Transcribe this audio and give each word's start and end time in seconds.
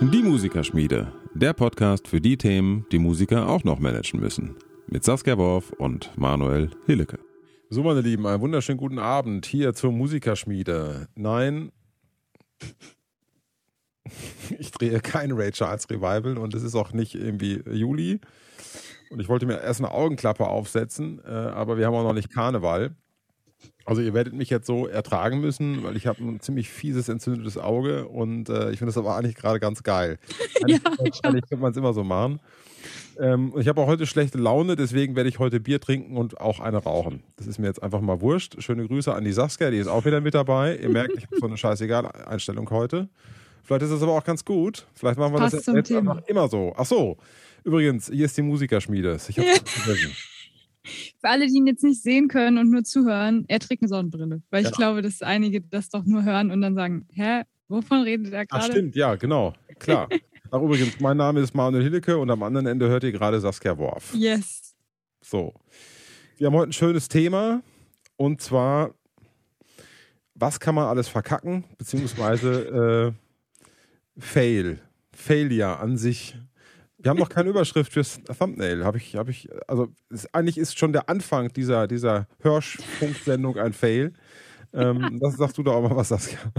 Die 0.00 0.22
Musikerschmiede, 0.22 1.12
der 1.34 1.52
Podcast 1.52 2.06
für 2.06 2.20
die 2.20 2.36
Themen, 2.36 2.86
die 2.92 2.98
Musiker 3.00 3.48
auch 3.48 3.64
noch 3.64 3.80
managen 3.80 4.20
müssen. 4.20 4.56
Mit 4.86 5.02
Saskia 5.02 5.36
Worf 5.38 5.72
und 5.72 6.16
Manuel 6.16 6.70
Hillecke. 6.86 7.18
So, 7.70 7.82
meine 7.82 8.02
Lieben, 8.02 8.26
einen 8.26 8.40
wunderschönen 8.40 8.78
guten 8.78 9.00
Abend 9.00 9.46
hier 9.46 9.74
zur 9.74 9.90
Musikerschmiede. 9.90 11.08
Nein, 11.16 11.72
ich 14.58 14.70
drehe 14.70 15.00
kein 15.00 15.32
Ray 15.32 15.50
Charles 15.50 15.88
Revival 15.90 16.38
und 16.38 16.54
es 16.54 16.62
ist 16.62 16.74
auch 16.74 16.92
nicht 16.92 17.14
irgendwie 17.14 17.62
Juli. 17.70 18.20
Und 19.10 19.20
ich 19.20 19.28
wollte 19.28 19.46
mir 19.46 19.60
erst 19.60 19.80
eine 19.80 19.90
Augenklappe 19.90 20.46
aufsetzen, 20.46 21.20
äh, 21.24 21.28
aber 21.28 21.76
wir 21.76 21.86
haben 21.86 21.94
auch 21.94 22.04
noch 22.04 22.14
nicht 22.14 22.32
Karneval. 22.32 22.96
Also 23.84 24.00
ihr 24.00 24.14
werdet 24.14 24.32
mich 24.32 24.50
jetzt 24.50 24.66
so 24.66 24.86
ertragen 24.86 25.40
müssen, 25.40 25.82
weil 25.82 25.96
ich 25.96 26.06
habe 26.06 26.22
ein 26.22 26.40
ziemlich 26.40 26.68
fieses 26.68 27.08
entzündetes 27.08 27.58
Auge 27.58 28.06
und 28.06 28.48
äh, 28.48 28.70
ich 28.70 28.78
finde 28.78 28.86
das 28.86 28.98
aber 28.98 29.16
eigentlich 29.16 29.34
gerade 29.34 29.58
ganz 29.60 29.82
geil. 29.82 30.18
Eigentlich, 30.62 30.80
ja, 30.84 30.92
eigentlich 30.98 31.48
könnte 31.48 31.56
man 31.56 31.72
es 31.72 31.76
immer 31.76 31.92
so 31.92 32.04
machen. 32.04 32.40
Ähm, 33.18 33.52
ich 33.58 33.68
habe 33.68 33.80
auch 33.80 33.86
heute 33.86 34.06
schlechte 34.06 34.38
Laune, 34.38 34.76
deswegen 34.76 35.16
werde 35.16 35.28
ich 35.28 35.38
heute 35.38 35.60
Bier 35.60 35.80
trinken 35.80 36.16
und 36.16 36.40
auch 36.40 36.60
eine 36.60 36.78
rauchen. 36.78 37.22
Das 37.36 37.46
ist 37.46 37.58
mir 37.58 37.66
jetzt 37.66 37.82
einfach 37.82 38.00
mal 38.00 38.20
wurscht. 38.20 38.62
Schöne 38.62 38.86
Grüße 38.86 39.12
an 39.12 39.24
die 39.24 39.32
Saskia, 39.32 39.70
die 39.70 39.78
ist 39.78 39.88
auch 39.88 40.04
wieder 40.04 40.20
mit 40.20 40.34
dabei. 40.34 40.76
Ihr 40.76 40.88
merkt, 40.88 41.16
ich 41.16 41.24
habe 41.24 41.36
so 41.38 41.46
eine 41.46 41.56
scheißegal 41.56 42.06
Einstellung 42.26 42.70
heute. 42.70 43.08
Vielleicht 43.64 43.82
ist 43.82 43.92
das 43.92 44.02
aber 44.02 44.12
auch 44.12 44.24
ganz 44.24 44.44
gut. 44.44 44.86
Vielleicht 44.94 45.18
machen 45.18 45.32
wir 45.32 45.38
Passt 45.38 45.54
das 45.54 45.74
jetzt 45.74 45.92
einfach 45.92 46.22
immer 46.26 46.48
so. 46.48 46.72
Ach 46.76 46.86
so. 46.86 47.16
Übrigens, 47.64 48.08
hier 48.08 48.24
ist 48.24 48.36
die 48.36 48.42
Musikerschmiede. 48.42 49.18
Ich 49.28 49.38
habe 49.38 49.48
ja. 49.48 49.54
vergessen. 49.64 50.12
Für 50.84 51.28
alle, 51.28 51.46
die 51.46 51.56
ihn 51.56 51.66
jetzt 51.66 51.84
nicht 51.84 52.02
sehen 52.02 52.28
können 52.28 52.58
und 52.58 52.70
nur 52.70 52.84
zuhören, 52.84 53.44
er 53.48 53.60
trägt 53.60 53.82
eine 53.82 53.88
Sonnenbrille. 53.88 54.42
Weil 54.50 54.62
ich 54.62 54.70
ja. 54.70 54.76
glaube, 54.76 55.02
dass 55.02 55.22
einige 55.22 55.60
das 55.60 55.88
doch 55.88 56.04
nur 56.04 56.24
hören 56.24 56.50
und 56.50 56.60
dann 56.60 56.74
sagen, 56.74 57.06
hä, 57.12 57.42
wovon 57.68 58.02
redet 58.02 58.32
er 58.32 58.46
gerade? 58.46 58.64
Ach 58.64 58.70
stimmt, 58.70 58.96
ja, 58.96 59.14
genau, 59.14 59.54
klar. 59.78 60.08
Ach 60.50 60.60
übrigens, 60.60 61.00
mein 61.00 61.16
Name 61.16 61.40
ist 61.40 61.54
Manuel 61.54 61.82
Hillecke 61.82 62.18
und 62.18 62.30
am 62.30 62.42
anderen 62.42 62.66
Ende 62.66 62.86
hört 62.88 63.04
ihr 63.04 63.12
gerade 63.12 63.40
Saskia 63.40 63.78
Worf. 63.78 64.12
Yes. 64.14 64.74
So. 65.22 65.54
Wir 66.36 66.48
haben 66.48 66.54
heute 66.54 66.70
ein 66.70 66.74
schönes 66.74 67.08
Thema 67.08 67.62
und 68.16 68.42
zwar, 68.42 68.94
was 70.34 70.60
kann 70.60 70.74
man 70.74 70.88
alles 70.88 71.08
verkacken, 71.08 71.64
beziehungsweise 71.78 73.14
äh, 74.16 74.20
Fail. 74.20 74.78
Failure 75.14 75.78
an 75.78 75.96
sich 75.96 76.36
wir 77.02 77.10
haben 77.10 77.18
noch 77.18 77.28
keine 77.28 77.50
Überschrift 77.50 77.92
fürs 77.92 78.20
Thumbnail. 78.38 78.84
Habe 78.84 78.98
ich, 78.98 79.16
habe 79.16 79.30
ich, 79.30 79.48
also 79.66 79.88
ist, 80.10 80.34
eigentlich 80.34 80.58
ist 80.58 80.78
schon 80.78 80.92
der 80.92 81.08
Anfang 81.08 81.52
dieser, 81.52 81.86
dieser 81.86 82.28
Hörschfunksendung 82.40 83.58
ein 83.58 83.72
Fail. 83.72 84.12
Ähm, 84.72 85.18
das 85.20 85.36
sagst 85.36 85.58
du 85.58 85.62
da 85.62 85.72
auch 85.72 85.88
mal 85.88 85.96
was, 85.96 86.08
Saskia. 86.08 86.38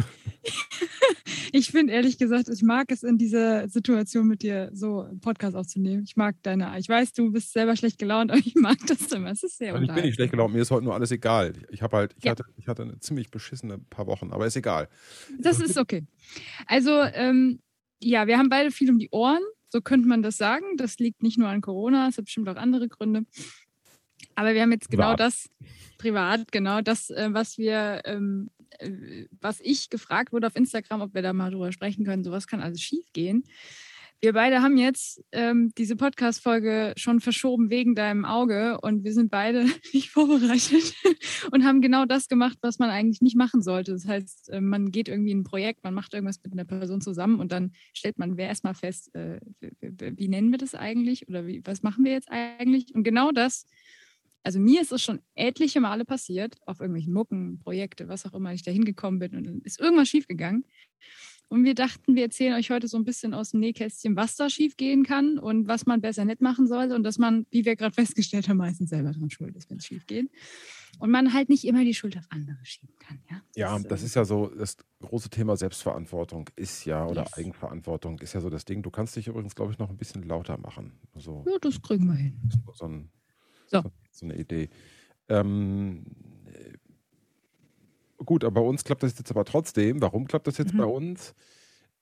Ich 1.55 1.69
finde 1.69 1.93
ehrlich 1.93 2.17
gesagt, 2.17 2.49
ich 2.49 2.63
mag 2.63 2.89
es 2.89 3.03
in 3.03 3.19
dieser 3.19 3.69
Situation 3.69 4.27
mit 4.27 4.41
dir 4.41 4.71
so 4.73 5.01
einen 5.01 5.19
Podcast 5.19 5.55
aufzunehmen. 5.55 6.01
Ich 6.03 6.15
mag 6.15 6.35
deine, 6.41 6.79
ich 6.79 6.89
weiß, 6.89 7.13
du 7.13 7.31
bist 7.31 7.53
selber 7.53 7.75
schlecht 7.75 7.99
gelaunt, 7.99 8.31
aber 8.31 8.39
ich 8.43 8.55
mag 8.55 8.77
das 8.87 9.11
immer. 9.11 9.29
Es 9.29 9.43
ist 9.43 9.59
sehr 9.59 9.79
Ich 9.79 9.93
bin 9.93 10.03
nicht 10.03 10.15
schlecht 10.15 10.31
gelaunt, 10.31 10.51
mir 10.51 10.63
ist 10.63 10.71
heute 10.71 10.83
nur 10.83 10.95
alles 10.95 11.11
egal. 11.11 11.53
Ich 11.69 11.83
habe 11.83 11.95
halt, 11.95 12.15
ich, 12.17 12.23
ja. 12.23 12.31
hatte, 12.31 12.43
ich 12.57 12.67
hatte 12.67 12.81
eine 12.81 12.99
ziemlich 12.99 13.29
beschissene 13.29 13.77
paar 13.77 14.07
Wochen, 14.07 14.31
aber 14.31 14.47
ist 14.47 14.55
egal. 14.55 14.89
Das 15.37 15.59
ist 15.59 15.77
okay. 15.77 16.07
Also, 16.65 17.03
ähm, 17.03 17.59
ja, 18.01 18.25
wir 18.25 18.39
haben 18.39 18.49
beide 18.49 18.71
viel 18.71 18.89
um 18.89 18.97
die 18.97 19.09
Ohren. 19.11 19.43
So 19.73 19.81
könnte 19.81 20.07
man 20.07 20.21
das 20.21 20.37
sagen. 20.37 20.77
Das 20.77 20.99
liegt 20.99 21.23
nicht 21.23 21.39
nur 21.39 21.47
an 21.47 21.61
Corona, 21.61 22.07
es 22.07 22.19
hat 22.19 22.25
bestimmt 22.25 22.47
auch 22.47 22.57
andere 22.57 22.87
Gründe. 22.87 23.25
Aber 24.35 24.53
wir 24.53 24.61
haben 24.61 24.71
jetzt 24.71 24.91
genau 24.91 25.15
privat. 25.15 25.19
das, 25.19 25.49
privat, 25.97 26.51
genau 26.51 26.81
das, 26.81 27.09
äh, 27.09 27.29
was 27.31 27.57
wir, 27.57 28.03
ähm, 28.05 28.51
äh, 28.77 29.25
was 29.41 29.59
ich 29.61 29.89
gefragt 29.89 30.31
wurde 30.31 30.45
auf 30.45 30.55
Instagram, 30.55 31.01
ob 31.01 31.15
wir 31.15 31.23
da 31.23 31.33
mal 31.33 31.49
drüber 31.49 31.71
sprechen 31.71 32.05
können. 32.05 32.23
Sowas 32.23 32.45
kann 32.45 32.61
alles 32.61 32.81
schief 32.81 33.11
gehen. 33.13 33.45
Wir 34.23 34.31
beide 34.31 34.61
haben 34.61 34.77
jetzt 34.77 35.21
ähm, 35.33 35.73
diese 35.77 35.97
Podcast-Folge 35.97 36.93
schon 36.95 37.19
verschoben 37.19 37.69
wegen 37.69 37.93
deinem 37.93 38.23
Auge 38.23 38.79
und 38.79 39.03
wir 39.03 39.11
sind 39.11 39.29
beide 39.29 39.65
nicht 39.93 40.11
vorbereitet 40.11 40.93
und 41.51 41.65
haben 41.65 41.81
genau 41.81 42.05
das 42.05 42.29
gemacht, 42.29 42.57
was 42.61 42.79
man 42.79 42.89
eigentlich 42.89 43.19
nicht 43.19 43.35
machen 43.35 43.61
sollte. 43.61 43.91
Das 43.91 44.07
heißt, 44.07 44.51
äh, 44.51 44.61
man 44.61 44.91
geht 44.91 45.09
irgendwie 45.09 45.31
in 45.31 45.39
ein 45.39 45.43
Projekt, 45.43 45.83
man 45.83 45.93
macht 45.93 46.13
irgendwas 46.13 46.39
mit 46.41 46.53
einer 46.53 46.63
Person 46.63 47.01
zusammen 47.01 47.41
und 47.41 47.51
dann 47.51 47.73
stellt 47.93 48.17
man 48.17 48.37
erstmal 48.37 48.75
fest, 48.75 49.13
äh, 49.13 49.41
wie, 49.59 50.17
wie 50.17 50.29
nennen 50.29 50.51
wir 50.51 50.57
das 50.57 50.73
eigentlich 50.73 51.27
oder 51.27 51.45
wie, 51.45 51.61
was 51.65 51.83
machen 51.83 52.05
wir 52.05 52.13
jetzt 52.13 52.31
eigentlich? 52.31 52.95
Und 52.95 53.03
genau 53.03 53.33
das 53.33 53.65
also 54.45 54.59
mir 54.59 54.81
ist 54.81 54.91
es 54.91 55.01
schon 55.01 55.21
etliche 55.35 55.79
Male 55.79 56.03
passiert, 56.03 56.57
auf 56.65 56.81
irgendwelchen 56.81 57.13
Mucken, 57.13 57.59
Projekte, 57.59 58.09
was 58.09 58.25
auch 58.25 58.33
immer 58.33 58.53
ich 58.53 58.63
da 58.63 58.71
hingekommen 58.71 59.19
bin 59.19 59.35
und 59.35 59.45
dann 59.45 59.61
ist 59.63 59.79
irgendwas 59.79 60.09
schiefgegangen. 60.09 60.65
Und 61.53 61.65
wir 61.65 61.75
dachten, 61.75 62.15
wir 62.15 62.23
erzählen 62.23 62.55
euch 62.55 62.71
heute 62.71 62.87
so 62.87 62.97
ein 62.97 63.03
bisschen 63.03 63.35
aus 63.35 63.51
dem 63.51 63.59
Nähkästchen, 63.59 64.15
was 64.15 64.35
da 64.35 64.49
schief 64.49 64.75
gehen 64.75 65.03
kann 65.03 65.37
und 65.37 65.67
was 65.67 65.85
man 65.85 66.01
besser 66.01 66.25
nicht 66.25 66.41
machen 66.41 66.65
sollte 66.65 66.95
und 66.95 67.03
dass 67.03 67.19
man, 67.19 67.45
wie 67.51 67.63
wir 67.63 67.75
gerade 67.75 67.93
festgestellt 67.93 68.49
haben, 68.49 68.57
meistens 68.57 68.89
selber 68.89 69.11
dran 69.11 69.29
schuld 69.29 69.55
ist, 69.55 69.69
wenn 69.69 69.77
es 69.77 69.85
schief 69.85 70.07
geht. 70.07 70.31
Und 70.97 71.11
man 71.11 71.31
halt 71.31 71.49
nicht 71.49 71.63
immer 71.65 71.83
die 71.83 71.93
Schuld 71.93 72.17
auf 72.17 72.25
andere 72.29 72.57
schieben 72.63 72.95
kann. 72.97 73.19
Ja, 73.29 73.41
ja 73.55 73.77
das, 73.77 73.87
das 73.87 74.01
ist 74.01 74.15
ja 74.15 74.25
so, 74.25 74.47
das 74.47 74.77
große 75.01 75.29
Thema 75.29 75.55
Selbstverantwortung 75.55 76.49
ist 76.55 76.85
ja, 76.85 77.05
oder 77.05 77.21
yes. 77.21 77.33
Eigenverantwortung 77.33 78.17
ist 78.17 78.33
ja 78.33 78.41
so 78.41 78.49
das 78.49 78.65
Ding. 78.65 78.81
Du 78.81 78.89
kannst 78.89 79.15
dich 79.15 79.27
übrigens, 79.27 79.53
glaube 79.53 79.73
ich, 79.73 79.77
noch 79.77 79.91
ein 79.91 79.97
bisschen 79.97 80.23
lauter 80.23 80.57
machen. 80.57 80.93
So, 81.13 81.45
ja, 81.47 81.59
das 81.61 81.79
kriegen 81.83 82.07
wir 82.07 82.15
hin. 82.15 82.33
So, 82.73 82.85
ein, 82.85 83.11
so. 83.67 83.83
so 84.09 84.25
eine 84.25 84.37
Idee. 84.37 84.71
Ähm, 85.29 86.03
Gut, 88.25 88.43
aber 88.43 88.61
bei 88.61 88.67
uns 88.67 88.83
klappt 88.83 89.03
das 89.03 89.17
jetzt 89.17 89.31
aber 89.31 89.45
trotzdem. 89.45 90.01
Warum 90.01 90.27
klappt 90.27 90.47
das 90.47 90.57
jetzt 90.57 90.73
mhm. 90.73 90.77
bei 90.77 90.85
uns? 90.85 91.33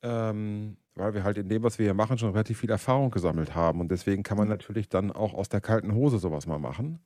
Ähm, 0.04 0.78
weil 0.96 1.14
wir 1.14 1.24
halt 1.24 1.38
in 1.38 1.48
dem, 1.48 1.64
was 1.64 1.80
wir 1.80 1.86
hier 1.86 1.94
machen, 1.94 2.18
schon 2.18 2.32
relativ 2.32 2.60
viel 2.60 2.70
Erfahrung 2.70 3.12
gesammelt 3.12 3.56
haben. 3.56 3.80
Und 3.80 3.92
deswegen 3.92 4.24
kann 4.24 4.38
man 4.38 4.48
natürlich 4.48 4.90
dann 4.90 5.12
auch 5.12 5.34
aus 5.34 5.50
der 5.50 5.62
kalten 5.62 5.94
Hose 5.94 6.20
sowas 6.20 6.48
mal 6.48 6.60
machen. 6.60 7.00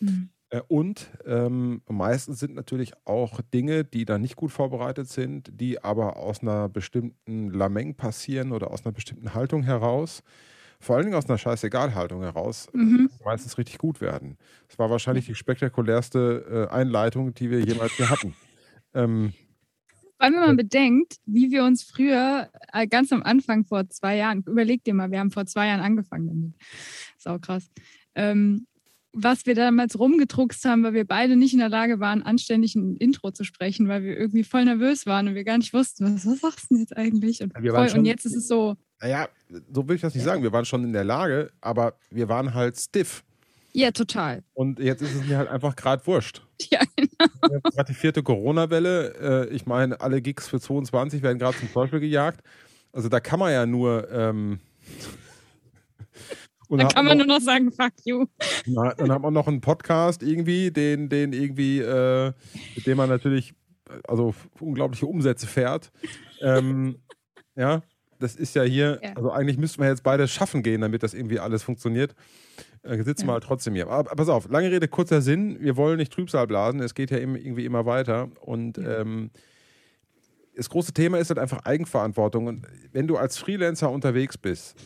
Mhm. 0.00 0.28
Äh, 0.50 0.60
und 0.68 1.10
ähm, 1.26 1.82
meistens 1.88 2.38
sind 2.38 2.54
natürlich 2.54 2.92
auch 3.04 3.40
Dinge, 3.54 3.84
die 3.84 4.04
dann 4.04 4.20
nicht 4.20 4.36
gut 4.36 4.52
vorbereitet 4.52 5.08
sind, 5.08 5.50
die 5.60 5.82
aber 5.82 6.16
aus 6.16 6.42
einer 6.42 6.68
bestimmten 6.68 7.50
Lameng 7.50 7.94
passieren 7.94 8.52
oder 8.52 8.70
aus 8.70 8.84
einer 8.84 8.92
bestimmten 8.92 9.34
Haltung 9.34 9.62
heraus 9.62 10.22
vor 10.82 10.96
allen 10.96 11.04
Dingen 11.04 11.16
aus 11.16 11.28
einer 11.28 11.38
Scheißegal-Haltung 11.38 12.22
heraus, 12.22 12.66
mhm. 12.72 13.08
meistens 13.24 13.56
richtig 13.56 13.78
gut 13.78 14.00
werden. 14.00 14.36
Das 14.68 14.80
war 14.80 14.90
wahrscheinlich 14.90 15.26
die 15.26 15.36
spektakulärste 15.36 16.68
äh, 16.70 16.74
Einleitung, 16.74 17.32
die 17.34 17.50
wir 17.50 17.60
jemals 17.60 17.92
hier 17.92 18.10
hatten. 18.10 18.34
Ähm, 18.94 19.32
vor 20.16 20.26
allem, 20.26 20.34
wenn 20.34 20.46
man 20.46 20.56
bedenkt, 20.56 21.16
wie 21.26 21.50
wir 21.50 21.64
uns 21.64 21.82
früher, 21.82 22.48
äh, 22.72 22.86
ganz 22.86 23.12
am 23.12 23.24
Anfang 23.24 23.64
vor 23.64 23.88
zwei 23.88 24.16
Jahren, 24.16 24.44
überleg 24.46 24.84
dir 24.84 24.94
mal, 24.94 25.10
wir 25.10 25.18
haben 25.18 25.32
vor 25.32 25.46
zwei 25.46 25.66
Jahren 25.66 25.80
angefangen 25.80 26.28
damit. 26.28 26.54
Sau 27.18 27.38
krass. 27.38 27.70
Ähm, 28.14 28.66
was 29.12 29.44
wir 29.46 29.54
damals 29.54 29.98
rumgedruckst 29.98 30.64
haben, 30.64 30.84
weil 30.84 30.94
wir 30.94 31.06
beide 31.06 31.36
nicht 31.36 31.52
in 31.52 31.58
der 31.58 31.68
Lage 31.68 32.00
waren, 32.00 32.22
anständig 32.22 32.74
ein 32.74 32.96
Intro 32.96 33.30
zu 33.30 33.44
sprechen, 33.44 33.88
weil 33.88 34.04
wir 34.04 34.16
irgendwie 34.16 34.44
voll 34.44 34.64
nervös 34.64 35.06
waren 35.06 35.28
und 35.28 35.34
wir 35.34 35.44
gar 35.44 35.58
nicht 35.58 35.74
wussten, 35.74 36.04
was, 36.04 36.26
was 36.26 36.40
sagst 36.40 36.70
du 36.70 36.74
denn 36.74 36.82
jetzt 36.82 36.96
eigentlich? 36.96 37.42
Und, 37.42 37.52
voll, 37.52 37.88
schon, 37.88 38.00
und 38.00 38.04
jetzt 38.04 38.24
ist 38.24 38.36
es 38.36 38.48
so. 38.48 38.76
Naja, 39.00 39.28
so 39.72 39.86
will 39.88 39.96
ich 39.96 40.02
das 40.02 40.14
nicht 40.14 40.24
sagen. 40.24 40.42
Wir 40.42 40.52
waren 40.52 40.64
schon 40.64 40.84
in 40.84 40.92
der 40.92 41.04
Lage, 41.04 41.50
aber 41.60 41.98
wir 42.10 42.28
waren 42.28 42.54
halt 42.54 42.78
stiff. 42.78 43.24
Ja, 43.72 43.90
total. 43.90 44.44
Und 44.54 44.78
jetzt 44.78 45.02
ist 45.02 45.14
es 45.14 45.26
mir 45.26 45.38
halt 45.38 45.48
einfach 45.48 45.74
gerade 45.76 46.06
wurscht. 46.06 46.42
Ja, 46.70 46.80
genau. 46.96 47.60
Gerade 47.62 47.92
die 47.92 47.94
vierte 47.94 48.22
Corona-Welle. 48.22 49.48
Äh, 49.48 49.54
ich 49.54 49.66
meine, 49.66 50.00
alle 50.00 50.22
Gigs 50.22 50.48
für 50.48 50.60
22 50.60 51.22
werden 51.22 51.38
gerade 51.38 51.56
zum 51.58 51.72
Teufel 51.72 52.00
gejagt. 52.00 52.42
Also 52.92 53.08
da 53.08 53.20
kann 53.20 53.38
man 53.38 53.52
ja 53.52 53.66
nur. 53.66 54.10
Ähm, 54.10 54.60
da 56.70 56.88
kann 56.88 57.04
man 57.04 57.18
noch, 57.18 57.26
nur 57.26 57.38
noch 57.38 57.44
sagen, 57.44 57.70
fuck 57.72 57.92
you. 58.04 58.26
Na, 58.66 58.94
dann 58.94 59.12
hat 59.12 59.22
man 59.22 59.34
noch 59.34 59.48
einen 59.48 59.60
Podcast 59.60 60.22
irgendwie, 60.22 60.70
den, 60.70 61.08
den 61.08 61.32
irgendwie, 61.32 61.80
äh, 61.80 62.32
mit 62.74 62.86
dem 62.86 62.96
man 62.96 63.08
natürlich 63.08 63.54
also 64.08 64.34
unglaubliche 64.60 65.06
Umsätze 65.06 65.46
fährt. 65.46 65.92
Ähm, 66.40 66.96
ja, 67.56 67.82
das 68.18 68.36
ist 68.36 68.54
ja 68.54 68.62
hier, 68.62 69.00
ja. 69.02 69.12
also 69.14 69.30
eigentlich 69.30 69.58
müssten 69.58 69.82
wir 69.82 69.88
jetzt 69.88 70.02
beide 70.02 70.28
schaffen 70.28 70.62
gehen, 70.62 70.80
damit 70.80 71.02
das 71.02 71.14
irgendwie 71.14 71.40
alles 71.40 71.62
funktioniert. 71.62 72.14
Äh, 72.82 73.02
sitzen 73.02 73.26
wir 73.26 73.32
halt 73.32 73.44
trotzdem 73.44 73.74
hier. 73.74 73.88
Aber, 73.88 74.14
pass 74.14 74.28
auf, 74.28 74.48
lange 74.48 74.70
Rede, 74.70 74.88
kurzer 74.88 75.22
Sinn. 75.22 75.58
Wir 75.60 75.76
wollen 75.76 75.98
nicht 75.98 76.12
Trübsal 76.12 76.46
blasen. 76.46 76.80
Es 76.80 76.94
geht 76.94 77.10
ja 77.10 77.18
irgendwie 77.18 77.64
immer 77.64 77.86
weiter. 77.86 78.28
Und 78.40 78.78
ähm, 78.78 79.30
das 80.56 80.68
große 80.68 80.92
Thema 80.92 81.18
ist 81.18 81.30
halt 81.30 81.38
einfach 81.38 81.64
Eigenverantwortung. 81.64 82.46
Und 82.46 82.66
wenn 82.92 83.06
du 83.06 83.16
als 83.16 83.38
Freelancer 83.38 83.90
unterwegs 83.90 84.36
bist, 84.36 84.76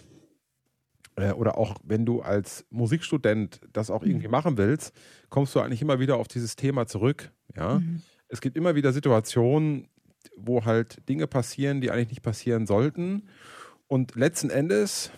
äh, 1.16 1.32
oder 1.32 1.58
auch 1.58 1.76
wenn 1.82 2.04
du 2.04 2.20
als 2.20 2.66
Musikstudent 2.70 3.60
das 3.72 3.90
auch 3.90 4.02
irgendwie 4.02 4.26
mhm. 4.26 4.32
machen 4.32 4.58
willst, 4.58 4.94
kommst 5.31 5.54
du 5.54 5.60
eigentlich 5.60 5.82
immer 5.82 5.98
wieder 5.98 6.16
auf 6.16 6.28
dieses 6.28 6.56
Thema 6.56 6.87
zurück. 6.87 7.31
Ja. 7.56 7.78
Mhm. 7.78 8.02
Es 8.28 8.40
gibt 8.40 8.56
immer 8.56 8.75
wieder 8.75 8.93
Situationen, 8.93 9.88
wo 10.37 10.64
halt 10.64 11.08
Dinge 11.08 11.26
passieren, 11.26 11.81
die 11.81 11.90
eigentlich 11.90 12.10
nicht 12.10 12.22
passieren 12.22 12.66
sollten. 12.66 13.28
Und 13.88 14.16
letzten 14.16 14.50
Endes 14.50 15.10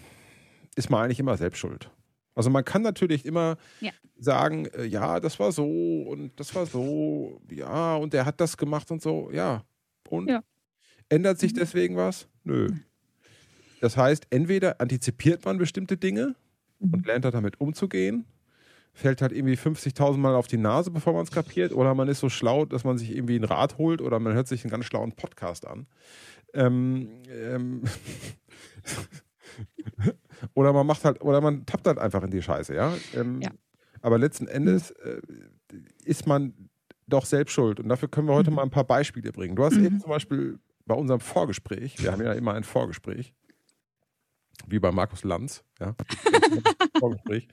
ist 0.76 0.90
man 0.90 1.04
eigentlich 1.04 1.19
immer 1.19 1.36
selbst 1.36 1.58
schuld. 1.58 1.90
Also 2.38 2.50
man 2.50 2.64
kann 2.64 2.82
natürlich 2.82 3.26
immer 3.26 3.56
ja. 3.81 3.90
sagen, 4.17 4.67
äh, 4.67 4.85
ja, 4.85 5.19
das 5.19 5.40
war 5.40 5.50
so 5.50 6.02
und 6.02 6.38
das 6.38 6.55
war 6.55 6.67
so, 6.67 7.40
ja, 7.50 7.96
und 7.96 8.12
der 8.12 8.26
hat 8.26 8.40
das 8.40 8.56
gemacht 8.56 8.93
und 8.93 9.02
so, 9.02 9.32
ja. 9.32 9.64
Und 10.08 10.31
ja. 10.31 10.44
ändert 11.08 11.40
sich 11.40 11.52
mhm. 11.52 11.56
deswegen 11.56 11.96
was? 11.96 12.29
Nö. 12.44 12.69
Das 13.81 13.96
heißt, 13.96 14.29
entweder 14.31 14.81
antizipiert 14.81 15.44
man 15.44 15.58
bestimmte 15.58 15.96
Dinge 15.96 16.37
mhm. 16.79 16.94
und 16.94 17.06
lernt 17.06 17.25
damit 17.25 17.61
umzugehen, 17.61 18.25
fällt 18.93 19.20
halt 19.20 19.32
irgendwie 19.32 19.56
50.000 19.56 20.19
Mal 20.19 20.37
auf 20.37 20.46
die 20.46 20.58
Nase, 20.58 20.93
bevor 20.93 21.14
man 21.14 21.25
es 21.25 21.32
kapiert, 21.32 21.73
oder 21.73 21.93
man 21.96 22.06
ist 22.06 22.20
so 22.20 22.29
schlau, 22.29 22.67
dass 22.67 22.85
man 22.85 22.99
sich 22.99 23.17
irgendwie 23.17 23.37
ein 23.37 23.44
Rad 23.44 23.79
holt 23.79 24.00
oder 24.00 24.20
man 24.20 24.35
hört 24.35 24.46
sich 24.46 24.62
einen 24.62 24.70
ganz 24.70 24.85
schlauen 24.85 25.11
Podcast 25.11 25.67
an. 25.67 25.88
Ähm, 26.55 27.08
ähm 27.29 27.82
oder 30.55 30.73
man 30.73 30.87
macht 30.87 31.05
halt, 31.05 31.20
oder 31.23 31.40
man 31.40 31.67
tappt 31.67 31.87
halt 31.87 31.99
einfach 31.99 32.23
in 32.23 32.31
die 32.31 32.43
Scheiße, 32.43 32.75
ja. 32.75 32.94
Ähm, 33.14 33.40
ja. 33.40 33.50
Aber 34.00 34.19
letzten 34.19 34.46
Endes 34.46 34.90
äh, 34.90 35.20
ist 36.05 36.26
man 36.26 36.70
doch 37.06 37.25
selbst 37.25 37.52
schuld. 37.52 37.81
Und 37.81 37.88
dafür 37.88 38.08
können 38.08 38.29
wir 38.29 38.35
heute 38.35 38.50
mhm. 38.50 38.56
mal 38.56 38.62
ein 38.62 38.70
paar 38.70 38.85
Beispiele 38.85 39.32
bringen. 39.32 39.56
Du 39.56 39.64
hast 39.64 39.76
mhm. 39.76 39.85
eben 39.85 40.00
zum 40.00 40.11
Beispiel 40.11 40.58
bei 40.87 40.94
unserem 40.94 41.20
Vorgespräch, 41.20 42.02
wir 42.02 42.12
haben 42.12 42.23
ja 42.23 42.32
immer 42.32 42.55
ein 42.55 42.64
Vorgespräch, 42.64 43.35
wie 44.67 44.79
bei 44.79 44.90
Markus 44.90 45.25
Lanz, 45.25 45.64
ja, 45.79 45.94
Vorgespräch. 46.99 47.46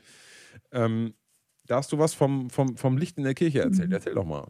Ähm, 0.72 1.14
da 1.68 1.78
hast 1.78 1.92
du 1.92 1.98
was 1.98 2.14
vom, 2.14 2.50
vom, 2.50 2.78
vom 2.78 2.98
Licht 2.98 3.18
in 3.18 3.24
der 3.24 3.34
Kirche 3.34 3.62
erzählt. 3.62 3.90
Mhm. 3.90 3.96
Erzähl 3.96 4.14
doch 4.14 4.26
mal. 4.26 4.48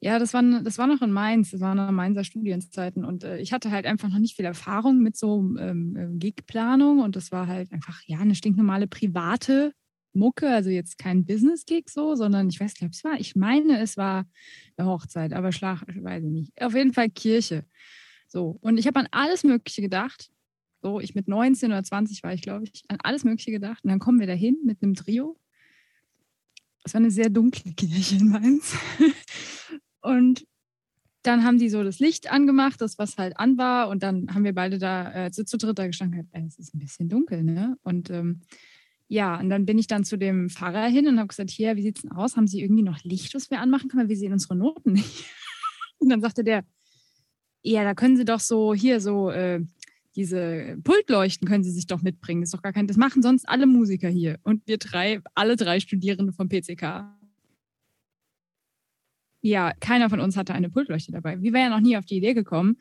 Ja, 0.00 0.18
das 0.18 0.32
war, 0.32 0.42
das 0.62 0.78
war 0.78 0.86
noch 0.86 1.02
in 1.02 1.10
Mainz, 1.10 1.50
das 1.50 1.60
waren 1.60 1.76
noch 1.76 1.90
Mainzer 1.90 2.24
Studienzeiten 2.24 3.04
und 3.04 3.24
äh, 3.24 3.38
ich 3.38 3.52
hatte 3.52 3.70
halt 3.70 3.86
einfach 3.86 4.08
noch 4.08 4.18
nicht 4.18 4.36
viel 4.36 4.44
Erfahrung 4.44 5.00
mit 5.00 5.16
so 5.16 5.40
ähm, 5.58 5.96
ähm, 5.98 6.18
Gig-Planung 6.18 7.00
und 7.00 7.16
das 7.16 7.32
war 7.32 7.46
halt 7.46 7.72
einfach, 7.72 8.00
ja, 8.06 8.18
eine 8.18 8.34
stinknormale 8.34 8.86
private 8.86 9.72
Mucke, 10.12 10.48
also 10.48 10.70
jetzt 10.70 10.98
kein 10.98 11.24
Business-Gig 11.24 11.88
so, 11.88 12.14
sondern 12.14 12.48
ich 12.48 12.60
weiß, 12.60 12.74
glaube 12.74 12.92
es 12.92 13.02
war, 13.02 13.18
ich 13.18 13.34
meine, 13.34 13.80
es 13.80 13.96
war 13.96 14.26
eine 14.76 14.88
Hochzeit, 14.88 15.32
aber 15.32 15.52
Schlag, 15.52 15.82
weiß 15.82 16.24
ich 16.24 16.30
nicht. 16.30 16.62
Auf 16.62 16.74
jeden 16.74 16.92
Fall 16.92 17.10
Kirche. 17.10 17.64
So, 18.28 18.58
und 18.60 18.78
ich 18.78 18.86
habe 18.86 19.00
an 19.00 19.08
alles 19.10 19.42
Mögliche 19.44 19.82
gedacht. 19.82 20.30
So, 20.80 21.00
ich 21.00 21.14
mit 21.14 21.28
19 21.28 21.70
oder 21.72 21.82
20 21.82 22.22
war 22.22 22.32
ich, 22.32 22.42
glaube 22.42 22.64
ich, 22.64 22.84
an 22.88 22.98
alles 23.02 23.24
Mögliche 23.24 23.50
gedacht. 23.50 23.82
Und 23.84 23.90
dann 23.90 23.98
kommen 23.98 24.20
wir 24.20 24.26
dahin 24.26 24.58
mit 24.64 24.82
einem 24.82 24.94
Trio 24.94 25.36
es 26.88 26.94
war 26.94 27.00
eine 27.00 27.10
sehr 27.10 27.28
dunkle 27.28 27.72
Kirche 27.74 28.16
in 28.16 28.30
Mainz. 28.30 28.74
Und 30.08 30.46
dann 31.22 31.44
haben 31.44 31.58
die 31.58 31.68
so 31.68 31.82
das 31.84 31.98
Licht 31.98 32.32
angemacht, 32.32 32.80
das 32.80 32.98
was 32.98 33.18
halt 33.18 33.38
an 33.38 33.58
war. 33.58 33.88
Und 33.88 34.02
dann 34.02 34.32
haben 34.34 34.44
wir 34.44 34.54
beide 34.54 34.78
da 34.78 35.26
äh, 35.26 35.30
zu, 35.30 35.44
zu 35.44 35.58
dritt 35.58 35.78
da 35.78 35.86
gestanden. 35.86 36.28
Äh, 36.32 36.46
es 36.46 36.58
ist 36.58 36.74
ein 36.74 36.78
bisschen 36.78 37.08
dunkel, 37.08 37.42
ne? 37.42 37.76
Und 37.82 38.08
ähm, 38.08 38.40
ja, 39.08 39.38
und 39.38 39.50
dann 39.50 39.66
bin 39.66 39.78
ich 39.78 39.86
dann 39.86 40.04
zu 40.04 40.16
dem 40.16 40.48
Pfarrer 40.48 40.86
hin 40.86 41.06
und 41.06 41.18
habe 41.18 41.28
gesagt, 41.28 41.50
hier, 41.50 41.76
wie 41.76 41.82
sieht's 41.82 42.02
denn 42.02 42.12
aus? 42.12 42.36
Haben 42.36 42.46
Sie 42.46 42.62
irgendwie 42.62 42.82
noch 42.82 43.02
Licht, 43.04 43.34
was 43.34 43.50
wir 43.50 43.60
anmachen 43.60 43.88
können? 43.88 44.08
Wir 44.08 44.16
sehen 44.16 44.32
unsere 44.32 44.56
Noten 44.56 44.92
nicht. 44.92 45.24
Und 45.98 46.10
dann 46.10 46.20
sagte 46.20 46.44
der, 46.44 46.64
ja, 47.62 47.82
da 47.84 47.94
können 47.94 48.16
Sie 48.16 48.24
doch 48.24 48.38
so 48.38 48.72
hier 48.72 49.00
so 49.00 49.30
äh, 49.30 49.60
diese 50.14 50.76
Pultleuchten 50.84 51.48
können 51.48 51.64
Sie 51.64 51.70
sich 51.70 51.86
doch 51.86 52.02
mitbringen. 52.02 52.42
Das 52.42 52.48
ist 52.48 52.54
doch 52.54 52.62
gar 52.62 52.72
kein, 52.72 52.86
das 52.86 52.96
machen 52.96 53.22
sonst 53.22 53.48
alle 53.48 53.66
Musiker 53.66 54.08
hier. 54.08 54.38
Und 54.42 54.66
wir 54.66 54.78
drei, 54.78 55.20
alle 55.34 55.56
drei 55.56 55.80
Studierende 55.80 56.32
vom 56.32 56.48
PCK. 56.48 57.17
Ja, 59.40 59.72
keiner 59.80 60.10
von 60.10 60.20
uns 60.20 60.36
hatte 60.36 60.54
eine 60.54 60.70
Pultleuchte 60.70 61.12
dabei. 61.12 61.40
Wir 61.40 61.52
wären 61.52 61.70
ja 61.70 61.76
noch 61.76 61.80
nie 61.80 61.96
auf 61.96 62.04
die 62.04 62.16
Idee 62.16 62.34
gekommen, 62.34 62.78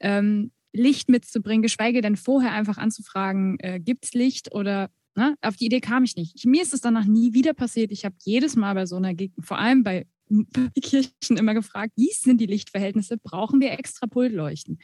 ähm, 0.00 0.50
Licht 0.72 1.08
mitzubringen, 1.08 1.62
geschweige 1.62 2.02
denn 2.02 2.16
vorher 2.16 2.52
einfach 2.52 2.76
anzufragen, 2.78 3.58
äh, 3.60 3.80
gibt 3.80 4.04
es 4.04 4.14
Licht 4.14 4.54
oder 4.54 4.90
ne? 5.14 5.36
auf 5.40 5.56
die 5.56 5.66
Idee 5.66 5.80
kam 5.80 6.04
ich 6.04 6.16
nicht. 6.16 6.34
Ich, 6.36 6.44
mir 6.44 6.62
ist 6.62 6.74
es 6.74 6.80
danach 6.80 7.06
nie 7.06 7.32
wieder 7.32 7.54
passiert. 7.54 7.90
Ich 7.92 8.04
habe 8.04 8.14
jedes 8.22 8.56
Mal 8.56 8.74
bei 8.74 8.86
so 8.86 8.96
einer 8.96 9.14
Gegend, 9.14 9.44
vor 9.44 9.58
allem 9.58 9.82
bei 9.82 10.06
Kirchen 10.82 11.36
immer 11.36 11.54
gefragt, 11.54 11.92
wie 11.96 12.10
sind 12.12 12.40
die 12.40 12.46
Lichtverhältnisse? 12.46 13.16
Brauchen 13.16 13.60
wir 13.60 13.72
extra 13.72 14.06
Pultleuchten? 14.06 14.78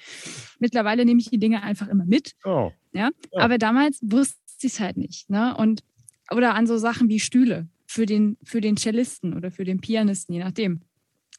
Mittlerweile 0.58 1.05
nehme 1.05 1.20
ich 1.20 1.31
die 1.31 1.38
Dinge 1.38 1.62
einfach 1.62 1.88
immer 1.88 2.06
mit. 2.06 2.32
Oh. 2.44 2.73
Ja? 2.93 3.11
ja. 3.32 3.41
Aber 3.41 3.58
damals 3.58 4.00
wusste 4.03 4.38
ich 4.61 4.73
es 4.73 4.81
halt 4.81 4.97
nicht. 4.97 5.29
Ne? 5.31 5.56
Und, 5.56 5.82
oder 6.31 6.55
an 6.55 6.67
so 6.67 6.79
Sachen 6.79 7.08
wie 7.08 7.20
Stühle 7.20 7.69
für 7.87 8.06
den, 8.06 8.38
für 8.43 8.61
den 8.61 8.76
Cellisten 8.76 9.35
oder 9.35 9.50
für 9.50 9.65
den 9.65 9.81
Pianisten, 9.81 10.35
je 10.35 10.43
nachdem. 10.43 10.82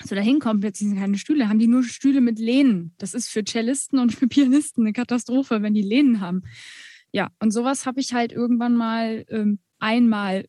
So, 0.02 0.16
da 0.16 0.22
hinkommen 0.22 0.60
plötzlich 0.60 0.90
sind 0.90 1.00
keine 1.00 1.18
Stühle, 1.18 1.50
haben 1.50 1.60
die 1.60 1.68
nur 1.68 1.84
Stühle 1.84 2.20
mit 2.20 2.40
Lehnen. 2.40 2.94
Das 2.98 3.14
ist 3.14 3.30
für 3.30 3.44
Cellisten 3.44 4.00
und 4.00 4.14
für 4.14 4.28
Pianisten 4.28 4.84
eine 4.84 4.94
Katastrophe, 4.94 5.62
wenn 5.62 5.74
die 5.74 5.84
Lehnen 5.84 6.20
haben. 6.20 6.44
Ja, 7.12 7.30
und 7.40 7.52
sowas 7.52 7.86
habe 7.86 8.00
ich 8.00 8.14
halt 8.14 8.32
irgendwann 8.32 8.76
mal 8.76 9.24
ähm, 9.30 9.60
einmal 9.80 10.46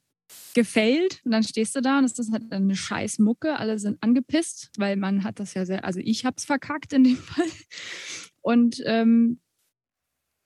gefällt 0.54 1.20
und 1.24 1.30
dann 1.32 1.42
stehst 1.42 1.76
du 1.76 1.82
da 1.82 1.98
und 1.98 2.04
es 2.04 2.18
ist 2.18 2.32
halt 2.32 2.50
eine 2.50 2.74
scheiß 2.74 3.18
Mucke, 3.18 3.58
alle 3.58 3.78
sind 3.78 4.02
angepisst, 4.02 4.70
weil 4.78 4.96
man 4.96 5.22
hat 5.22 5.38
das 5.38 5.54
ja 5.54 5.66
sehr, 5.66 5.84
also 5.84 6.00
ich 6.02 6.24
habe 6.24 6.36
es 6.38 6.44
verkackt 6.44 6.92
in 6.92 7.04
dem 7.04 7.16
Fall 7.18 7.46
und 8.40 8.82
ähm, 8.86 9.40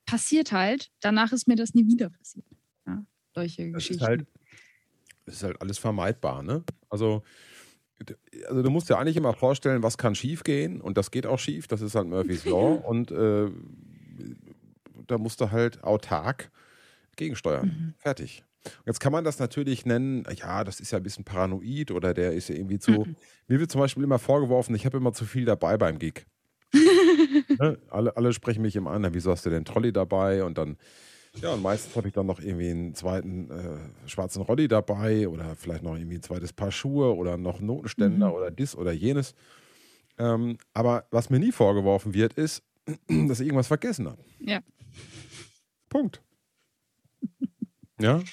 passiert 0.06 0.52
halt, 0.52 0.90
danach 1.00 1.32
ist 1.32 1.46
mir 1.46 1.56
das 1.56 1.74
nie 1.74 1.86
wieder 1.86 2.10
passiert. 2.10 2.46
Ja, 2.86 3.04
solche 3.34 3.70
das 3.70 3.74
Geschichten. 3.74 4.02
Ist 4.02 4.08
halt, 4.08 4.26
das 5.26 5.34
ist 5.36 5.42
halt 5.42 5.60
alles 5.60 5.78
vermeidbar, 5.78 6.42
ne? 6.42 6.64
Also 6.88 7.22
also 8.48 8.62
du 8.62 8.70
musst 8.70 8.88
dir 8.88 8.98
eigentlich 8.98 9.16
immer 9.16 9.34
vorstellen, 9.34 9.82
was 9.82 9.98
kann 9.98 10.14
schief 10.14 10.44
gehen 10.44 10.80
und 10.80 10.96
das 10.96 11.10
geht 11.10 11.26
auch 11.26 11.38
schief, 11.38 11.66
das 11.66 11.80
ist 11.80 11.94
halt 11.94 12.06
Murphy's 12.06 12.44
Law 12.46 12.74
und 12.74 13.10
äh, 13.10 13.50
da 15.06 15.18
musst 15.18 15.40
du 15.40 15.50
halt 15.50 15.82
autark 15.82 16.50
gegensteuern. 17.16 17.66
Mhm. 17.66 17.94
Fertig. 17.98 18.44
Jetzt 18.86 19.00
kann 19.00 19.12
man 19.12 19.24
das 19.24 19.38
natürlich 19.38 19.86
nennen, 19.86 20.24
ja, 20.36 20.64
das 20.64 20.80
ist 20.80 20.90
ja 20.90 20.98
ein 20.98 21.02
bisschen 21.02 21.24
paranoid 21.24 21.90
oder 21.90 22.12
der 22.14 22.32
ist 22.32 22.48
ja 22.48 22.54
irgendwie 22.54 22.78
zu. 22.78 22.92
Mhm. 22.92 23.16
Mir 23.46 23.60
wird 23.60 23.70
zum 23.70 23.80
Beispiel 23.80 24.04
immer 24.04 24.18
vorgeworfen, 24.18 24.74
ich 24.74 24.84
habe 24.84 24.96
immer 24.96 25.12
zu 25.12 25.24
viel 25.24 25.44
dabei 25.44 25.76
beim 25.76 25.98
Gig. 25.98 26.26
ne? 27.58 27.78
alle, 27.88 28.16
alle 28.16 28.32
sprechen 28.32 28.62
mich 28.62 28.76
immer 28.76 28.90
an, 28.90 29.06
wieso 29.14 29.30
hast 29.30 29.46
du 29.46 29.50
denn 29.50 29.64
Trolley 29.64 29.92
dabei? 29.92 30.44
Und 30.44 30.58
dann, 30.58 30.76
ja, 31.40 31.52
und 31.54 31.62
meistens 31.62 31.94
habe 31.96 32.08
ich 32.08 32.14
dann 32.14 32.26
noch 32.26 32.40
irgendwie 32.40 32.70
einen 32.70 32.94
zweiten 32.94 33.50
äh, 33.50 34.08
schwarzen 34.08 34.42
Rolli 34.42 34.68
dabei 34.68 35.28
oder 35.28 35.54
vielleicht 35.54 35.82
noch 35.82 35.96
irgendwie 35.96 36.16
ein 36.16 36.22
zweites 36.22 36.52
Paar 36.52 36.72
Schuhe 36.72 37.14
oder 37.14 37.36
noch 37.36 37.60
Notenständer 37.60 38.28
mhm. 38.28 38.34
oder 38.34 38.50
dies 38.50 38.74
oder 38.74 38.92
jenes. 38.92 39.34
Ähm, 40.18 40.58
aber 40.74 41.06
was 41.10 41.30
mir 41.30 41.38
nie 41.38 41.52
vorgeworfen 41.52 42.14
wird, 42.14 42.34
ist, 42.34 42.62
dass 43.08 43.40
ich 43.40 43.46
irgendwas 43.46 43.68
vergessen 43.68 44.08
habe. 44.08 44.22
Ja. 44.40 44.60
Punkt. 45.88 46.22
Ja. 48.00 48.22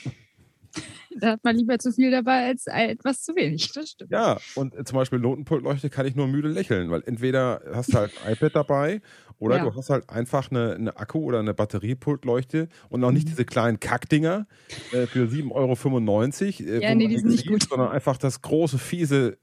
Da 1.18 1.32
hat 1.32 1.44
man 1.46 1.56
lieber 1.56 1.80
zu 1.80 1.94
viel 1.94 2.12
dabei 2.12 2.48
als 2.48 2.68
etwas 2.68 3.24
zu 3.24 3.36
wenig, 3.38 3.72
das 3.72 3.92
stimmt. 3.92 4.12
Ja, 4.12 4.38
und 4.56 4.76
zum 4.86 4.98
Beispiel 4.98 5.18
Notenpultleuchte 5.20 5.90
kann 5.90 6.06
ich 6.06 6.14
nur 6.14 6.28
müde 6.28 6.50
lächeln, 6.50 6.92
weil 6.92 7.04
entweder 7.06 7.62
hast 7.74 7.94
du 7.94 7.98
halt 8.00 8.12
ein 8.26 8.34
iPad 8.34 8.54
dabei 8.54 9.02
oder 9.40 9.58
ja. 9.58 9.64
du 9.64 9.76
hast 9.76 9.90
halt 9.90 10.10
einfach 10.10 10.50
eine, 10.52 10.76
eine 10.76 10.98
Akku- 10.98 11.24
oder 11.24 11.40
eine 11.40 11.54
Batteriepultleuchte 11.54 12.70
und 12.90 13.02
noch 13.02 13.12
nicht 13.12 13.26
mhm. 13.26 13.32
diese 13.32 13.46
kleinen 13.46 13.80
Kackdinger 13.80 14.48
äh, 14.92 15.08
für 15.08 15.26
7,95 15.26 15.52
Euro. 15.52 16.78
Äh, 16.78 16.84
ja, 16.84 16.96
nee, 16.96 17.08
die 17.08 17.18
sind 17.18 17.30
nicht 17.30 17.48
gut. 17.48 17.64
Sondern 17.64 17.90
einfach 17.90 18.18
das 18.18 18.42
große, 18.42 18.78
fiese, 18.78 19.38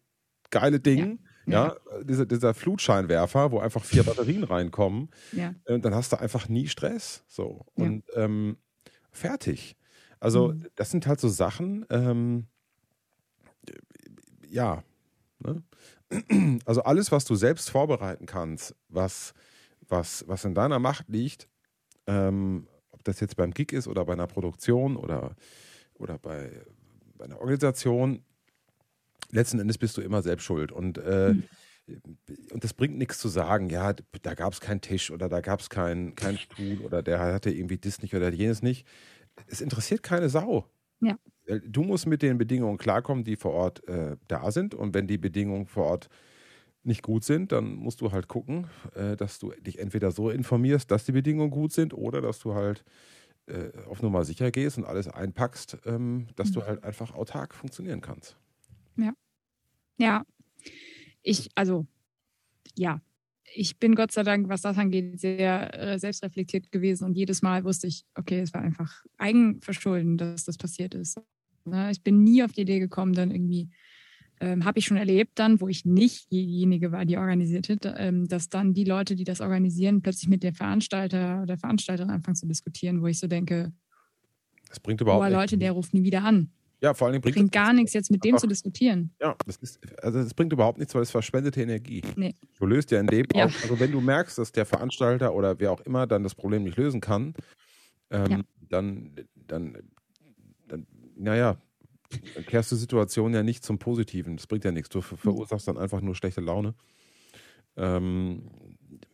geile 0.51 0.81
Ding. 0.81 1.21
Ja. 1.45 1.77
ja, 1.91 2.03
dieser, 2.05 2.25
dieser 2.25 2.55
Flutscheinwerfer, 2.55 3.51
wo 3.51 3.59
einfach 3.59 3.85
vier 3.85 4.05
Batterien 4.05 4.45
reinkommen. 4.45 5.11
Ja. 5.33 5.55
Und 5.67 5.75
äh, 5.75 5.81
dann 5.81 5.95
hast 5.95 6.13
du 6.13 6.21
einfach 6.21 6.49
nie 6.49 6.69
Stress. 6.69 7.25
So. 7.27 7.67
Und 7.75 8.05
ähm, 8.15 8.59
fertig. 9.11 9.77
Also, 10.21 10.53
mhm. 10.53 10.67
das 10.77 10.93
sind 10.93 11.09
halt 11.09 11.19
so 11.19 11.29
Sachen, 11.29 11.85
ähm, 11.91 12.47
ja. 14.49 14.85
Ne? 15.41 15.63
Also 16.67 16.83
alles, 16.83 17.11
was 17.11 17.25
du 17.25 17.35
selbst 17.35 17.71
vorbereiten 17.71 18.27
kannst, 18.27 18.77
was, 18.89 19.33
was, 19.89 20.25
was 20.29 20.45
in 20.45 20.55
deiner 20.55 20.79
Macht 20.79 21.09
liegt, 21.09 21.49
ähm, 22.07 22.67
ob 22.91 23.05
das 23.05 23.21
jetzt 23.21 23.37
beim 23.37 23.53
Gig 23.53 23.73
ist 23.73 23.89
oder 23.89 24.05
bei 24.05 24.13
einer 24.13 24.27
Produktion 24.27 24.97
oder, 24.97 25.37
oder 25.95 26.19
bei, 26.19 26.51
bei 27.17 27.25
einer 27.25 27.41
Organisation, 27.41 28.25
letzten 29.31 29.61
Endes 29.61 29.79
bist 29.79 29.97
du 29.97 30.03
immer 30.03 30.23
selbst 30.23 30.45
schuld. 30.45 30.73
Und, 30.73 30.99
äh, 30.99 31.35
mhm. 31.35 31.45
und 32.53 32.65
das 32.65 32.75
bringt 32.75 32.99
nichts 32.99 33.19
zu 33.19 33.29
sagen, 33.29 33.71
ja, 33.71 33.95
da 34.23 34.35
gab 34.35 34.53
es 34.53 34.61
keinen 34.61 34.81
Tisch 34.81 35.11
oder 35.11 35.29
da 35.29 35.41
gab 35.41 35.61
es 35.61 35.71
keinen 35.71 36.15
kein 36.15 36.39
Stuhl 36.39 36.79
oder 36.85 37.03
der 37.03 37.21
hatte 37.21 37.51
irgendwie 37.51 37.79
das 37.79 38.03
nicht 38.03 38.15
oder 38.15 38.33
jenes 38.33 38.63
nicht 38.63 38.87
es 39.47 39.61
interessiert 39.61 40.03
keine 40.03 40.29
Sau. 40.29 40.67
Ja. 41.01 41.17
Äh, 41.47 41.61
du 41.67 41.83
musst 41.83 42.07
mit 42.07 42.23
den 42.23 42.39
Bedingungen 42.39 42.79
klarkommen, 42.79 43.25
die 43.25 43.37
vor 43.37 43.53
Ort 43.53 43.87
äh, 43.89 44.17
da 44.29 44.51
sind. 44.51 44.75
Und 44.75 44.95
wenn 44.95 45.07
die 45.07 45.19
Bedingungen 45.19 45.67
vor 45.67 45.87
Ort 45.87 46.09
nicht 46.85 47.03
gut 47.03 47.25
sind, 47.25 47.53
dann 47.53 47.77
musst 47.77 48.01
du 48.01 48.13
halt 48.13 48.29
gucken, 48.29 48.67
äh, 48.95 49.17
dass 49.17 49.39
du 49.39 49.53
dich 49.61 49.79
entweder 49.79 50.11
so 50.11 50.31
informierst, 50.31 50.91
dass 50.91 51.05
die 51.05 51.13
Bedingungen 51.13 51.51
gut 51.51 51.73
sind, 51.73 51.95
oder 51.95 52.21
dass 52.21 52.41
du 52.41 52.55
halt 52.55 52.85
äh, 53.47 53.71
auf 53.89 54.03
Nummer 54.03 54.25
sicher 54.25 54.51
gehst 54.51 54.79
und 54.79 54.85
alles 54.85 55.09
einpackst, 55.09 55.79
ähm, 55.87 56.27
dass 56.37 56.51
mhm. 56.51 56.55
du 56.55 56.67
halt 56.67 56.85
einfach 56.85 57.15
autark 57.15 57.55
funktionieren 57.55 58.01
kannst. 58.01 58.37
Ja. 58.97 59.13
Ja. 59.99 60.25
Ich, 61.23 61.51
also, 61.55 61.87
ja, 62.77 63.01
ich 63.55 63.79
bin 63.79 63.95
Gott 63.95 64.13
sei 64.13 64.23
Dank, 64.23 64.49
was 64.49 64.63
das 64.63 64.79
angeht, 64.79 65.21
sehr 65.21 65.79
äh, 65.79 65.99
selbstreflektiert 65.99 66.73
gewesen 66.73 67.05
und 67.05 67.17
jedes 67.17 67.43
Mal 67.43 67.65
wusste 67.65 67.87
ich, 67.87 68.05
okay, 68.15 68.41
es 68.41 68.55
war 68.55 68.63
einfach 68.63 69.05
Eigenverschulden, 69.19 70.17
dass 70.17 70.45
das 70.45 70.57
passiert 70.57 70.95
ist. 70.95 71.21
Ne? 71.65 71.91
Ich 71.91 72.03
bin 72.03 72.23
nie 72.23 72.43
auf 72.43 72.53
die 72.53 72.63
Idee 72.63 72.79
gekommen, 72.79 73.13
dann 73.13 73.31
irgendwie, 73.31 73.71
ähm, 74.43 74.65
habe 74.65 74.79
ich 74.79 74.87
schon 74.87 74.97
erlebt 74.97 75.39
dann, 75.39 75.61
wo 75.61 75.69
ich 75.69 75.85
nicht 75.85 76.33
diejenige 76.33 76.91
war, 76.91 77.05
die 77.05 77.17
organisierte, 77.17 77.79
ähm, 77.97 78.27
dass 78.27 78.49
dann 78.49 78.75
die 78.75 78.85
Leute, 78.85 79.15
die 79.15 79.25
das 79.25 79.41
organisieren, 79.41 80.03
plötzlich 80.03 80.29
mit 80.29 80.43
der 80.43 80.53
Veranstalter 80.53 81.43
oder 81.43 81.57
Veranstalterin 81.57 82.11
anfangen 82.11 82.35
zu 82.35 82.47
diskutieren, 82.47 83.03
wo 83.03 83.07
ich 83.07 83.21
so 83.21 83.29
denke, 83.29 83.73
das 84.69 84.81
bringt 84.81 85.01
überhaupt 85.01 85.23
boah, 85.23 85.31
Leute, 85.31 85.59
der 85.59 85.73
ruft 85.73 85.95
nie 85.95 86.03
wieder 86.03 86.25
an. 86.25 86.51
Ja, 86.81 86.95
vor 86.95 87.07
allem 87.07 87.21
bringt, 87.21 87.37
bringt 87.37 87.53
gar 87.53 87.73
nichts, 87.73 87.93
jetzt 87.93 88.11
mit 88.11 88.25
dem 88.25 88.37
zu 88.39 88.49
diskutieren. 88.49 89.15
Ja, 89.21 89.37
das 89.47 89.57
ist, 89.59 89.79
also 90.03 90.21
das 90.21 90.35
bringt 90.35 90.53
überhaupt 90.53 90.79
nichts, 90.79 90.93
weil 90.97 91.03
es 91.03 91.13
verschwendete 91.13 91.63
Energie. 91.63 92.03
Nee. 92.17 92.35
Du 92.59 92.67
löst 92.67 92.91
ja 92.91 92.99
in 92.99 93.07
dem 93.07 93.27
ja. 93.35 93.47
Auch, 93.47 93.53
also 93.63 93.79
wenn 93.79 93.93
du 93.93 94.01
merkst, 94.01 94.37
dass 94.39 94.51
der 94.51 94.67
Veranstalter 94.67 95.35
oder 95.35 95.61
wer 95.61 95.71
auch 95.71 95.81
immer 95.83 96.09
dann 96.09 96.25
das 96.25 96.35
Problem 96.35 96.65
nicht 96.65 96.77
lösen 96.77 97.01
kann, 97.01 97.35
ähm, 98.11 98.31
ja. 98.31 98.41
dann, 98.69 99.15
dann, 99.47 99.79
dann, 100.67 100.87
naja, 101.15 101.57
kehrst 102.47 102.71
du 102.71 102.77
die 102.77 102.81
Situation 102.81 103.35
ja 103.35 103.43
nicht 103.43 103.65
zum 103.65 103.79
Positiven. 103.79 104.37
Das 104.37 104.47
bringt 104.47 104.65
ja 104.65 104.73
nichts. 104.73 104.89
Du 104.89 105.01
ver 105.01 105.17
verursachst 105.17 105.69
dann 105.69 105.79
einfach 105.79 106.01
nur 106.01 106.15
schlechte 106.15 106.41
Laune. 106.41 106.75
Ähm, 107.77 108.43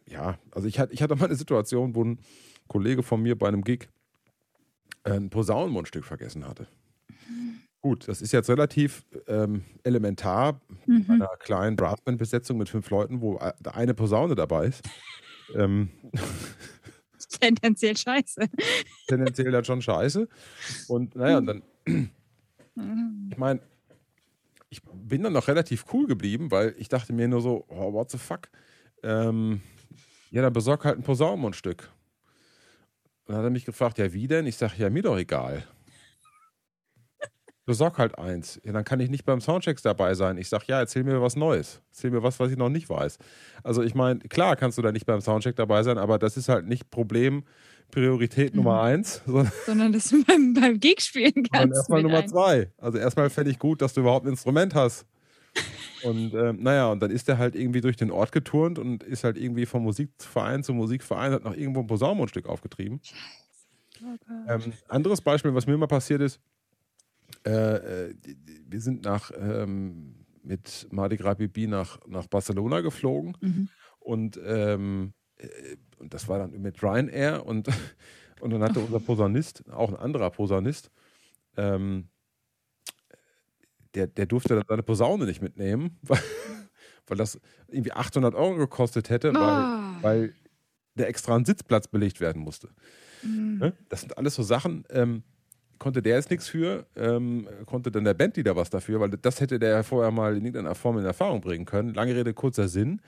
ja, 0.07 0.38
also 0.52 0.67
ich 0.69 0.78
hatte, 0.78 0.93
ich 0.93 1.02
hatte 1.02 1.17
mal 1.17 1.26
eine 1.26 1.37
Situation, 1.37 1.95
wo 1.95 2.05
ein 2.05 2.19
Kollege 2.67 3.02
von 3.02 3.23
mir 3.23 3.37
bei 3.37 3.49
einem 3.49 3.62
Gig 3.62 3.88
ein 5.05 5.31
Posaunenmundstück 5.31 6.05
vergessen 6.05 6.47
hatte. 6.47 6.67
Gut, 7.81 8.09
das 8.09 8.23
ist 8.23 8.33
jetzt 8.33 8.50
relativ 8.50 9.07
ähm, 9.28 9.64
elementar 9.85 10.61
mhm. 10.87 11.07
bei 11.07 11.14
einer 11.14 11.37
kleinen 11.38 11.76
Brassband-Besetzung 11.76 12.59
mit 12.59 12.69
fünf 12.69 12.90
Leuten, 12.90 13.21
wo 13.21 13.38
eine 13.38 13.95
Posaune 13.95 14.35
dabei 14.35 14.67
ist. 14.67 14.83
Ähm, 15.55 15.90
tendenziell 17.40 17.97
scheiße. 17.97 18.49
Tendenziell 19.07 19.52
dann 19.52 19.64
schon 19.64 19.81
scheiße. 19.81 20.28
Und 20.88 21.14
naja, 21.14 21.38
und 21.38 21.47
dann, 21.47 21.62
mhm. 21.87 22.11
Ich 23.31 23.37
meine, 23.37 23.61
ich 24.71 24.83
bin 24.83 25.23
dann 25.23 25.33
noch 25.33 25.49
relativ 25.49 25.87
cool 25.93 26.07
geblieben, 26.07 26.51
weil 26.51 26.75
ich 26.79 26.89
dachte 26.89 27.13
mir 27.13 27.29
nur 27.29 27.41
so, 27.41 27.65
oh, 27.69 27.93
what 27.93 28.11
the 28.11 28.19
fuck? 28.19 28.49
Ähm, 29.03 29.61
ja, 30.31 30.43
dann 30.43 30.53
besorg 30.53 30.85
halt 30.85 30.99
ein 30.99 31.03
Posaunenmundstück. 31.03 31.91
Und 33.25 33.33
dann 33.33 33.37
hat 33.39 33.45
er 33.45 33.51
mich 33.51 33.65
gefragt, 33.65 33.99
ja, 33.99 34.13
wie 34.13 34.27
denn? 34.27 34.47
Ich 34.47 34.57
sage, 34.57 34.75
ja, 34.79 34.91
mir 34.91 35.03
doch 35.03 35.19
egal. 35.19 35.65
Besorg 37.65 37.99
halt 37.99 38.19
eins. 38.19 38.59
Ja, 38.65 38.73
dann 38.73 38.85
kann 38.85 38.99
ich 38.99 39.11
nicht 39.11 39.27
beim 39.27 39.43
Soundchecks 39.43 39.83
dabei 39.83 40.15
sein. 40.15 40.39
Ich 40.39 40.49
sage, 40.49 40.65
ja, 40.69 40.79
erzähl 40.79 41.05
mir 41.05 41.21
was 41.21 41.37
Neues. 41.37 41.83
Erzähl 41.91 42.11
mir 42.11 42.23
was, 42.23 42.41
was 42.41 42.51
ich 42.51 42.57
noch 42.57 42.71
nicht 42.71 42.89
weiß. 42.89 43.19
Also 43.63 43.83
ich 43.83 43.95
meine, 43.95 44.21
klar 44.21 44.57
kannst 44.57 44.79
du 44.79 44.83
da 44.83 44.91
nicht 44.91 45.05
beim 45.05 45.21
Soundcheck 45.21 45.55
dabei 45.55 45.83
sein, 45.83 45.99
aber 45.99 46.19
das 46.19 46.39
ist 46.39 46.49
halt 46.49 46.67
nicht 46.67 46.91
Problem, 46.91 47.45
Priorität 47.90 48.52
mhm. 48.52 48.59
Nummer 48.59 48.83
eins. 48.83 49.23
Sondern, 49.66 49.92
dass 49.92 50.11
du 50.11 50.25
beim, 50.25 50.54
beim 50.54 50.80
Gig 50.80 51.00
spielen 51.00 51.42
kannst. 51.50 51.52
Sondern 51.52 51.73
erstmal 51.73 52.02
Nummer 52.02 52.18
ein. 52.18 52.28
zwei. 52.28 52.73
Also 52.78 52.99
erstmal 52.99 53.30
fände 53.30 53.50
ich 53.50 53.59
gut, 53.59 53.83
dass 53.83 53.95
du 53.95 54.00
überhaupt 54.00 54.26
ein 54.26 54.30
Instrument 54.30 54.75
hast. 54.75 55.07
Und 56.04 56.33
ähm, 56.35 56.62
naja, 56.62 56.92
und 56.92 57.00
dann 57.02 57.11
ist 57.11 57.28
er 57.28 57.38
halt 57.38 57.57
irgendwie 57.57 57.80
durch 57.80 57.97
den 57.97 58.12
Ort 58.12 58.30
geturnt 58.30 58.78
und 58.78 59.02
ist 59.02 59.25
halt 59.25 59.37
irgendwie 59.37 59.66
vom 59.66 59.83
Musikverein 59.83 60.62
zu 60.62 60.73
Musikverein, 60.73 61.33
hat 61.33 61.42
noch 61.42 61.57
irgendwo 61.57 61.80
ein 61.80 61.88
Posaunenstück 61.88 62.47
aufgetrieben. 62.47 63.00
Oh 64.00 64.16
ähm, 64.49 64.73
anderes 64.87 65.21
Beispiel, 65.21 65.52
was 65.54 65.66
mir 65.66 65.76
mal 65.76 65.88
passiert 65.88 66.21
ist, 66.21 66.38
äh, 67.45 67.50
äh 67.50 68.14
wir 68.68 68.80
sind 68.80 69.02
nach 69.02 69.33
ähm, 69.37 70.14
mit 70.45 70.87
Mardi 70.90 71.16
Gras 71.16 71.37
Bibi 71.37 71.66
nach, 71.66 71.99
nach 72.07 72.26
Barcelona 72.26 72.80
geflogen 72.80 73.37
mhm. 73.40 73.68
und, 73.99 74.40
ähm, 74.45 75.12
äh, 75.12 75.28
und 75.99 76.14
das 76.14 76.28
war 76.28 76.38
dann 76.38 76.61
mit 76.61 76.83
Ryanair 76.83 77.45
und, 77.47 77.68
und 78.40 78.50
dann 78.50 78.62
hatte 78.62 78.80
unser 78.80 79.00
Posaunist, 79.00 79.64
auch 79.71 79.90
ein 79.90 79.97
anderer 79.97 80.30
Posaunist, 80.30 80.90
ähm, 81.57 82.09
der, 83.95 84.07
der 84.07 84.26
durfte 84.26 84.54
dann 84.54 84.64
seine 84.68 84.83
Posaune 84.83 85.25
nicht 85.25 85.42
mitnehmen, 85.42 85.99
weil, 86.02 86.21
weil 87.07 87.16
das 87.16 87.40
irgendwie 87.68 87.92
800 87.92 88.35
Euro 88.35 88.57
gekostet 88.57 89.11
hätte, 89.11 89.35
weil, 89.35 89.42
oh. 89.42 90.02
weil 90.02 90.35
der 90.95 91.09
extra 91.09 91.37
ein 91.37 91.45
Sitzplatz 91.45 91.88
belegt 91.88 92.21
werden 92.21 92.42
musste. 92.42 92.68
Mhm. 93.23 93.59
Ne? 93.59 93.73
Das 93.88 94.00
sind 94.00 94.16
alles 94.18 94.35
so 94.35 94.42
Sachen, 94.42 94.85
ähm, 94.90 95.23
konnte 95.78 96.02
der 96.02 96.16
jetzt 96.16 96.30
nichts 96.30 96.49
für, 96.49 96.87
ähm, 96.97 97.49
konnte 97.66 97.90
dann 97.90 98.04
der 98.04 98.14
Bandleader 98.14 98.57
was 98.57 98.71
dafür, 98.71 99.00
weil 99.00 99.11
das 99.11 99.40
hätte 99.40 99.59
der 99.59 99.85
vorher 99.85 100.11
mal 100.11 100.37
in 100.37 100.45
irgendeiner 100.45 100.75
Form 100.75 100.99
in 100.99 101.04
Erfahrung 101.04 101.40
bringen 101.40 101.64
können. 101.64 101.95
Lange 101.95 102.14
Rede, 102.14 102.35
kurzer 102.35 102.68
Sinn. 102.68 103.00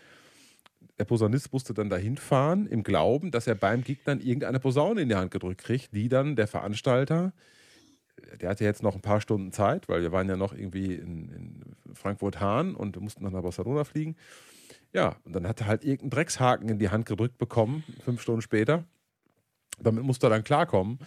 Der 1.01 1.07
Posaunist 1.07 1.51
musste 1.51 1.73
dann 1.73 1.89
dahin 1.89 2.19
fahren, 2.19 2.67
im 2.67 2.83
Glauben, 2.83 3.31
dass 3.31 3.47
er 3.47 3.55
beim 3.55 3.83
Gig 3.83 4.01
dann 4.05 4.21
irgendeine 4.21 4.61
Posaune 4.61 5.01
in 5.01 5.09
die 5.09 5.15
Hand 5.15 5.31
gedrückt 5.31 5.65
kriegt, 5.65 5.95
die 5.95 6.11
dann 6.11 6.37
der 6.37 6.47
Veranstalter, 6.47 7.33
der 8.39 8.51
hatte 8.51 8.65
jetzt 8.65 8.83
noch 8.83 8.95
ein 8.97 9.01
paar 9.01 9.23
Stunden 9.23 9.51
Zeit, 9.51 9.89
weil 9.89 10.03
wir 10.03 10.13
waren 10.13 10.29
ja 10.29 10.37
noch 10.37 10.53
irgendwie 10.53 10.93
in, 10.97 11.31
in 11.31 11.95
Frankfurt-Hahn 11.95 12.75
und 12.75 13.01
mussten 13.01 13.25
dann 13.25 13.33
nach 13.33 13.41
Barcelona 13.41 13.85
fliegen. 13.85 14.15
Ja, 14.93 15.17
und 15.25 15.35
dann 15.35 15.49
hat 15.49 15.63
er 15.63 15.69
halt 15.69 15.85
irgendeinen 15.85 16.11
Dreckshaken 16.11 16.69
in 16.69 16.79
die 16.79 16.91
Hand 16.91 17.07
gedrückt 17.07 17.39
bekommen, 17.39 17.83
fünf 18.05 18.21
Stunden 18.21 18.43
später. 18.43 18.85
Damit 19.79 20.05
musste 20.05 20.27
er 20.27 20.31
dann 20.31 20.45
klarkommen. 20.45 20.99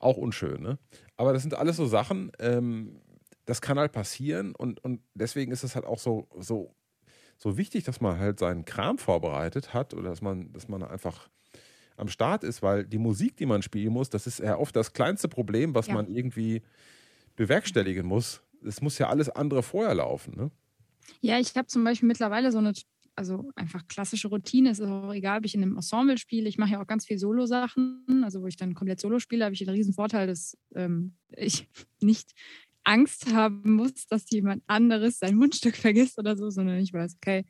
Auch 0.00 0.16
unschön, 0.16 0.62
ne? 0.62 0.78
Aber 1.18 1.34
das 1.34 1.42
sind 1.42 1.52
alles 1.52 1.76
so 1.76 1.84
Sachen, 1.84 2.32
ähm, 2.38 3.02
das 3.44 3.60
kann 3.60 3.78
halt 3.78 3.92
passieren 3.92 4.54
und, 4.54 4.82
und 4.82 5.02
deswegen 5.12 5.52
ist 5.52 5.64
es 5.64 5.74
halt 5.74 5.84
auch 5.84 5.98
so, 5.98 6.28
so, 6.38 6.74
so 7.38 7.56
wichtig, 7.56 7.84
dass 7.84 8.00
man 8.00 8.18
halt 8.18 8.38
seinen 8.38 8.64
Kram 8.64 8.98
vorbereitet 8.98 9.72
hat 9.72 9.94
oder 9.94 10.10
dass 10.10 10.20
man, 10.20 10.52
dass 10.52 10.68
man 10.68 10.82
einfach 10.82 11.28
am 11.96 12.08
Start 12.08 12.44
ist, 12.44 12.62
weil 12.62 12.84
die 12.84 12.98
Musik, 12.98 13.36
die 13.36 13.46
man 13.46 13.62
spielen 13.62 13.92
muss, 13.92 14.10
das 14.10 14.26
ist 14.26 14.40
ja 14.40 14.56
oft 14.56 14.74
das 14.76 14.92
kleinste 14.92 15.28
Problem, 15.28 15.74
was 15.74 15.86
ja. 15.88 15.94
man 15.94 16.08
irgendwie 16.08 16.62
bewerkstelligen 17.36 18.06
muss. 18.06 18.42
Es 18.64 18.80
muss 18.80 18.98
ja 18.98 19.08
alles 19.08 19.28
andere 19.28 19.62
vorher 19.62 19.94
laufen, 19.94 20.34
ne? 20.36 20.50
Ja, 21.20 21.38
ich 21.38 21.56
habe 21.56 21.66
zum 21.66 21.84
Beispiel 21.84 22.06
mittlerweile 22.06 22.52
so 22.52 22.58
eine 22.58 22.74
also 23.18 23.50
einfach 23.56 23.88
klassische 23.88 24.28
Routine. 24.28 24.70
Es 24.70 24.78
ist 24.78 24.88
auch 24.88 25.12
egal, 25.12 25.38
ob 25.38 25.44
ich 25.44 25.54
in 25.56 25.62
einem 25.62 25.74
Ensemble 25.74 26.18
spiele. 26.18 26.48
Ich 26.48 26.56
mache 26.56 26.72
ja 26.72 26.80
auch 26.80 26.86
ganz 26.86 27.04
viel 27.04 27.18
Solo-Sachen. 27.18 28.22
Also 28.22 28.42
wo 28.42 28.46
ich 28.46 28.56
dann 28.56 28.74
komplett 28.74 29.00
Solo 29.00 29.18
spiele, 29.18 29.44
habe 29.44 29.54
ich 29.54 29.58
den 29.58 29.70
riesen 29.70 29.92
Vorteil, 29.92 30.28
dass 30.28 30.56
ähm, 30.76 31.16
ich 31.36 31.68
nicht 32.00 32.32
Angst 32.88 33.32
haben 33.32 33.74
muss, 33.74 34.06
dass 34.06 34.30
jemand 34.30 34.62
anderes 34.66 35.18
sein 35.18 35.34
Mundstück 35.34 35.76
vergisst 35.76 36.18
oder 36.18 36.36
so, 36.36 36.50
sondern 36.50 36.78
ich 36.78 36.92
weiß, 36.92 37.16
okay, 37.16 37.44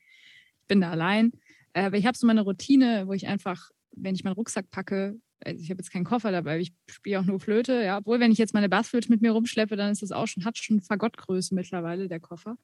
ich 0.60 0.66
bin 0.66 0.80
da 0.80 0.90
allein. 0.90 1.32
Äh, 1.72 1.84
aber 1.84 1.96
ich 1.96 2.06
habe 2.06 2.18
so 2.18 2.26
meine 2.26 2.42
Routine, 2.42 3.06
wo 3.06 3.12
ich 3.12 3.26
einfach, 3.26 3.70
wenn 3.92 4.14
ich 4.14 4.24
meinen 4.24 4.34
Rucksack 4.34 4.68
packe, 4.70 5.16
also 5.44 5.62
ich 5.62 5.70
habe 5.70 5.78
jetzt 5.80 5.92
keinen 5.92 6.04
Koffer 6.04 6.32
dabei, 6.32 6.58
ich 6.58 6.72
spiele 6.90 7.20
auch 7.20 7.24
nur 7.24 7.38
Flöte, 7.38 7.84
ja, 7.84 7.98
obwohl 7.98 8.18
wenn 8.18 8.32
ich 8.32 8.38
jetzt 8.38 8.54
meine 8.54 8.68
Bassflöte 8.68 9.10
mit 9.10 9.22
mir 9.22 9.30
rumschleppe, 9.30 9.76
dann 9.76 9.92
ist 9.92 10.02
das 10.02 10.10
auch 10.10 10.26
schon, 10.26 10.44
hat 10.44 10.58
schon 10.58 10.80
Fagottgröße 10.80 11.54
mittlerweile, 11.54 12.08
der 12.08 12.18
Koffer. 12.18 12.56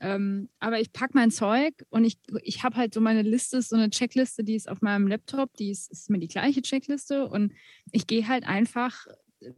Ähm, 0.00 0.48
aber 0.58 0.80
ich 0.80 0.92
packe 0.92 1.12
mein 1.14 1.30
Zeug 1.30 1.74
und 1.90 2.04
ich, 2.04 2.18
ich 2.42 2.64
habe 2.64 2.76
halt 2.76 2.94
so 2.94 3.00
meine 3.00 3.22
Liste, 3.22 3.62
so 3.62 3.76
eine 3.76 3.90
Checkliste, 3.90 4.42
die 4.42 4.56
ist 4.56 4.68
auf 4.68 4.80
meinem 4.80 5.06
Laptop, 5.06 5.54
die 5.58 5.70
ist, 5.70 5.92
ist 5.92 6.10
mir 6.10 6.18
die 6.18 6.26
gleiche 6.26 6.62
Checkliste 6.62 7.28
und 7.28 7.52
ich 7.92 8.06
gehe 8.06 8.26
halt 8.26 8.44
einfach 8.44 9.06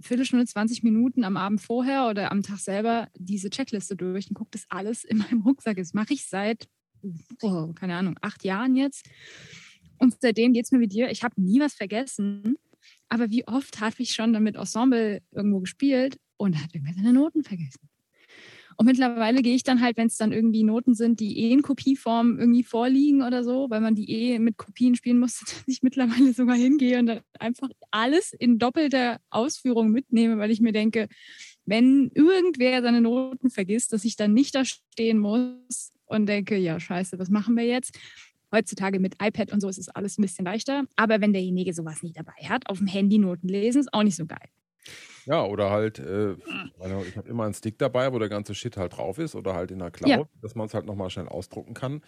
Viertelstunde, 0.00 0.46
20 0.46 0.82
Minuten 0.82 1.24
am 1.24 1.36
Abend 1.36 1.60
vorher 1.60 2.08
oder 2.08 2.30
am 2.30 2.42
Tag 2.42 2.58
selber 2.58 3.08
diese 3.16 3.50
Checkliste 3.50 3.96
durch 3.96 4.28
und 4.28 4.34
gucke, 4.34 4.50
dass 4.52 4.66
alles 4.68 5.04
in 5.04 5.18
meinem 5.18 5.42
Rucksack 5.42 5.78
ist. 5.78 5.94
Mache 5.94 6.14
ich 6.14 6.26
seit, 6.26 6.68
oh, 7.42 7.72
keine 7.72 7.96
Ahnung, 7.96 8.16
acht 8.20 8.44
Jahren 8.44 8.76
jetzt. 8.76 9.08
Und 9.98 10.16
seitdem 10.20 10.52
geht 10.52 10.64
es 10.64 10.72
mir 10.72 10.80
wie 10.80 10.88
dir. 10.88 11.10
Ich 11.10 11.22
habe 11.22 11.40
nie 11.40 11.60
was 11.60 11.74
vergessen. 11.74 12.56
Aber 13.08 13.30
wie 13.30 13.46
oft 13.46 13.80
habe 13.80 13.96
ich 13.98 14.14
schon 14.14 14.32
dann 14.32 14.42
mit 14.42 14.56
Ensemble 14.56 15.22
irgendwo 15.30 15.60
gespielt 15.60 16.18
und 16.36 16.56
hat 16.56 16.74
irgendwer 16.74 16.94
seine 16.94 17.12
Noten 17.12 17.44
vergessen? 17.44 17.91
Und 18.76 18.86
mittlerweile 18.86 19.42
gehe 19.42 19.54
ich 19.54 19.62
dann 19.62 19.80
halt, 19.80 19.96
wenn 19.96 20.06
es 20.06 20.16
dann 20.16 20.32
irgendwie 20.32 20.64
Noten 20.64 20.94
sind, 20.94 21.20
die 21.20 21.38
eh 21.38 21.52
in 21.52 21.62
Kopieform 21.62 22.38
irgendwie 22.38 22.64
vorliegen 22.64 23.22
oder 23.22 23.44
so, 23.44 23.68
weil 23.70 23.80
man 23.80 23.94
die 23.94 24.10
eh 24.10 24.38
mit 24.38 24.56
Kopien 24.56 24.94
spielen 24.94 25.18
muss, 25.18 25.40
dass 25.40 25.64
ich 25.66 25.82
mittlerweile 25.82 26.32
sogar 26.32 26.56
hingehe 26.56 26.98
und 26.98 27.06
dann 27.06 27.20
einfach 27.38 27.68
alles 27.90 28.32
in 28.32 28.58
doppelter 28.58 29.18
Ausführung 29.30 29.90
mitnehme, 29.90 30.38
weil 30.38 30.50
ich 30.50 30.60
mir 30.60 30.72
denke, 30.72 31.08
wenn 31.64 32.10
irgendwer 32.14 32.82
seine 32.82 33.00
Noten 33.00 33.50
vergisst, 33.50 33.92
dass 33.92 34.04
ich 34.04 34.16
dann 34.16 34.32
nicht 34.34 34.54
da 34.54 34.64
stehen 34.64 35.18
muss 35.18 35.92
und 36.06 36.26
denke, 36.26 36.56
ja, 36.56 36.80
scheiße, 36.80 37.18
was 37.18 37.30
machen 37.30 37.56
wir 37.56 37.64
jetzt? 37.64 37.98
Heutzutage 38.50 38.98
mit 38.98 39.14
iPad 39.22 39.52
und 39.52 39.60
so 39.60 39.68
ist 39.68 39.78
es 39.78 39.88
alles 39.88 40.18
ein 40.18 40.22
bisschen 40.22 40.44
leichter. 40.44 40.84
Aber 40.96 41.20
wenn 41.20 41.32
derjenige 41.32 41.72
sowas 41.72 42.02
nicht 42.02 42.18
dabei 42.18 42.48
hat, 42.48 42.68
auf 42.68 42.78
dem 42.78 42.86
Handy 42.86 43.18
Noten 43.18 43.48
lesen, 43.48 43.80
ist 43.80 43.94
auch 43.94 44.02
nicht 44.02 44.16
so 44.16 44.26
geil. 44.26 44.48
Ja, 45.26 45.44
oder 45.44 45.70
halt, 45.70 45.98
äh, 45.98 46.32
ich 46.32 47.16
habe 47.16 47.28
immer 47.28 47.44
einen 47.44 47.54
Stick 47.54 47.78
dabei, 47.78 48.12
wo 48.12 48.18
der 48.18 48.28
ganze 48.28 48.54
Shit 48.54 48.76
halt 48.76 48.96
drauf 48.96 49.18
ist 49.18 49.34
oder 49.34 49.54
halt 49.54 49.70
in 49.70 49.78
der 49.78 49.90
Cloud, 49.90 50.10
ja. 50.10 50.24
dass 50.40 50.54
man 50.54 50.66
es 50.66 50.74
halt 50.74 50.86
nochmal 50.86 51.10
schnell 51.10 51.28
ausdrucken 51.28 51.74
kann. 51.74 52.02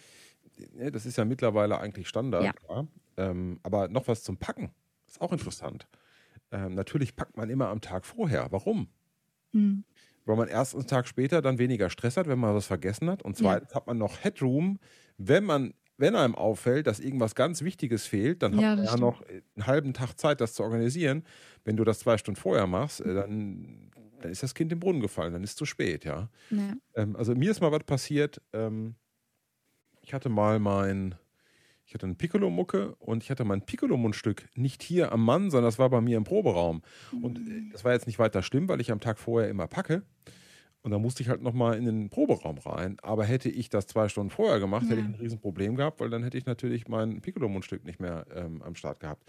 Das 0.91 1.05
ist 1.05 1.17
ja 1.17 1.25
mittlerweile 1.25 1.79
eigentlich 1.79 2.07
Standard. 2.07 2.55
Ja. 2.69 2.87
Ähm, 3.17 3.59
aber 3.63 3.87
noch 3.87 4.07
was 4.07 4.23
zum 4.23 4.37
Packen 4.37 4.71
ist 5.07 5.21
auch 5.21 5.31
interessant. 5.31 5.87
Ähm, 6.51 6.75
natürlich 6.75 7.15
packt 7.15 7.37
man 7.37 7.49
immer 7.49 7.69
am 7.69 7.81
Tag 7.81 8.05
vorher. 8.05 8.47
Warum? 8.51 8.87
Hm. 9.51 9.83
Weil 10.25 10.35
man 10.35 10.47
erstens 10.47 10.81
einen 10.81 10.87
Tag 10.87 11.07
später 11.07 11.41
dann 11.41 11.59
weniger 11.59 11.89
Stress 11.89 12.17
hat, 12.17 12.27
wenn 12.27 12.39
man 12.39 12.55
was 12.55 12.67
vergessen 12.67 13.09
hat. 13.09 13.23
Und 13.23 13.37
zweitens 13.37 13.71
ja. 13.71 13.75
hat 13.75 13.87
man 13.87 13.97
noch 13.97 14.23
Headroom, 14.23 14.79
wenn 15.17 15.43
man 15.43 15.73
wenn 15.97 16.15
einem 16.15 16.35
auffällt, 16.35 16.87
dass 16.87 16.99
irgendwas 16.99 17.35
ganz 17.35 17.61
Wichtiges 17.61 18.05
fehlt, 18.05 18.43
dann 18.43 18.57
ja, 18.59 18.69
hat 18.69 18.77
man 18.77 18.85
ja 18.85 18.97
noch 18.97 19.21
einen 19.21 19.67
halben 19.67 19.93
Tag 19.93 20.19
Zeit, 20.19 20.41
das 20.41 20.53
zu 20.53 20.63
organisieren. 20.63 21.23
Wenn 21.63 21.77
du 21.77 21.83
das 21.83 21.99
zwei 21.99 22.17
Stunden 22.17 22.39
vorher 22.39 22.67
machst, 22.67 23.01
äh, 23.01 23.13
dann, 23.13 23.91
dann 24.21 24.31
ist 24.31 24.43
das 24.43 24.55
Kind 24.55 24.71
im 24.71 24.79
Brunnen 24.79 25.01
gefallen, 25.01 25.33
dann 25.33 25.43
ist 25.43 25.51
es 25.51 25.55
zu 25.55 25.65
spät, 25.65 26.05
ja. 26.05 26.29
ja. 26.49 26.73
Ähm, 26.95 27.15
also 27.15 27.33
mir 27.35 27.51
ist 27.51 27.61
mal 27.61 27.71
was 27.71 27.83
passiert. 27.83 28.41
Ähm, 28.53 28.95
ich 30.01 30.13
hatte 30.13 30.29
mal 30.29 30.59
mein, 30.59 31.15
ich 31.85 31.93
hatte 31.93 32.05
eine 32.05 32.15
Piccolo-Mucke 32.15 32.95
und 32.95 33.23
ich 33.23 33.31
hatte 33.31 33.45
mein 33.45 33.65
Piccolo-Mundstück 33.65 34.47
nicht 34.55 34.83
hier 34.83 35.11
am 35.11 35.23
Mann, 35.23 35.49
sondern 35.49 35.67
das 35.67 35.79
war 35.79 35.89
bei 35.89 36.01
mir 36.01 36.17
im 36.17 36.23
Proberaum. 36.23 36.81
Und 37.21 37.39
äh, 37.39 37.71
das 37.71 37.83
war 37.85 37.93
jetzt 37.93 38.05
nicht 38.05 38.19
weiter 38.19 38.43
schlimm, 38.43 38.67
weil 38.67 38.81
ich 38.81 38.91
am 38.91 38.99
Tag 38.99 39.17
vorher 39.17 39.49
immer 39.49 39.67
packe. 39.67 40.03
Und 40.85 40.91
da 40.91 40.99
musste 40.99 41.23
ich 41.23 41.29
halt 41.29 41.41
nochmal 41.41 41.79
in 41.79 41.85
den 41.85 42.09
Proberaum 42.11 42.59
rein. 42.59 42.97
Aber 43.01 43.25
hätte 43.25 43.49
ich 43.49 43.69
das 43.69 43.87
zwei 43.87 44.07
Stunden 44.07 44.29
vorher 44.29 44.59
gemacht, 44.59 44.83
ja. 44.83 44.89
hätte 44.89 45.01
ich 45.01 45.07
ein 45.07 45.15
Riesenproblem 45.15 45.75
gehabt, 45.77 45.99
weil 45.99 46.11
dann 46.11 46.21
hätte 46.21 46.37
ich 46.37 46.45
natürlich 46.45 46.87
mein 46.87 47.21
Piccolo-Mundstück 47.21 47.83
nicht 47.85 47.99
mehr 47.99 48.27
ähm, 48.35 48.61
am 48.61 48.75
Start 48.75 48.99
gehabt. 48.99 49.23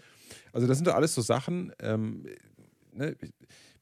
Also 0.53 0.67
das 0.67 0.77
sind 0.77 0.85
da 0.85 0.93
alles 0.93 1.15
so 1.15 1.21
Sachen, 1.21 1.73
ähm, 1.81 2.27
ne, 2.93 3.17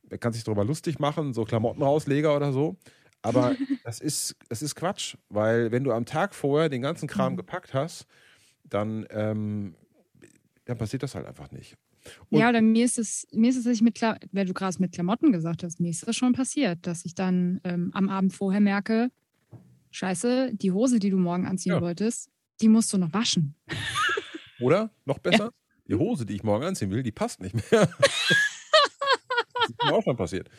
man 0.09 0.21
kann 0.21 0.31
sich 0.31 0.45
darüber 0.45 0.63
lustig 0.63 0.99
machen, 0.99 1.33
so 1.33 1.43
Klamottenrausleger 1.43 2.33
oder 2.33 2.53
so. 2.53 2.77
Aber 3.21 3.57
das 3.83 3.99
ist, 3.99 4.37
das 4.47 4.61
ist 4.61 4.75
Quatsch, 4.75 5.17
weil 5.27 5.73
wenn 5.73 5.83
du 5.83 5.91
am 5.91 6.05
Tag 6.05 6.33
vorher 6.33 6.69
den 6.69 6.81
ganzen 6.81 7.09
Kram 7.09 7.33
mhm. 7.33 7.37
gepackt 7.37 7.73
hast, 7.73 8.05
dann, 8.63 9.05
ähm, 9.09 9.75
dann 10.63 10.77
passiert 10.77 11.03
das 11.03 11.13
halt 11.13 11.25
einfach 11.25 11.51
nicht. 11.51 11.75
Und 12.29 12.39
ja, 12.39 12.49
oder 12.49 12.61
mir 12.61 12.85
ist 12.85 12.97
es, 12.97 13.27
mir 13.31 13.49
ist 13.49 13.57
es, 13.57 13.65
ich 13.65 13.81
mit, 13.81 14.01
weil 14.01 14.45
du 14.45 14.53
gerade 14.53 14.75
mit 14.79 14.93
Klamotten 14.93 15.31
gesagt 15.31 15.63
hast, 15.63 15.79
mir 15.79 15.89
ist 15.89 16.07
das 16.07 16.15
schon 16.15 16.33
passiert, 16.33 16.85
dass 16.87 17.05
ich 17.05 17.15
dann 17.15 17.59
ähm, 17.63 17.91
am 17.93 18.09
Abend 18.09 18.33
vorher 18.33 18.61
merke, 18.61 19.09
scheiße, 19.91 20.51
die 20.53 20.71
Hose, 20.71 20.99
die 20.99 21.09
du 21.09 21.17
morgen 21.17 21.45
anziehen 21.45 21.73
ja. 21.73 21.81
wolltest, 21.81 22.29
die 22.61 22.69
musst 22.69 22.91
du 22.93 22.97
noch 22.97 23.13
waschen. 23.13 23.55
Oder, 24.59 24.91
noch 25.05 25.19
besser, 25.19 25.45
ja. 25.45 25.51
die 25.87 25.95
Hose, 25.95 26.25
die 26.25 26.35
ich 26.35 26.43
morgen 26.43 26.63
anziehen 26.63 26.91
will, 26.91 27.03
die 27.03 27.11
passt 27.11 27.41
nicht 27.41 27.55
mehr. 27.55 27.63
das 27.71 27.89
ist 29.69 29.83
mir 29.83 29.93
auch 29.93 30.03
schon 30.03 30.15
passiert. 30.15 30.49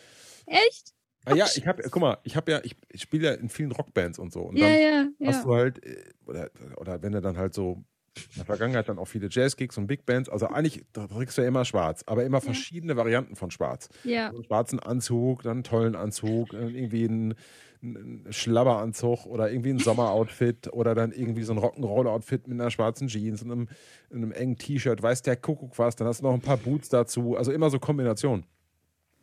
Echt? 0.47 0.93
Ah, 1.25 1.35
ja, 1.35 1.47
ich 1.57 1.67
habe, 1.67 1.83
guck 1.83 2.01
mal, 2.01 2.19
ich 2.23 2.37
habe 2.37 2.53
ja, 2.53 2.61
ich, 2.63 2.77
ich 2.89 3.03
spiele 3.03 3.27
ja 3.27 3.35
in 3.35 3.49
vielen 3.49 3.73
Rockbands 3.73 4.19
und 4.19 4.33
so. 4.33 4.43
Und 4.43 4.61
dann 4.61 4.71
ja, 4.71 4.79
ja, 4.79 5.09
hast 5.25 5.45
du 5.45 5.55
halt, 5.55 5.85
äh, 5.85 6.05
oder, 6.25 6.51
oder 6.77 7.03
wenn 7.03 7.13
du 7.13 7.21
dann 7.21 7.37
halt 7.37 7.53
so 7.53 7.85
in 8.17 8.37
der 8.37 8.45
Vergangenheit 8.45 8.89
dann 8.89 8.99
auch 8.99 9.07
viele 9.07 9.29
Jazzgigs 9.31 9.77
und 9.79 9.87
Big 9.87 10.07
Bands. 10.07 10.29
Also 10.29 10.47
eigentlich 10.49 10.85
trägst 10.93 11.39
du 11.39 11.43
ja 11.43 11.49
immer 11.49 11.65
schwarz, 11.65 12.03
aber 12.07 12.25
immer 12.25 12.41
verschiedene 12.41 12.95
ja. 12.95 12.97
Varianten 12.97 13.37
von 13.37 13.51
schwarz. 13.51 13.89
Ja. 14.05 14.29
einen 14.29 14.45
schwarzen 14.45 14.81
Anzug, 14.81 15.43
dann 15.43 15.59
einen 15.59 15.65
tollen 15.65 15.95
Anzug, 15.95 16.53
irgendwie 16.53 17.05
einen, 17.05 17.35
einen 17.83 18.27
Schlabberanzug 18.31 19.27
oder 19.27 19.51
irgendwie 19.51 19.71
ein 19.71 19.79
Sommeroutfit 19.79 20.69
oder 20.73 20.95
dann 20.95 21.13
irgendwie 21.13 21.43
so 21.43 21.53
ein 21.53 21.59
Rock'n'Roll-Outfit 21.59 22.49
mit 22.49 22.61
einer 22.61 22.71
schwarzen 22.71 23.09
Jeans 23.09 23.43
und 23.43 23.53
einem, 23.53 23.69
einem 24.13 24.33
engen 24.33 24.57
T-Shirt, 24.57 25.03
weiß 25.03 25.23
der 25.23 25.37
Kuckuck 25.37 25.79
was, 25.79 25.97
dann 25.97 26.07
hast 26.07 26.21
du 26.21 26.25
noch 26.25 26.35
ein 26.35 26.41
paar 26.41 26.57
Boots 26.57 26.89
dazu. 26.89 27.37
Also 27.37 27.53
immer 27.53 27.71
so 27.71 27.79
Kombinationen. 27.79 28.47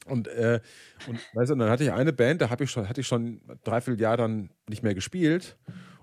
Und, 0.05 0.27
äh, 0.27 0.59
und 1.07 1.17
weißt 1.33 1.51
du, 1.51 1.55
dann 1.55 1.69
hatte 1.69 1.85
ich 1.85 1.91
eine 1.93 2.11
Band, 2.11 2.41
da 2.41 2.49
ich 2.59 2.69
schon, 2.69 2.89
hatte 2.89 2.99
ich 2.99 3.07
schon 3.07 3.41
dreiviertel 3.63 4.01
Jahr 4.01 4.17
dann 4.17 4.49
nicht 4.67 4.83
mehr 4.83 4.93
gespielt. 4.93 5.57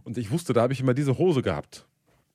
Und 0.04 0.16
ich 0.16 0.30
wusste, 0.30 0.54
da 0.54 0.62
habe 0.62 0.72
ich 0.72 0.80
immer 0.80 0.94
diese 0.94 1.18
Hose 1.18 1.42
gehabt 1.42 1.86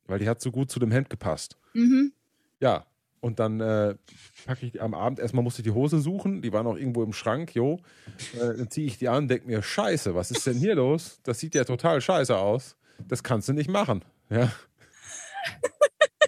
weil 0.08 0.20
die 0.20 0.30
hat 0.30 0.42
so 0.42 0.52
gut 0.52 0.72
zu 0.72 0.80
dem 0.80 0.92
Hemd 0.92 1.10
gepasst. 1.10 1.58
Mhm. 1.74 2.14
Ja, 2.60 2.86
und 3.26 3.40
dann 3.40 3.60
äh, 3.60 3.96
packe 4.46 4.68
ich 4.68 4.80
am 4.80 4.94
Abend, 4.94 5.18
erstmal 5.18 5.44
musste 5.44 5.62
ich 5.62 5.64
die 5.64 5.74
Hose 5.74 6.00
suchen, 6.00 6.44
die 6.44 6.54
war 6.54 6.62
noch 6.62 6.78
irgendwo 6.78 7.02
im 7.02 7.12
Schrank, 7.12 7.56
jo. 7.56 7.80
Äh, 8.36 8.58
dann 8.58 8.70
ziehe 8.70 8.86
ich 8.86 9.00
die 9.00 9.10
an, 9.10 9.28
denke 9.28 9.48
mir, 9.48 9.64
scheiße, 9.64 10.14
was 10.14 10.30
ist 10.30 10.46
denn 10.46 10.58
hier 10.58 10.76
los? 10.76 11.20
Das 11.24 11.40
sieht 11.40 11.56
ja 11.56 11.64
total 11.64 12.02
scheiße 12.02 12.38
aus. 12.38 12.78
Das 13.08 13.24
kannst 13.24 13.50
du 13.50 13.54
nicht 13.54 13.68
machen. 13.68 14.06
Ja. 14.30 14.52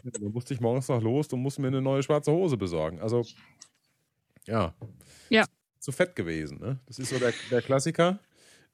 dann 0.04 0.32
musste 0.32 0.56
ich 0.56 0.60
morgens 0.60 0.88
noch 0.88 1.02
los 1.02 1.28
und 1.28 1.42
musste 1.42 1.62
mir 1.62 1.68
eine 1.68 1.84
neue 1.84 2.02
schwarze 2.02 2.32
Hose 2.32 2.58
besorgen. 2.58 3.00
Also, 3.00 3.24
ja. 4.48 4.74
Ja. 5.30 5.46
Zu 5.80 5.92
fett 5.92 6.16
gewesen, 6.16 6.60
ne? 6.60 6.80
Das 6.88 6.98
ist 6.98 7.10
so 7.10 7.20
der, 7.20 7.32
der 7.52 7.62
Klassiker. 7.62 8.20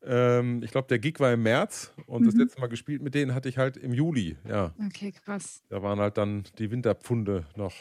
Ähm, 0.05 0.61
ich 0.63 0.71
glaube, 0.71 0.87
der 0.87 0.99
Gig 0.99 1.19
war 1.19 1.31
im 1.31 1.43
März 1.43 1.93
und 2.07 2.21
mhm. 2.21 2.25
das 2.25 2.35
letzte 2.35 2.59
Mal 2.59 2.67
gespielt 2.67 3.01
mit 3.01 3.15
denen 3.15 3.33
hatte 3.33 3.49
ich 3.49 3.57
halt 3.57 3.77
im 3.77 3.93
Juli. 3.93 4.37
Ja. 4.47 4.73
Okay, 4.85 5.11
krass. 5.11 5.63
Da 5.69 5.81
waren 5.81 5.99
halt 5.99 6.17
dann 6.17 6.43
die 6.59 6.71
Winterpfunde 6.71 7.45
noch. 7.55 7.73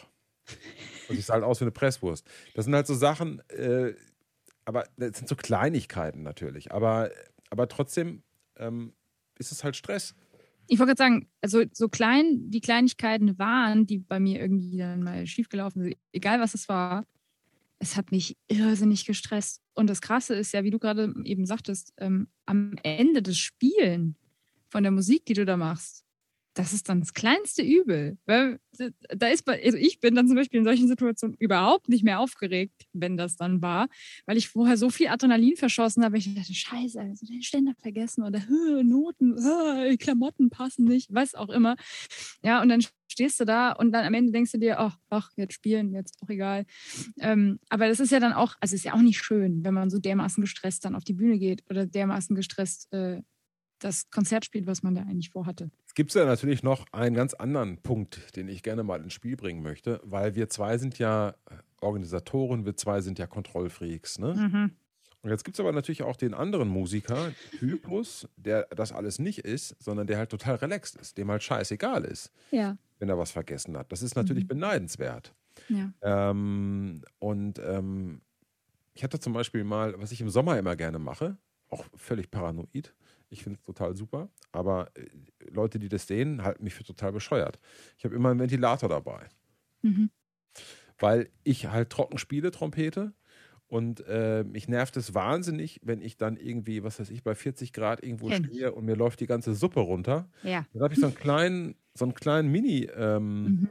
Und 1.08 1.18
ich 1.18 1.26
sah 1.26 1.34
halt 1.34 1.44
aus 1.44 1.60
wie 1.60 1.64
eine 1.64 1.72
Presswurst. 1.72 2.26
Das 2.54 2.64
sind 2.64 2.74
halt 2.74 2.86
so 2.86 2.94
Sachen, 2.94 3.40
äh, 3.48 3.94
aber 4.64 4.84
das 4.96 5.18
sind 5.18 5.28
so 5.28 5.36
Kleinigkeiten 5.36 6.22
natürlich. 6.22 6.72
Aber, 6.72 7.10
aber 7.50 7.68
trotzdem 7.68 8.22
ähm, 8.56 8.92
ist 9.38 9.52
es 9.52 9.64
halt 9.64 9.76
Stress. 9.76 10.14
Ich 10.68 10.78
wollte 10.78 10.94
gerade 10.94 10.98
sagen, 10.98 11.28
also 11.40 11.64
so 11.72 11.88
klein 11.88 12.50
die 12.50 12.60
Kleinigkeiten 12.60 13.38
waren, 13.38 13.86
die 13.86 13.98
bei 13.98 14.20
mir 14.20 14.40
irgendwie 14.40 14.78
dann 14.78 15.02
mal 15.02 15.26
schiefgelaufen 15.26 15.82
sind, 15.82 15.96
egal 16.12 16.40
was 16.40 16.54
es 16.54 16.68
war, 16.68 17.04
es 17.82 17.96
hat 17.96 18.12
mich 18.12 18.36
irrsinnig 18.46 19.04
gestresst. 19.06 19.60
Und 19.74 19.90
das 19.90 20.00
Krasse 20.00 20.36
ist 20.36 20.52
ja, 20.52 20.62
wie 20.62 20.70
du 20.70 20.78
gerade 20.78 21.12
eben 21.24 21.46
sagtest, 21.46 21.92
ähm, 21.98 22.28
am 22.46 22.76
Ende 22.84 23.22
des 23.22 23.38
Spielen 23.38 24.16
von 24.68 24.84
der 24.84 24.92
Musik, 24.92 25.26
die 25.26 25.34
du 25.34 25.44
da 25.44 25.56
machst, 25.56 26.04
das 26.54 26.72
ist 26.72 26.88
dann 26.88 27.00
das 27.00 27.14
kleinste 27.14 27.62
Übel. 27.62 28.18
Weil 28.26 28.58
da 29.14 29.28
ist, 29.28 29.48
also 29.48 29.78
ich 29.78 30.00
bin 30.00 30.14
dann 30.14 30.26
zum 30.26 30.36
Beispiel 30.36 30.58
in 30.58 30.64
solchen 30.64 30.88
Situationen 30.88 31.36
überhaupt 31.38 31.88
nicht 31.88 32.04
mehr 32.04 32.20
aufgeregt, 32.20 32.86
wenn 32.92 33.16
das 33.16 33.36
dann 33.36 33.62
war, 33.62 33.88
weil 34.26 34.36
ich 34.36 34.48
vorher 34.48 34.76
so 34.76 34.90
viel 34.90 35.08
Adrenalin 35.08 35.56
verschossen 35.56 36.04
habe. 36.04 36.18
Ich 36.18 36.34
dachte, 36.34 36.54
Scheiße, 36.54 37.00
also 37.00 37.26
den 37.26 37.42
Ständer 37.42 37.72
vergessen 37.80 38.24
oder 38.24 38.40
Noten, 38.82 39.36
Klamotten 39.98 40.50
passen 40.50 40.84
nicht, 40.84 41.12
was 41.12 41.34
auch 41.34 41.48
immer. 41.50 41.76
Ja, 42.42 42.62
und 42.62 42.68
dann 42.68 42.82
stehst 43.10 43.40
du 43.40 43.44
da 43.44 43.72
und 43.72 43.92
dann 43.92 44.04
am 44.04 44.14
Ende 44.14 44.32
denkst 44.32 44.52
du 44.52 44.58
dir, 44.58 44.80
ach, 44.80 44.98
ach 45.10 45.30
jetzt 45.36 45.54
spielen, 45.54 45.92
jetzt 45.94 46.16
auch 46.22 46.28
egal. 46.28 46.64
Ähm, 47.20 47.60
aber 47.68 47.88
das 47.88 48.00
ist 48.00 48.10
ja 48.10 48.20
dann 48.20 48.32
auch, 48.32 48.54
also 48.60 48.74
ist 48.74 48.84
ja 48.84 48.94
auch 48.94 49.02
nicht 49.02 49.22
schön, 49.22 49.64
wenn 49.64 49.74
man 49.74 49.90
so 49.90 49.98
dermaßen 49.98 50.40
gestresst 50.40 50.84
dann 50.84 50.94
auf 50.94 51.04
die 51.04 51.12
Bühne 51.12 51.38
geht 51.38 51.62
oder 51.70 51.86
dermaßen 51.86 52.34
gestresst 52.34 52.92
äh, 52.92 53.22
das 53.84 54.10
Konzert 54.10 54.44
spielt, 54.44 54.66
was 54.66 54.82
man 54.82 54.94
da 54.94 55.02
eigentlich 55.02 55.30
vorhatte. 55.30 55.70
Es 55.86 55.94
gibt 55.94 56.14
ja 56.14 56.24
natürlich 56.24 56.62
noch 56.62 56.86
einen 56.92 57.14
ganz 57.14 57.34
anderen 57.34 57.78
Punkt, 57.78 58.36
den 58.36 58.48
ich 58.48 58.62
gerne 58.62 58.82
mal 58.82 59.02
ins 59.02 59.12
Spiel 59.12 59.36
bringen 59.36 59.62
möchte, 59.62 60.00
weil 60.04 60.34
wir 60.34 60.48
zwei 60.48 60.78
sind 60.78 60.98
ja 60.98 61.34
Organisatoren, 61.80 62.64
wir 62.64 62.76
zwei 62.76 63.00
sind 63.00 63.18
ja 63.18 63.26
Kontrollfreaks. 63.26 64.18
Ne? 64.18 64.34
Mhm. 64.34 64.70
Und 65.22 65.30
jetzt 65.30 65.44
gibt 65.44 65.56
es 65.56 65.60
aber 65.60 65.72
natürlich 65.72 66.02
auch 66.02 66.16
den 66.16 66.34
anderen 66.34 66.68
Musiker, 66.68 67.32
Typus, 67.58 68.28
der 68.36 68.66
das 68.74 68.92
alles 68.92 69.18
nicht 69.18 69.40
ist, 69.40 69.76
sondern 69.78 70.06
der 70.06 70.18
halt 70.18 70.30
total 70.30 70.56
relaxed 70.56 70.96
ist, 71.00 71.16
dem 71.16 71.30
halt 71.30 71.42
scheißegal 71.42 72.04
ist, 72.04 72.32
ja. 72.50 72.76
wenn 72.98 73.08
er 73.08 73.18
was 73.18 73.30
vergessen 73.30 73.76
hat. 73.76 73.92
Das 73.92 74.02
ist 74.02 74.16
natürlich 74.16 74.44
mhm. 74.44 74.48
beneidenswert. 74.48 75.32
Ja. 75.68 75.92
Ähm, 76.02 77.02
und 77.20 77.60
ähm, 77.60 78.20
ich 78.94 79.04
hatte 79.04 79.20
zum 79.20 79.32
Beispiel 79.32 79.64
mal, 79.64 79.94
was 80.00 80.12
ich 80.12 80.20
im 80.20 80.28
Sommer 80.28 80.58
immer 80.58 80.74
gerne 80.74 80.98
mache, 80.98 81.36
auch 81.68 81.84
völlig 81.94 82.30
paranoid, 82.30 82.92
ich 83.32 83.42
finde 83.42 83.58
es 83.58 83.64
total 83.64 83.96
super. 83.96 84.28
Aber 84.52 84.90
äh, 84.94 85.06
Leute, 85.50 85.78
die 85.78 85.88
das 85.88 86.06
sehen, 86.06 86.44
halten 86.44 86.62
mich 86.62 86.74
für 86.74 86.84
total 86.84 87.12
bescheuert. 87.12 87.58
Ich 87.98 88.04
habe 88.04 88.14
immer 88.14 88.30
einen 88.30 88.38
Ventilator 88.38 88.88
dabei. 88.88 89.28
Mhm. 89.82 90.10
Weil 90.98 91.30
ich 91.42 91.68
halt 91.68 91.90
trocken 91.90 92.18
spiele, 92.18 92.50
Trompete. 92.50 93.12
Und 93.66 94.04
äh, 94.06 94.44
mich 94.44 94.68
nervt 94.68 94.98
es 94.98 95.14
wahnsinnig, 95.14 95.80
wenn 95.82 96.02
ich 96.02 96.18
dann 96.18 96.36
irgendwie, 96.36 96.84
was 96.84 97.00
weiß 97.00 97.08
ich, 97.08 97.22
bei 97.22 97.34
40 97.34 97.72
Grad 97.72 98.04
irgendwo 98.04 98.28
Kenn. 98.28 98.44
stehe 98.44 98.72
und 98.72 98.84
mir 98.84 98.96
läuft 98.96 99.20
die 99.20 99.26
ganze 99.26 99.54
Suppe 99.54 99.80
runter. 99.80 100.28
Ja. 100.42 100.66
Dann 100.74 100.82
habe 100.82 100.92
ich 100.92 101.00
so 101.00 101.06
einen 101.06 101.14
kleinen, 101.14 101.74
so 101.94 102.04
einen 102.04 102.14
kleinen 102.14 102.52
Mini, 102.52 102.86
ähm, 102.94 103.42
mhm. 103.44 103.68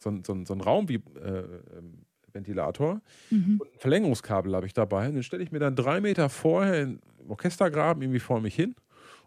so, 0.00 0.10
so, 0.26 0.44
so 0.44 0.54
einen 0.54 0.60
Raum 0.60 0.88
wie, 0.88 0.96
äh, 0.96 1.44
ähm, 1.78 2.04
Ventilator. 2.32 3.00
Mhm. 3.30 3.60
Und 3.60 3.72
ein 3.72 3.78
Verlängerungskabel 3.78 4.56
habe 4.56 4.66
ich 4.66 4.72
dabei. 4.72 5.06
Und 5.06 5.14
den 5.14 5.22
stelle 5.22 5.44
ich 5.44 5.52
mir 5.52 5.60
dann 5.60 5.76
drei 5.76 6.00
Meter 6.00 6.28
vorher 6.28 6.82
im 6.82 6.98
Orchestergraben 7.28 8.02
irgendwie 8.02 8.18
vor 8.18 8.40
mich 8.40 8.56
hin 8.56 8.74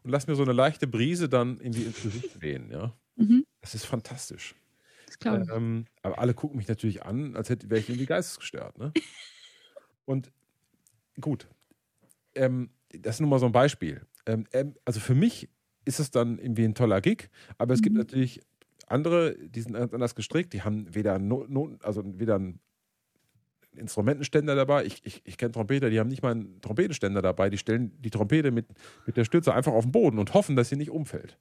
und 0.07 0.13
lass 0.13 0.25
mir 0.25 0.35
so 0.35 0.43
eine 0.43 0.53
leichte 0.53 0.87
Brise 0.87 1.27
dann 1.27 1.59
irgendwie 1.59 1.83
ins 1.83 2.01
Gesicht 2.01 2.41
wehen. 2.41 2.71
Ja? 2.71 2.93
Mhm. 3.17 3.45
Das 3.59 3.75
ist 3.75 3.85
fantastisch. 3.85 4.55
Das 5.19 5.49
ähm, 5.49 5.85
aber 6.01 6.17
alle 6.19 6.33
gucken 6.33 6.55
mich 6.55 6.69
natürlich 6.69 7.03
an, 7.03 7.35
als 7.35 7.49
hätte 7.49 7.69
wäre 7.69 7.81
ich 7.81 7.89
irgendwie 7.89 8.05
geistesgestört. 8.05 8.77
Ne? 8.77 8.93
und 10.05 10.31
gut, 11.19 11.49
ähm, 12.35 12.69
das 12.89 13.15
ist 13.15 13.19
nun 13.19 13.29
mal 13.29 13.39
so 13.39 13.47
ein 13.47 13.51
Beispiel. 13.51 14.01
Ähm, 14.25 14.47
ähm, 14.53 14.75
also 14.85 15.01
für 15.01 15.15
mich 15.15 15.49
ist 15.83 15.99
es 15.99 16.09
dann 16.09 16.39
irgendwie 16.39 16.63
ein 16.63 16.73
toller 16.73 17.01
Gig, 17.01 17.29
aber 17.57 17.73
es 17.73 17.81
mhm. 17.81 17.83
gibt 17.83 17.95
natürlich 17.97 18.39
andere, 18.87 19.35
die 19.37 19.59
sind 19.59 19.75
anders 19.75 20.15
gestrickt, 20.15 20.53
die 20.53 20.61
haben 20.61 20.95
weder, 20.95 21.19
no, 21.19 21.45
no, 21.49 21.77
also 21.83 22.01
weder 22.17 22.39
ein 22.39 22.61
Instrumentenständer 23.77 24.55
dabei. 24.55 24.85
Ich, 24.85 25.01
ich, 25.03 25.21
ich 25.25 25.37
kenne 25.37 25.51
Trompeter, 25.51 25.89
die 25.89 25.99
haben 25.99 26.09
nicht 26.09 26.23
mal 26.23 26.31
einen 26.31 26.61
Trompetenständer 26.61 27.21
dabei. 27.21 27.49
Die 27.49 27.57
stellen 27.57 27.91
die 27.99 28.09
Trompete 28.09 28.51
mit, 28.51 28.67
mit 29.05 29.17
der 29.17 29.25
Stütze 29.25 29.53
einfach 29.53 29.73
auf 29.73 29.85
den 29.85 29.91
Boden 29.91 30.19
und 30.19 30.33
hoffen, 30.33 30.55
dass 30.55 30.69
sie 30.69 30.75
nicht 30.75 30.91
umfällt. 30.91 31.37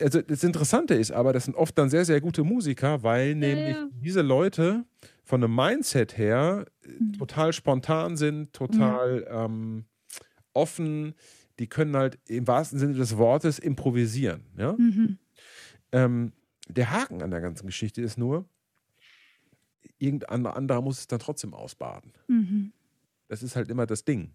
Also 0.00 0.20
das 0.20 0.44
Interessante 0.44 0.94
ist 0.94 1.10
aber, 1.10 1.32
das 1.32 1.44
sind 1.44 1.56
oft 1.56 1.76
dann 1.78 1.88
sehr, 1.88 2.04
sehr 2.04 2.20
gute 2.20 2.44
Musiker, 2.44 3.02
weil 3.02 3.34
nämlich 3.34 3.76
ja. 3.76 3.88
diese 3.92 4.20
Leute 4.20 4.84
von 5.24 5.42
einem 5.42 5.54
Mindset 5.54 6.18
her 6.18 6.66
mhm. 6.86 7.14
total 7.14 7.52
spontan 7.52 8.16
sind, 8.16 8.52
total 8.52 9.20
mhm. 9.20 9.26
ähm, 9.30 9.84
offen, 10.52 11.14
die 11.58 11.66
können 11.66 11.96
halt 11.96 12.18
im 12.28 12.46
wahrsten 12.46 12.78
Sinne 12.78 12.94
des 12.94 13.16
Wortes 13.16 13.58
improvisieren. 13.58 14.42
Ja? 14.58 14.74
Mhm. 14.74 15.18
Ähm, 15.92 16.32
der 16.68 16.90
Haken 16.90 17.22
an 17.22 17.30
der 17.30 17.40
ganzen 17.40 17.66
Geschichte 17.66 18.02
ist 18.02 18.18
nur, 18.18 18.48
irgendein 19.98 20.46
anderer 20.46 20.82
muss 20.82 20.98
es 20.98 21.06
dann 21.06 21.18
trotzdem 21.18 21.54
ausbaden. 21.54 22.12
Mhm. 22.28 22.72
Das 23.28 23.42
ist 23.42 23.56
halt 23.56 23.70
immer 23.70 23.86
das 23.86 24.04
Ding. 24.04 24.32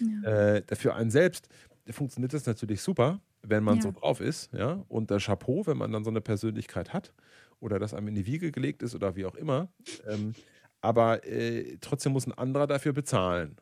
Ja. 0.00 0.56
Äh, 0.56 0.76
für 0.76 0.94
einen 0.94 1.10
selbst 1.10 1.48
funktioniert 1.90 2.32
das 2.32 2.46
natürlich 2.46 2.80
super, 2.82 3.20
wenn 3.42 3.62
man 3.62 3.76
ja. 3.76 3.82
so 3.82 3.92
drauf 3.92 4.20
ist, 4.20 4.52
ja. 4.52 4.84
Und 4.88 5.10
der 5.10 5.18
Chapeau, 5.18 5.66
wenn 5.66 5.76
man 5.76 5.92
dann 5.92 6.04
so 6.04 6.10
eine 6.10 6.20
Persönlichkeit 6.20 6.92
hat 6.92 7.12
oder 7.60 7.78
das 7.78 7.94
einem 7.94 8.08
in 8.08 8.14
die 8.14 8.26
Wiege 8.26 8.50
gelegt 8.50 8.82
ist 8.82 8.94
oder 8.94 9.16
wie 9.16 9.26
auch 9.26 9.34
immer. 9.34 9.68
Ähm, 10.06 10.34
aber 10.80 11.26
äh, 11.26 11.78
trotzdem 11.80 12.12
muss 12.12 12.26
ein 12.26 12.32
anderer 12.32 12.66
dafür 12.66 12.92
bezahlen. 12.92 13.56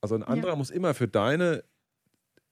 Also 0.00 0.14
ein 0.14 0.22
anderer 0.22 0.52
ja. 0.52 0.56
muss 0.56 0.70
immer 0.70 0.94
für 0.94 1.08
deine, 1.08 1.64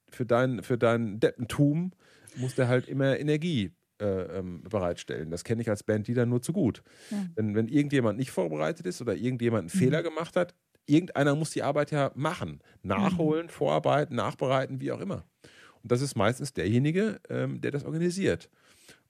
für 0.09 0.25
dein, 0.25 0.63
für 0.63 0.77
dein 0.77 1.19
Deppentum 1.19 1.91
muss 2.35 2.55
der 2.55 2.67
halt 2.67 2.87
immer 2.87 3.17
Energie 3.19 3.71
äh, 3.99 4.39
ähm, 4.39 4.63
bereitstellen. 4.63 5.31
Das 5.31 5.43
kenne 5.43 5.61
ich 5.61 5.69
als 5.69 5.83
Bandleader 5.83 6.25
nur 6.25 6.41
zu 6.41 6.53
gut. 6.53 6.83
Ja. 7.09 7.25
Wenn, 7.35 7.55
wenn 7.55 7.67
irgendjemand 7.67 8.17
nicht 8.17 8.31
vorbereitet 8.31 8.85
ist 8.85 9.01
oder 9.01 9.15
irgendjemand 9.15 9.61
einen 9.61 9.71
mhm. 9.73 9.85
Fehler 9.85 10.03
gemacht 10.03 10.35
hat, 10.35 10.53
irgendeiner 10.85 11.35
muss 11.35 11.51
die 11.51 11.63
Arbeit 11.63 11.91
ja 11.91 12.11
machen. 12.15 12.61
Nachholen, 12.83 13.47
mhm. 13.47 13.49
vorarbeiten, 13.49 14.15
nachbereiten, 14.15 14.81
wie 14.81 14.91
auch 14.91 14.99
immer. 15.01 15.25
Und 15.83 15.91
das 15.91 16.01
ist 16.01 16.15
meistens 16.15 16.53
derjenige, 16.53 17.19
ähm, 17.29 17.61
der 17.61 17.71
das 17.71 17.85
organisiert. 17.85 18.49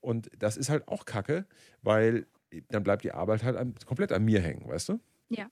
Und 0.02 0.30
das 0.40 0.58
ist 0.58 0.70
halt 0.70 0.88
auch 0.88 1.06
Kacke, 1.06 1.46
weil 1.82 2.28
dann 2.70 2.84
bleibt 2.84 3.04
die 3.04 3.12
Arbeit 3.12 3.44
halt 3.44 3.58
an, 3.58 3.76
komplett 3.86 4.12
an 4.12 4.24
mir 4.24 4.42
hängen, 4.42 4.68
weißt 4.68 4.90
du? 4.90 5.00
Ja. 5.30 5.50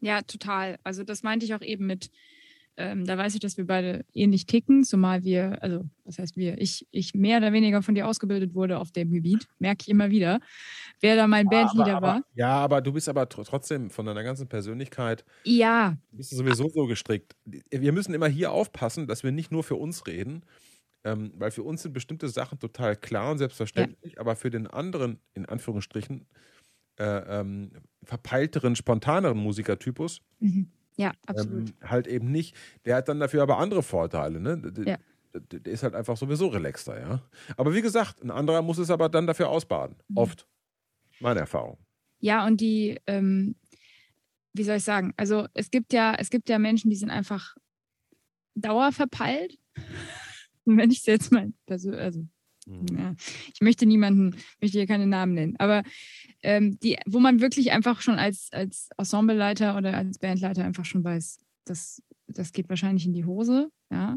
Ja, 0.00 0.22
total. 0.22 0.78
Also 0.84 1.02
das 1.02 1.22
meinte 1.22 1.44
ich 1.44 1.54
auch 1.54 1.62
eben 1.62 1.86
mit, 1.86 2.10
ähm, 2.78 3.04
da 3.04 3.18
weiß 3.18 3.34
ich, 3.34 3.40
dass 3.40 3.56
wir 3.56 3.66
beide 3.66 4.04
ähnlich 4.14 4.46
ticken, 4.46 4.84
zumal 4.84 5.24
wir, 5.24 5.60
also 5.62 5.84
was 6.04 6.18
heißt 6.18 6.36
wir, 6.36 6.58
ich, 6.58 6.86
ich 6.92 7.12
mehr 7.12 7.38
oder 7.38 7.52
weniger 7.52 7.82
von 7.82 7.96
dir 7.96 8.06
ausgebildet 8.06 8.54
wurde 8.54 8.78
auf 8.78 8.92
dem 8.92 9.10
Gebiet, 9.10 9.48
merke 9.58 9.82
ich 9.82 9.88
immer 9.88 10.10
wieder, 10.10 10.38
wer 11.00 11.16
da 11.16 11.26
mein 11.26 11.46
ja, 11.46 11.50
Bandleader 11.50 12.00
war. 12.00 12.22
ja, 12.34 12.52
aber 12.52 12.80
du 12.80 12.92
bist 12.92 13.08
aber 13.08 13.28
trotzdem 13.28 13.90
von 13.90 14.06
deiner 14.06 14.22
ganzen 14.22 14.48
Persönlichkeit, 14.48 15.24
ja. 15.42 15.98
bist 16.12 16.30
du 16.30 16.36
sowieso 16.36 16.68
so 16.68 16.86
gestrickt. 16.86 17.34
Wir 17.44 17.92
müssen 17.92 18.14
immer 18.14 18.28
hier 18.28 18.52
aufpassen, 18.52 19.08
dass 19.08 19.24
wir 19.24 19.32
nicht 19.32 19.50
nur 19.50 19.64
für 19.64 19.74
uns 19.74 20.06
reden, 20.06 20.44
ähm, 21.02 21.32
weil 21.34 21.50
für 21.50 21.64
uns 21.64 21.82
sind 21.82 21.92
bestimmte 21.92 22.28
Sachen 22.28 22.60
total 22.60 22.94
klar 22.94 23.32
und 23.32 23.38
selbstverständlich, 23.38 24.14
ja. 24.14 24.20
aber 24.20 24.36
für 24.36 24.50
den 24.50 24.68
anderen, 24.68 25.18
in 25.34 25.46
Anführungsstrichen, 25.46 26.26
äh, 26.96 27.40
ähm, 27.40 27.72
verpeilteren, 28.04 28.76
spontaneren 28.76 29.38
Musikertypus, 29.38 30.20
mhm 30.38 30.70
ja, 30.98 31.12
absolut. 31.26 31.70
Ähm, 31.70 31.74
halt 31.88 32.08
eben 32.08 32.30
nicht. 32.32 32.56
Der 32.84 32.96
hat 32.96 33.08
dann 33.08 33.20
dafür 33.20 33.42
aber 33.42 33.58
andere 33.58 33.84
Vorteile. 33.84 34.40
Ne? 34.40 34.58
Der, 34.58 34.84
ja. 34.84 34.98
der 35.32 35.72
ist 35.72 35.84
halt 35.84 35.94
einfach 35.94 36.16
sowieso 36.16 36.48
relaxter, 36.48 37.00
ja. 37.00 37.22
Aber 37.56 37.72
wie 37.72 37.82
gesagt, 37.82 38.22
ein 38.22 38.32
anderer 38.32 38.62
muss 38.62 38.78
es 38.78 38.90
aber 38.90 39.08
dann 39.08 39.26
dafür 39.28 39.48
ausbaden. 39.48 39.96
Mhm. 40.08 40.16
Oft. 40.16 40.48
Meine 41.20 41.40
Erfahrung. 41.40 41.78
Ja, 42.18 42.44
und 42.46 42.60
die, 42.60 42.98
ähm, 43.06 43.54
wie 44.52 44.64
soll 44.64 44.76
ich 44.76 44.84
sagen, 44.84 45.14
also 45.16 45.46
es 45.54 45.70
gibt 45.70 45.92
ja, 45.92 46.14
es 46.18 46.30
gibt 46.30 46.48
ja 46.48 46.58
Menschen, 46.58 46.90
die 46.90 46.96
sind 46.96 47.10
einfach 47.10 47.56
dauerverpeilt. 48.56 49.56
Wenn 50.64 50.90
ich 50.90 50.98
es 50.98 51.06
jetzt 51.06 51.32
mal, 51.32 51.52
also. 51.68 52.26
Ja, 52.96 53.14
ich 53.52 53.60
möchte 53.60 53.86
niemanden, 53.86 54.36
möchte 54.60 54.78
hier 54.78 54.86
keine 54.86 55.06
Namen 55.06 55.34
nennen, 55.34 55.56
aber 55.58 55.82
ähm, 56.42 56.78
die, 56.80 56.98
wo 57.06 57.18
man 57.18 57.40
wirklich 57.40 57.72
einfach 57.72 58.00
schon 58.00 58.18
als, 58.18 58.48
als 58.52 58.90
Ensembleleiter 58.96 59.76
oder 59.76 59.96
als 59.96 60.18
Bandleiter 60.18 60.64
einfach 60.64 60.84
schon 60.84 61.04
weiß, 61.04 61.38
das, 61.64 62.02
das 62.26 62.52
geht 62.52 62.68
wahrscheinlich 62.68 63.06
in 63.06 63.12
die 63.12 63.24
Hose. 63.24 63.70
Ja. 63.90 64.16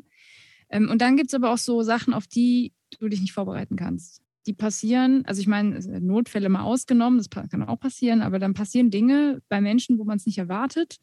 Ähm, 0.70 0.90
und 0.90 1.02
dann 1.02 1.18
gibt 1.18 1.30
es 1.30 1.34
aber 1.34 1.52
auch 1.52 1.58
so 1.58 1.82
Sachen, 1.82 2.14
auf 2.14 2.28
die 2.28 2.74
du 3.00 3.08
dich 3.08 3.22
nicht 3.22 3.34
vorbereiten 3.34 3.76
kannst. 3.76 4.22
Die 4.48 4.54
passieren, 4.54 5.24
also 5.26 5.40
ich 5.40 5.48
meine, 5.48 5.80
Notfälle 6.00 6.50
mal 6.50 6.64
ausgenommen, 6.64 7.20
das 7.20 7.30
kann 7.30 7.64
auch 7.64 7.80
passieren, 7.80 8.22
aber 8.22 8.40
dann 8.40 8.54
passieren 8.54 8.90
Dinge 8.90 9.42
bei 9.50 9.62
Menschen, 9.62 10.00
wo 10.00 10.04
man 10.04 10.18
es 10.18 10.26
nicht 10.26 10.40
erwartet. 10.40 10.98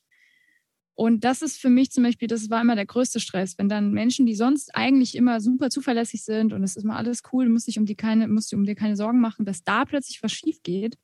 Und 0.99 1.23
das 1.23 1.43
ist 1.43 1.61
für 1.61 1.71
mich 1.71 1.93
zum 1.93 2.03
Beispiel, 2.03 2.27
das 2.27 2.51
war 2.51 2.61
immer 2.61 2.75
der 2.75 2.87
größte 2.87 3.21
Stress, 3.21 3.57
wenn 3.57 3.69
dann 3.69 3.93
Menschen, 3.93 4.27
die 4.27 4.35
sonst 4.35 4.75
eigentlich 4.75 5.15
immer 5.15 5.41
super 5.41 5.71
zuverlässig 5.71 6.25
sind 6.25 6.53
und 6.53 6.65
es 6.65 6.77
ist 6.77 6.83
immer 6.83 6.97
alles 6.97 7.23
cool, 7.33 7.45
du 7.45 7.53
musst 7.53 7.69
dich 7.69 7.79
um 7.79 7.87
die 7.87 7.95
keine, 7.95 8.27
musst 8.27 8.53
um 8.53 8.65
dir 8.65 8.75
keine 8.75 8.97
Sorgen 8.97 9.21
machen, 9.21 9.45
dass 9.45 9.63
da 9.63 9.85
plötzlich 9.85 10.23
was 10.23 10.33
schief 10.33 10.63
geht 10.65 10.99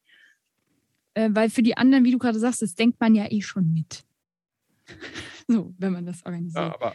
äh, 1.15 1.31
weil 1.33 1.51
für 1.51 1.63
die 1.63 1.77
anderen, 1.77 2.05
wie 2.05 2.11
du 2.11 2.19
gerade 2.19 2.39
sagst, 2.39 2.63
das 2.63 2.75
denkt 2.75 3.01
man 3.01 3.15
ja 3.15 3.31
eh 3.31 3.41
schon 3.41 3.73
mit. 3.73 4.05
so, 5.49 5.75
wenn 5.79 5.93
man 5.93 6.05
das 6.07 6.25
organisiert. 6.25 6.65
Ja, 6.65 6.75
aber, 6.75 6.95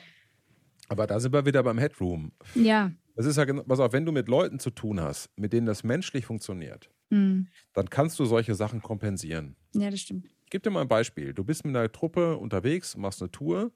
aber 0.88 1.08
da 1.08 1.20
sind 1.20 1.34
wir 1.34 1.46
wieder 1.46 1.64
beim 1.64 1.78
Headroom. 1.78 2.32
Ja. 2.56 2.92
Das 3.20 3.26
ist 3.26 3.36
ja, 3.36 3.44
was 3.66 3.82
auch 3.82 3.92
wenn 3.92 4.06
du 4.06 4.14
mit 4.14 4.30
Leuten 4.30 4.60
zu 4.60 4.70
tun 4.70 5.02
hast, 5.02 5.30
mit 5.36 5.52
denen 5.52 5.68
das 5.68 5.84
menschlich 5.84 6.26
funktioniert, 6.26 6.90
mhm. 7.10 7.50
dann 7.74 7.90
kannst 7.90 8.18
du 8.18 8.24
solche 8.24 8.56
Sachen 8.56 8.82
kompensieren. 8.82 9.58
Ja, 9.76 9.90
das 9.90 10.00
stimmt. 10.00 10.28
Ich 10.46 10.50
gebe 10.50 10.62
dir 10.62 10.70
mal 10.70 10.80
ein 10.80 10.88
Beispiel. 10.88 11.34
Du 11.34 11.44
bist 11.44 11.66
mit 11.66 11.76
einer 11.76 11.92
Truppe 11.92 12.38
unterwegs, 12.38 12.96
machst 12.96 13.22
eine 13.22 13.30
Tour 13.30 13.74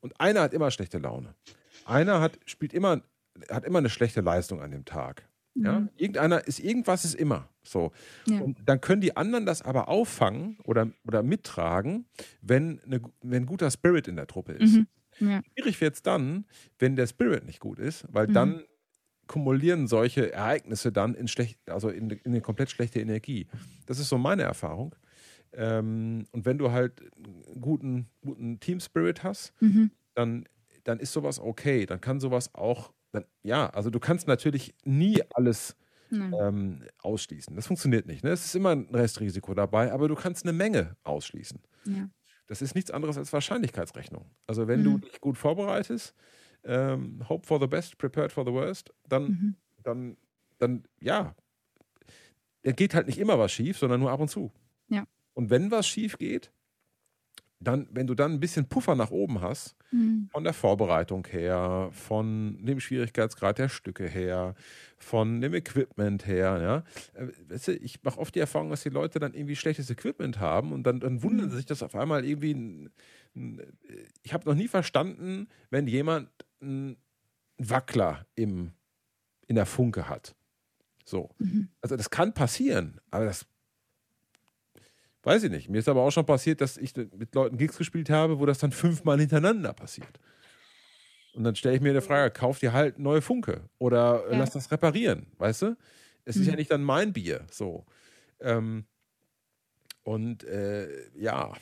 und 0.00 0.20
einer 0.20 0.40
hat 0.40 0.52
immer 0.52 0.72
schlechte 0.72 0.98
Laune. 0.98 1.36
Einer 1.84 2.20
hat, 2.20 2.40
spielt 2.46 2.72
immer, 2.72 3.00
hat 3.48 3.64
immer 3.64 3.78
eine 3.78 3.90
schlechte 3.90 4.22
Leistung 4.22 4.60
an 4.60 4.72
dem 4.72 4.84
Tag. 4.84 5.24
Ja? 5.54 5.78
Mhm. 5.78 5.90
Irgendeiner 5.96 6.44
ist, 6.48 6.58
irgendwas 6.58 7.04
ist 7.04 7.14
immer 7.14 7.48
so. 7.62 7.92
Ja. 8.26 8.40
Und 8.40 8.58
dann 8.64 8.80
können 8.80 9.02
die 9.02 9.16
anderen 9.16 9.46
das 9.46 9.62
aber 9.62 9.86
auffangen 9.86 10.58
oder, 10.64 10.90
oder 11.06 11.22
mittragen, 11.22 12.06
wenn, 12.42 12.80
eine, 12.80 13.00
wenn 13.22 13.44
ein 13.44 13.46
guter 13.46 13.70
Spirit 13.70 14.08
in 14.08 14.16
der 14.16 14.26
Truppe 14.26 14.54
ist. 14.54 14.72
Mhm. 14.74 14.86
Ja. 15.20 15.42
Schwierig 15.52 15.80
wird 15.80 15.94
es 15.94 16.02
dann, 16.02 16.44
wenn 16.80 16.96
der 16.96 17.06
Spirit 17.06 17.44
nicht 17.44 17.60
gut 17.60 17.78
ist, 17.78 18.04
weil 18.10 18.26
mhm. 18.26 18.32
dann 18.32 18.64
kumulieren 19.30 19.86
solche 19.86 20.32
Ereignisse 20.32 20.90
dann 20.90 21.14
in 21.14 21.28
schlecht, 21.28 21.56
also 21.70 21.88
in, 21.88 22.10
in 22.10 22.32
eine 22.32 22.40
komplett 22.40 22.68
schlechte 22.68 22.98
Energie. 22.98 23.46
Das 23.86 24.00
ist 24.00 24.08
so 24.08 24.18
meine 24.18 24.42
Erfahrung. 24.42 24.96
Ähm, 25.52 26.26
und 26.32 26.46
wenn 26.46 26.58
du 26.58 26.72
halt 26.72 27.00
einen 27.16 27.60
guten, 27.60 28.06
guten 28.22 28.58
Team 28.58 28.80
Spirit 28.80 29.22
hast, 29.22 29.52
mhm. 29.60 29.92
dann, 30.14 30.48
dann 30.82 30.98
ist 30.98 31.12
sowas 31.12 31.38
okay. 31.38 31.86
Dann 31.86 32.00
kann 32.00 32.18
sowas 32.18 32.52
auch 32.56 32.92
dann, 33.12 33.24
ja, 33.44 33.70
also 33.70 33.88
du 33.88 34.00
kannst 34.00 34.26
natürlich 34.26 34.74
nie 34.84 35.22
alles 35.34 35.76
ähm, 36.10 36.82
ausschließen. 36.98 37.54
Das 37.54 37.68
funktioniert 37.68 38.06
nicht. 38.06 38.24
Ne? 38.24 38.30
Es 38.30 38.44
ist 38.44 38.56
immer 38.56 38.70
ein 38.70 38.88
Restrisiko 38.92 39.54
dabei, 39.54 39.92
aber 39.92 40.08
du 40.08 40.16
kannst 40.16 40.44
eine 40.44 40.52
Menge 40.52 40.96
ausschließen. 41.04 41.60
Ja. 41.84 42.08
Das 42.48 42.62
ist 42.62 42.74
nichts 42.74 42.90
anderes 42.90 43.16
als 43.16 43.32
Wahrscheinlichkeitsrechnung. 43.32 44.24
Also 44.48 44.66
wenn 44.66 44.80
mhm. 44.80 44.84
du 44.84 44.98
dich 44.98 45.20
gut 45.20 45.38
vorbereitest, 45.38 46.16
ähm, 46.64 47.28
hope 47.28 47.46
for 47.46 47.60
the 47.60 47.66
best, 47.66 47.98
prepared 47.98 48.32
for 48.32 48.44
the 48.44 48.52
worst, 48.52 48.92
dann, 49.08 49.22
mhm. 49.24 49.54
dann, 49.82 50.16
dann, 50.58 50.84
ja, 51.00 51.34
dann 52.62 52.76
geht 52.76 52.94
halt 52.94 53.06
nicht 53.06 53.18
immer 53.18 53.38
was 53.38 53.52
schief, 53.52 53.78
sondern 53.78 54.00
nur 54.00 54.10
ab 54.10 54.20
und 54.20 54.28
zu. 54.28 54.52
Ja. 54.88 55.04
Und 55.34 55.50
wenn 55.50 55.70
was 55.70 55.86
schief 55.86 56.18
geht, 56.18 56.52
dann, 57.62 57.88
wenn 57.90 58.06
du 58.06 58.14
dann 58.14 58.32
ein 58.32 58.40
bisschen 58.40 58.68
Puffer 58.68 58.94
nach 58.94 59.10
oben 59.10 59.42
hast, 59.42 59.76
mhm. 59.90 60.28
von 60.32 60.44
der 60.44 60.54
Vorbereitung 60.54 61.26
her, 61.26 61.90
von 61.92 62.58
dem 62.64 62.80
Schwierigkeitsgrad 62.80 63.58
der 63.58 63.68
Stücke 63.68 64.08
her, 64.08 64.54
von 64.96 65.42
dem 65.42 65.52
Equipment 65.52 66.26
her, 66.26 66.58
ja. 67.14 67.20
Äh, 67.20 67.28
weißt 67.50 67.68
du, 67.68 67.72
ich 67.76 68.02
mache 68.02 68.18
oft 68.18 68.34
die 68.34 68.40
Erfahrung, 68.40 68.70
dass 68.70 68.82
die 68.82 68.88
Leute 68.88 69.18
dann 69.18 69.34
irgendwie 69.34 69.56
schlechtes 69.56 69.90
Equipment 69.90 70.40
haben 70.40 70.72
und 70.72 70.84
dann, 70.84 71.00
dann 71.00 71.22
wundern 71.22 71.48
mhm. 71.48 71.54
sich, 71.54 71.66
dass 71.66 71.82
auf 71.82 71.94
einmal 71.94 72.24
irgendwie. 72.24 72.88
ich 74.22 74.32
habe 74.32 74.48
noch 74.48 74.56
nie 74.56 74.68
verstanden, 74.68 75.48
wenn 75.68 75.86
jemand 75.86 76.30
einen 76.60 76.96
Wackler 77.58 78.26
im, 78.34 78.72
in 79.46 79.56
der 79.56 79.66
Funke 79.66 80.08
hat. 80.08 80.34
So. 81.04 81.30
Mhm. 81.38 81.68
Also 81.80 81.96
das 81.96 82.10
kann 82.10 82.34
passieren, 82.34 83.00
aber 83.10 83.24
das 83.24 83.46
Weiß 85.22 85.42
ich 85.42 85.50
nicht. 85.50 85.68
Mir 85.68 85.78
ist 85.78 85.88
aber 85.88 86.02
auch 86.02 86.10
schon 86.10 86.24
passiert, 86.24 86.60
dass 86.60 86.78
ich 86.78 86.96
mit 86.96 87.34
Leuten 87.34 87.58
Gigs 87.58 87.76
gespielt 87.76 88.08
habe, 88.08 88.40
wo 88.40 88.46
das 88.46 88.58
dann 88.58 88.72
fünfmal 88.72 89.18
hintereinander 89.20 89.74
passiert. 89.74 90.18
Und 91.34 91.44
dann 91.44 91.54
stelle 91.54 91.76
ich 91.76 91.82
mir 91.82 91.92
die 91.92 92.00
Frage, 92.00 92.32
kauf 92.32 92.58
dir 92.58 92.72
halt 92.72 92.98
neue 92.98 93.20
Funke 93.20 93.68
oder 93.78 94.24
ja. 94.30 94.38
lass 94.38 94.50
das 94.50 94.70
reparieren, 94.70 95.26
weißt 95.38 95.62
du? 95.62 95.76
Es 96.24 96.36
mhm. 96.36 96.42
ist 96.42 96.48
ja 96.48 96.56
nicht 96.56 96.70
dann 96.70 96.82
mein 96.82 97.12
Bier, 97.12 97.46
so. 97.50 97.84
Ähm, 98.40 98.86
und 100.14 100.44
äh, 100.44 100.88
ja, 101.18 101.52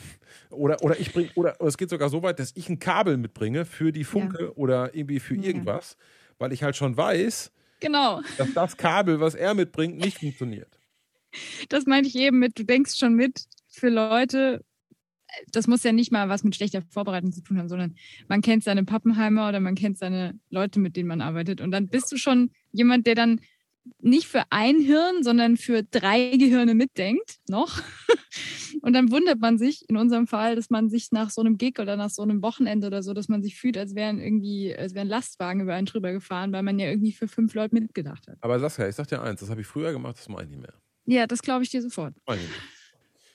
oder, 0.50 0.82
oder 0.82 0.98
ich 0.98 1.12
bringe, 1.12 1.30
oder, 1.34 1.56
oder, 1.60 1.68
es 1.68 1.76
geht 1.76 1.90
sogar 1.90 2.08
so 2.08 2.22
weit, 2.22 2.38
dass 2.38 2.52
ich 2.54 2.68
ein 2.68 2.78
Kabel 2.78 3.16
mitbringe 3.16 3.64
für 3.64 3.92
die 3.92 4.04
Funke 4.04 4.44
ja. 4.44 4.50
oder 4.50 4.94
irgendwie 4.94 5.20
für 5.20 5.34
irgendwas, 5.34 5.96
weil 6.38 6.52
ich 6.52 6.62
halt 6.62 6.76
schon 6.76 6.96
weiß, 6.96 7.52
genau. 7.80 8.22
dass 8.36 8.52
das 8.54 8.76
Kabel, 8.76 9.20
was 9.20 9.34
er 9.34 9.54
mitbringt, 9.54 9.98
nicht 9.98 10.18
funktioniert 10.18 10.78
das 11.68 11.86
meinte 11.86 12.08
ich 12.08 12.16
eben 12.16 12.38
mit, 12.38 12.58
du 12.58 12.64
denkst 12.64 12.96
schon 12.96 13.14
mit 13.14 13.44
für 13.68 13.88
Leute, 13.88 14.64
das 15.52 15.66
muss 15.66 15.84
ja 15.84 15.92
nicht 15.92 16.10
mal 16.10 16.28
was 16.28 16.42
mit 16.42 16.56
schlechter 16.56 16.82
Vorbereitung 16.90 17.32
zu 17.32 17.42
tun 17.42 17.58
haben, 17.58 17.68
sondern 17.68 17.96
man 18.28 18.40
kennt 18.40 18.64
seine 18.64 18.84
Pappenheimer 18.84 19.48
oder 19.48 19.60
man 19.60 19.74
kennt 19.74 19.98
seine 19.98 20.38
Leute, 20.50 20.80
mit 20.80 20.96
denen 20.96 21.08
man 21.08 21.20
arbeitet. 21.20 21.60
Und 21.60 21.70
dann 21.70 21.88
bist 21.88 22.10
du 22.10 22.16
schon 22.16 22.50
jemand, 22.72 23.06
der 23.06 23.14
dann 23.14 23.40
nicht 24.00 24.26
für 24.26 24.42
ein 24.50 24.80
Hirn, 24.80 25.22
sondern 25.22 25.56
für 25.56 25.82
drei 25.82 26.36
Gehirne 26.36 26.74
mitdenkt, 26.74 27.38
noch. 27.48 27.80
Und 28.82 28.92
dann 28.92 29.10
wundert 29.10 29.40
man 29.40 29.58
sich 29.58 29.88
in 29.88 29.96
unserem 29.96 30.26
Fall, 30.26 30.56
dass 30.56 30.70
man 30.70 30.88
sich 30.88 31.10
nach 31.10 31.30
so 31.30 31.40
einem 31.40 31.58
Gig 31.58 31.78
oder 31.78 31.96
nach 31.96 32.10
so 32.10 32.22
einem 32.22 32.42
Wochenende 32.42 32.86
oder 32.86 33.02
so, 33.02 33.12
dass 33.14 33.28
man 33.28 33.42
sich 33.42 33.56
fühlt, 33.56 33.76
als 33.76 33.94
wären 33.94 34.20
irgendwie, 34.20 34.74
als 34.76 34.94
wären 34.94 35.08
Lastwagen 35.08 35.62
über 35.62 35.74
einen 35.74 35.86
drüber 35.86 36.12
gefahren, 36.12 36.52
weil 36.52 36.62
man 36.62 36.78
ja 36.78 36.88
irgendwie 36.88 37.12
für 37.12 37.28
fünf 37.28 37.54
Leute 37.54 37.74
mitgedacht 37.74 38.28
hat. 38.28 38.36
Aber 38.40 38.58
Saskia, 38.60 38.88
ich 38.88 38.94
sag 38.94 39.08
dir 39.08 39.22
eins, 39.22 39.40
das 39.40 39.50
habe 39.50 39.60
ich 39.60 39.66
früher 39.66 39.92
gemacht, 39.92 40.16
das 40.18 40.28
mache 40.28 40.44
ich 40.44 40.50
nicht 40.50 40.60
mehr. 40.60 40.74
Ja, 41.06 41.26
das 41.26 41.42
glaube 41.42 41.64
ich 41.64 41.70
dir 41.70 41.82
sofort. 41.82 42.14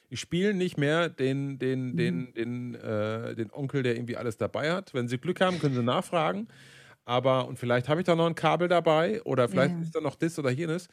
Ich 0.10 0.20
spiele 0.20 0.54
nicht 0.54 0.78
mehr 0.78 1.10
den, 1.10 1.58
den, 1.58 1.94
mhm. 1.94 1.98
den, 1.98 2.34
den, 2.36 2.76
äh, 2.76 3.36
den 3.36 3.52
Onkel, 3.52 3.82
der 3.82 3.96
irgendwie 3.96 4.16
alles 4.16 4.38
dabei 4.38 4.72
hat. 4.72 4.94
Wenn 4.94 5.08
Sie 5.08 5.18
Glück 5.18 5.42
haben, 5.42 5.60
können 5.60 5.74
Sie 5.74 5.82
nachfragen. 5.82 6.48
Aber, 7.06 7.48
und 7.48 7.60
vielleicht 7.60 7.90
habe 7.90 8.02
ich 8.02 8.06
da 8.06 8.16
noch 8.16 8.28
ein 8.28 8.36
Kabel 8.36 8.68
dabei 8.68 9.22
oder 9.24 9.50
vielleicht 9.50 9.76
ja. 9.76 9.82
ist 9.82 9.96
da 9.96 10.02
noch 10.02 10.16
das 10.16 10.40
oder 10.40 10.52
jenes. 10.52 10.88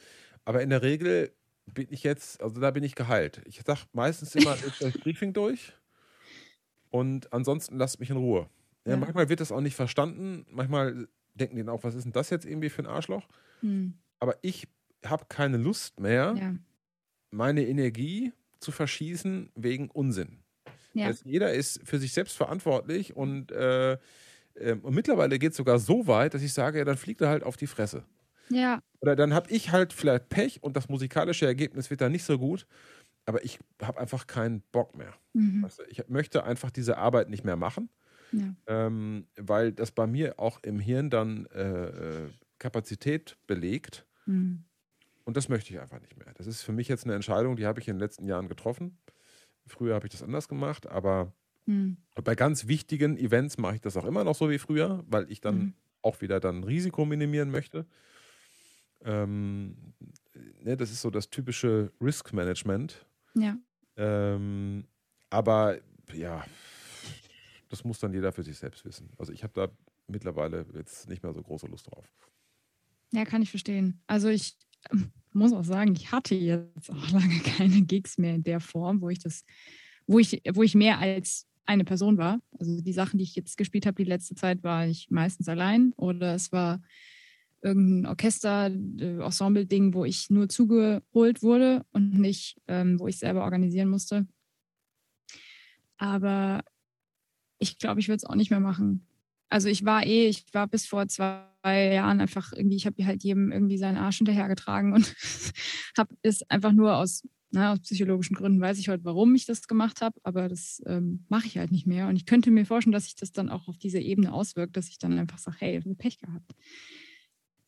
Aber 0.44 0.62
in 0.62 0.70
der 0.70 0.83
Regel 0.83 1.33
bin 1.66 1.87
ich 1.90 2.03
jetzt, 2.03 2.42
also 2.42 2.61
da 2.61 2.70
bin 2.70 2.83
ich 2.83 2.94
geheilt. 2.94 3.42
Ich 3.44 3.61
sage 3.64 3.81
meistens 3.92 4.35
immer, 4.35 4.57
lest 4.64 4.83
euch 4.83 5.01
Briefing 5.01 5.33
durch 5.33 5.73
und 6.90 7.33
ansonsten 7.33 7.77
lasst 7.77 8.01
mich 8.01 8.11
in 8.11 8.16
Ruhe. 8.16 8.49
Ja, 8.85 8.92
ja. 8.92 8.96
Manchmal 8.96 9.29
wird 9.29 9.40
das 9.40 9.53
auch 9.53 9.61
nicht 9.61 9.77
verstanden. 9.77 10.46
Manchmal 10.51 11.09
denken 11.35 11.57
die 11.57 11.68
auch, 11.68 11.85
was 11.85 11.94
ist 11.94 12.05
denn 12.05 12.12
das 12.12 12.31
jetzt 12.31 12.46
irgendwie 12.46 12.70
für 12.70 12.83
ein 12.83 12.87
Arschloch? 12.87 13.29
Hm. 13.61 13.94
Aber 14.18 14.37
ich 14.42 14.66
habe 15.05 15.27
keine 15.29 15.57
Lust 15.57 16.01
mehr, 16.01 16.35
meine 17.31 17.66
Energie 17.66 18.33
zu 18.59 18.73
verschießen 18.73 19.51
wegen 19.55 19.90
Unsinn. 19.90 20.42
Ja. 20.92 21.07
Also 21.07 21.29
jeder 21.29 21.53
ist 21.53 21.81
für 21.85 21.99
sich 21.99 22.12
selbst 22.12 22.37
verantwortlich 22.37 23.16
und 23.16 23.53
äh, 23.53 23.96
ähm, 24.61 24.81
und 24.81 24.94
mittlerweile 24.94 25.38
geht 25.38 25.53
es 25.53 25.57
sogar 25.57 25.79
so 25.79 26.07
weit, 26.07 26.35
dass 26.35 26.42
ich 26.42 26.53
sage, 26.53 26.79
ja, 26.79 26.85
dann 26.85 26.96
fliegt 26.96 27.20
er 27.20 27.29
halt 27.29 27.42
auf 27.42 27.57
die 27.57 27.66
Fresse. 27.66 28.05
Ja. 28.51 28.83
Oder 29.01 29.16
dann 29.16 29.33
habe 29.33 29.51
ich 29.51 29.70
halt 29.70 29.92
vielleicht 29.92 30.29
Pech 30.29 30.62
und 30.62 30.77
das 30.77 30.88
musikalische 30.88 31.46
Ergebnis 31.46 31.90
wird 31.90 32.01
dann 32.01 32.12
nicht 32.12 32.25
so 32.25 32.38
gut, 32.38 32.66
aber 33.25 33.44
ich 33.44 33.59
habe 33.81 33.99
einfach 33.99 34.27
keinen 34.27 34.62
Bock 34.73 34.96
mehr. 34.96 35.14
Mhm. 35.33 35.62
Weißt 35.62 35.79
du, 35.79 35.83
ich 35.88 36.09
möchte 36.09 36.44
einfach 36.44 36.70
diese 36.70 36.99
Arbeit 36.99 37.31
nicht 37.31 37.44
mehr 37.44 37.57
machen, 37.57 37.88
ja. 38.33 38.55
ähm, 38.66 39.27
weil 39.37 39.73
das 39.73 39.92
bei 39.92 40.07
mir 40.07 40.38
auch 40.38 40.61
im 40.62 40.81
Hirn 40.81 41.11
dann 41.11 41.46
äh, 41.46 42.25
äh, 42.25 42.29
Kapazität 42.59 43.38
belegt. 43.46 44.05
Mhm. 44.27 44.64
Und 45.25 45.37
das 45.37 45.49
möchte 45.49 45.73
ich 45.73 45.81
einfach 45.81 46.01
nicht 46.01 46.16
mehr. 46.16 46.33
Das 46.35 46.46
ist 46.46 46.62
für 46.62 46.73
mich 46.73 46.88
jetzt 46.88 47.05
eine 47.05 47.14
Entscheidung, 47.14 47.55
die 47.57 47.66
habe 47.66 47.79
ich 47.79 47.87
in 47.87 47.94
den 47.94 48.01
letzten 48.01 48.27
Jahren 48.27 48.49
getroffen. 48.49 48.99
Früher 49.66 49.94
habe 49.94 50.07
ich 50.07 50.12
das 50.12 50.23
anders 50.23 50.49
gemacht, 50.49 50.88
aber 50.88 51.33
Mhm. 51.70 51.96
Bei 52.24 52.35
ganz 52.35 52.66
wichtigen 52.66 53.16
Events 53.16 53.56
mache 53.56 53.76
ich 53.76 53.80
das 53.80 53.96
auch 53.96 54.04
immer 54.04 54.24
noch 54.24 54.35
so 54.35 54.50
wie 54.50 54.59
früher, 54.59 55.04
weil 55.06 55.30
ich 55.30 55.40
dann 55.40 55.59
mhm. 55.59 55.74
auch 56.02 56.20
wieder 56.20 56.40
dann 56.40 56.64
Risiko 56.64 57.04
minimieren 57.04 57.50
möchte. 57.50 57.87
Ähm, 59.04 59.76
ne, 60.62 60.76
das 60.76 60.90
ist 60.90 61.00
so 61.00 61.11
das 61.11 61.30
typische 61.30 61.92
Risk 62.00 62.33
Management. 62.33 63.06
Ja. 63.35 63.56
Ähm, 63.96 64.85
aber 65.30 65.78
ja, 66.12 66.44
das 67.68 67.85
muss 67.85 68.00
dann 68.00 68.12
jeder 68.12 68.33
für 68.33 68.42
sich 68.42 68.59
selbst 68.59 68.85
wissen. 68.85 69.11
Also 69.16 69.33
ich 69.33 69.44
habe 69.44 69.52
da 69.54 69.68
mittlerweile 70.09 70.66
jetzt 70.74 71.09
nicht 71.09 71.22
mehr 71.22 71.33
so 71.33 71.40
große 71.40 71.68
Lust 71.68 71.87
drauf. 71.87 72.04
Ja, 73.12 73.24
kann 73.24 73.42
ich 73.42 73.50
verstehen. 73.50 74.02
Also 74.09 74.28
ich 74.28 74.56
ähm, 74.90 75.12
muss 75.33 75.52
auch 75.52 75.64
sagen, 75.64 75.92
ich 75.92 76.11
hatte 76.11 76.35
jetzt 76.35 76.90
auch 76.90 77.11
lange 77.12 77.38
keine 77.40 77.83
Gigs 77.83 78.18
mehr 78.18 78.35
in 78.35 78.42
der 78.42 78.59
Form, 78.59 79.00
wo 79.00 79.09
ich 79.09 79.20
das, 79.20 79.44
wo 80.09 80.18
ich, 80.18 80.42
wo 80.52 80.64
ich 80.64 80.74
mehr 80.74 80.98
als 80.98 81.46
eine 81.66 81.85
Person 81.85 82.18
war. 82.18 82.40
Also 82.59 82.81
die 82.81 82.92
Sachen, 82.92 83.18
die 83.18 83.25
ich 83.25 83.35
jetzt 83.35 83.57
gespielt 83.57 83.87
habe, 83.87 84.03
die 84.03 84.09
letzte 84.09 84.35
Zeit, 84.35 84.62
war 84.62 84.87
ich 84.87 85.11
meistens 85.11 85.49
allein 85.49 85.92
oder 85.96 86.35
es 86.35 86.53
war 86.53 86.83
irgendein 87.62 88.07
Orchester, 88.07 88.70
äh, 88.70 89.18
Ensemble-Ding, 89.18 89.94
wo 89.94 90.05
ich 90.05 90.31
nur 90.31 90.49
zugeholt 90.49 91.42
wurde 91.42 91.85
und 91.92 92.18
nicht, 92.18 92.61
ähm, 92.68 92.99
wo 92.99 93.07
ich 93.07 93.18
selber 93.18 93.44
organisieren 93.44 93.88
musste. 93.88 94.27
Aber 95.99 96.64
ich 97.59 97.79
glaube, 97.79 98.01
ich 98.01 98.09
würde 98.09 98.16
es 98.16 98.25
auch 98.25 98.35
nicht 98.35 98.51
mehr 98.51 98.61
machen. 98.61 99.07
Also 99.51 99.68
ich 99.68 99.85
war 99.85 100.07
eh, 100.07 100.29
ich 100.29 100.44
war 100.53 100.66
bis 100.66 100.87
vor 100.87 101.09
zwei 101.09 101.44
Jahren 101.64 102.20
einfach 102.20 102.53
irgendwie, 102.53 102.77
ich 102.77 102.87
habe 102.87 103.05
halt 103.05 103.23
jedem 103.23 103.53
irgendwie 103.53 103.79
seinen 103.79 103.99
Arsch 103.99 104.18
hinterhergetragen 104.18 104.92
und 104.92 105.14
habe 105.99 106.14
es 106.23 106.42
einfach 106.49 106.73
nur 106.73 106.96
aus 106.96 107.25
na, 107.52 107.72
aus 107.72 107.80
psychologischen 107.80 108.36
Gründen 108.36 108.60
weiß 108.60 108.78
ich 108.78 108.88
heute, 108.88 109.04
warum 109.04 109.34
ich 109.34 109.44
das 109.44 109.66
gemacht 109.66 110.02
habe, 110.02 110.20
aber 110.22 110.48
das 110.48 110.80
ähm, 110.86 111.24
mache 111.28 111.46
ich 111.46 111.58
halt 111.58 111.72
nicht 111.72 111.86
mehr. 111.86 112.08
Und 112.08 112.16
ich 112.16 112.26
könnte 112.26 112.50
mir 112.50 112.64
vorstellen, 112.64 112.92
dass 112.92 113.04
sich 113.04 113.16
das 113.16 113.32
dann 113.32 113.48
auch 113.48 113.68
auf 113.68 113.76
diese 113.76 113.98
Ebene 113.98 114.32
auswirkt, 114.32 114.76
dass 114.76 114.88
ich 114.88 114.98
dann 114.98 115.18
einfach 115.18 115.38
sage, 115.38 115.56
hey, 115.60 115.78
ich 115.78 115.84
habe 115.84 115.94
Pech 115.96 116.18
gehabt. 116.18 116.52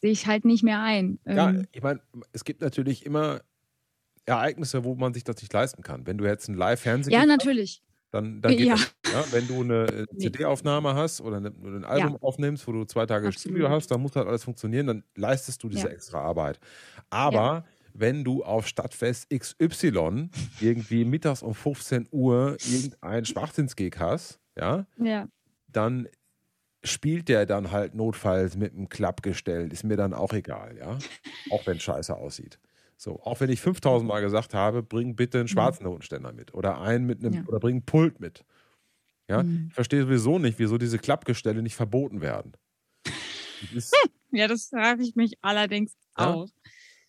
Sehe 0.01 0.13
ich 0.13 0.27
halt 0.27 0.45
nicht 0.45 0.63
mehr 0.63 0.81
ein. 0.81 1.19
Ja, 1.27 1.51
ähm, 1.51 1.67
ich 1.73 1.83
meine, 1.83 2.01
es 2.33 2.45
gibt 2.45 2.61
natürlich 2.61 3.05
immer 3.07 3.41
Ereignisse, 4.25 4.85
wo 4.85 4.95
man 4.95 5.15
sich 5.15 5.25
das 5.25 5.41
nicht 5.41 5.53
leisten 5.53 5.83
kann. 5.83 6.07
Wenn 6.07 6.19
du 6.19 6.25
jetzt 6.25 6.49
ein 6.49 6.55
Live-Fernsehen 6.55 7.13
Ja, 7.13 7.27
natürlich. 7.27 7.83
dann, 8.13 8.41
dann 8.41 8.57
geht 8.57 8.67
ja. 8.67 8.75
das. 8.75 8.95
Ja, 9.13 9.25
wenn 9.33 9.49
du 9.49 9.63
eine 9.63 10.07
CD-Aufnahme 10.17 10.95
hast 10.95 11.21
oder 11.21 11.39
ein 11.39 11.85
Album 11.85 12.13
ja. 12.13 12.19
aufnimmst, 12.21 12.67
wo 12.69 12.73
du 12.73 12.85
zwei 12.85 13.07
Tage 13.07 13.27
Absolut. 13.27 13.57
Studio 13.57 13.69
hast, 13.69 13.91
dann 13.91 14.01
muss 14.01 14.15
halt 14.15 14.29
alles 14.29 14.45
funktionieren, 14.45 14.87
dann 14.87 15.05
leistest 15.17 15.63
du 15.63 15.69
diese 15.69 15.89
ja. 15.89 15.93
extra 15.93 16.21
Arbeit. 16.21 16.61
Aber 17.11 17.65
wenn 17.95 18.25
du 18.25 18.45
auf 18.45 18.67
Stadtfest 18.67 19.31
XY 19.31 20.31
irgendwie 20.61 21.05
mittags 21.05 21.43
um 21.43 21.55
15 21.55 22.09
Uhr 22.11 22.57
irgendeinen 22.71 23.25
Schwachsinnsgeg 23.25 23.99
hast, 23.99 24.41
ja, 24.57 24.87
ja, 24.97 25.29
dann 25.69 26.09
spielt 26.85 27.29
der 27.29 27.47
dann 27.47 27.71
halt 27.71 27.95
notfalls 27.95 28.57
mit 28.57 28.75
einem 28.75 28.89
Klappgestell, 28.89 29.73
ist 29.73 29.85
mir 29.85 29.97
dann 29.97 30.13
auch 30.15 30.33
egal, 30.33 30.77
ja, 30.77 30.99
auch 31.51 31.67
wenn 31.67 31.77
es 31.77 31.83
scheiße 31.83 32.17
aussieht. 32.17 32.59
So, 32.97 33.21
auch 33.23 33.41
wenn 33.41 33.51
ich 33.51 33.61
5000 33.61 34.09
Mal 34.09 34.21
gesagt 34.21 34.55
habe, 34.55 34.83
bring 34.83 35.17
bitte 35.17 35.39
einen 35.39 35.49
schwarzen 35.49 35.85
Notenständer 35.85 36.33
mit 36.33 36.55
oder 36.55 36.81
einen 36.81 37.05
mit 37.05 37.19
einem 37.19 37.35
ja. 37.35 37.43
oder 37.47 37.59
bring 37.59 37.77
ein 37.77 37.85
Pult 37.85 38.21
mit. 38.21 38.45
Ja, 39.29 39.43
mhm. 39.43 39.67
ich 39.69 39.75
verstehe 39.75 40.03
sowieso 40.03 40.39
nicht, 40.39 40.59
wieso 40.59 40.79
diese 40.79 40.99
Klappgestelle 40.99 41.63
nicht 41.63 41.75
verboten 41.75 42.21
werden. 42.21 42.53
Das 43.73 43.93
ja, 44.33 44.49
das 44.49 44.67
frage 44.67 45.05
ich 45.05 45.15
mich 45.15 45.39
allerdings 45.41 45.95
ja? 46.19 46.35
auch. 46.35 46.49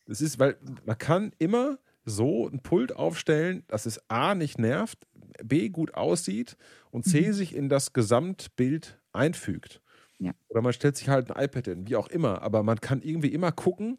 Das 0.05 0.21
ist, 0.21 0.39
weil 0.39 0.57
man 0.85 0.97
kann 0.97 1.31
immer 1.39 1.79
so 2.05 2.47
ein 2.47 2.59
Pult 2.59 2.95
aufstellen, 2.95 3.63
dass 3.67 3.85
es 3.85 4.01
A 4.09 4.35
nicht 4.35 4.59
nervt, 4.59 5.07
B 5.43 5.69
gut 5.69 5.93
aussieht 5.93 6.57
und 6.91 7.03
C 7.03 7.27
mhm. 7.27 7.33
sich 7.33 7.55
in 7.55 7.69
das 7.69 7.93
Gesamtbild 7.93 8.99
einfügt. 9.13 9.81
Ja. 10.19 10.33
Oder 10.49 10.61
man 10.61 10.73
stellt 10.73 10.97
sich 10.97 11.09
halt 11.09 11.31
ein 11.31 11.43
iPad 11.43 11.65
hin, 11.65 11.87
wie 11.87 11.95
auch 11.95 12.07
immer, 12.07 12.41
aber 12.41 12.63
man 12.63 12.79
kann 12.79 13.01
irgendwie 13.01 13.29
immer 13.29 13.51
gucken, 13.51 13.97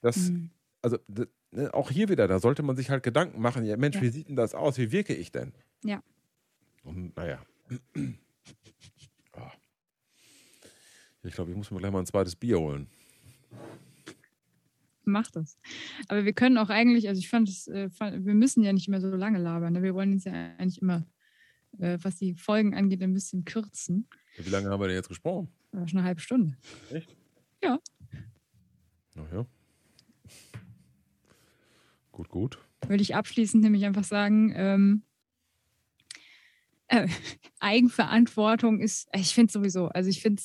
dass, 0.00 0.30
mhm. 0.30 0.50
also 0.82 0.98
ne, 1.08 1.72
auch 1.72 1.90
hier 1.90 2.08
wieder, 2.08 2.28
da 2.28 2.38
sollte 2.38 2.62
man 2.62 2.76
sich 2.76 2.90
halt 2.90 3.02
Gedanken 3.02 3.40
machen, 3.40 3.64
ja 3.64 3.76
Mensch, 3.76 3.96
ja. 3.96 4.02
wie 4.02 4.08
sieht 4.08 4.28
denn 4.28 4.36
das 4.36 4.54
aus, 4.54 4.78
wie 4.78 4.92
wirke 4.92 5.14
ich 5.14 5.32
denn? 5.32 5.52
Ja. 5.84 6.02
Und 6.82 7.16
naja. 7.16 7.40
Ah. 9.32 9.50
Ich 11.22 11.34
glaube, 11.34 11.50
ich 11.50 11.56
muss 11.56 11.70
mir 11.70 11.78
gleich 11.78 11.90
mal 11.90 12.00
ein 12.00 12.06
zweites 12.06 12.36
Bier 12.36 12.58
holen 12.58 12.88
mach 15.06 15.30
das. 15.30 15.58
Aber 16.08 16.24
wir 16.24 16.32
können 16.32 16.58
auch 16.58 16.70
eigentlich, 16.70 17.08
also 17.08 17.18
ich 17.18 17.28
fand 17.28 17.48
es, 17.48 17.66
äh, 17.68 17.88
wir 18.00 18.34
müssen 18.34 18.62
ja 18.62 18.72
nicht 18.72 18.88
immer 18.88 19.00
so 19.00 19.08
lange 19.08 19.38
labern. 19.38 19.72
Ne? 19.72 19.82
Wir 19.82 19.94
wollen 19.94 20.12
uns 20.12 20.24
ja 20.24 20.32
eigentlich 20.58 20.80
immer, 20.82 21.06
äh, 21.78 21.98
was 22.02 22.16
die 22.16 22.34
Folgen 22.34 22.74
angeht, 22.74 23.02
ein 23.02 23.14
bisschen 23.14 23.44
kürzen. 23.44 24.08
Wie 24.36 24.50
lange 24.50 24.70
haben 24.70 24.80
wir 24.80 24.88
denn 24.88 24.96
jetzt 24.96 25.08
gesprochen? 25.08 25.48
Schon 25.86 25.98
eine 25.98 26.04
halbe 26.04 26.20
Stunde. 26.20 26.56
Echt? 26.90 27.16
Ja. 27.62 27.78
Ach 29.16 29.32
ja. 29.32 29.46
Gut, 32.12 32.28
gut. 32.28 32.58
Würde 32.86 33.02
ich 33.02 33.14
abschließend 33.14 33.62
nämlich 33.62 33.84
einfach 33.84 34.04
sagen, 34.04 34.52
ähm, 34.54 35.02
äh, 36.88 37.08
Eigenverantwortung 37.58 38.80
ist, 38.80 39.08
ich 39.12 39.34
finde 39.34 39.52
sowieso, 39.52 39.88
also 39.88 40.10
ich 40.10 40.22
finde 40.22 40.42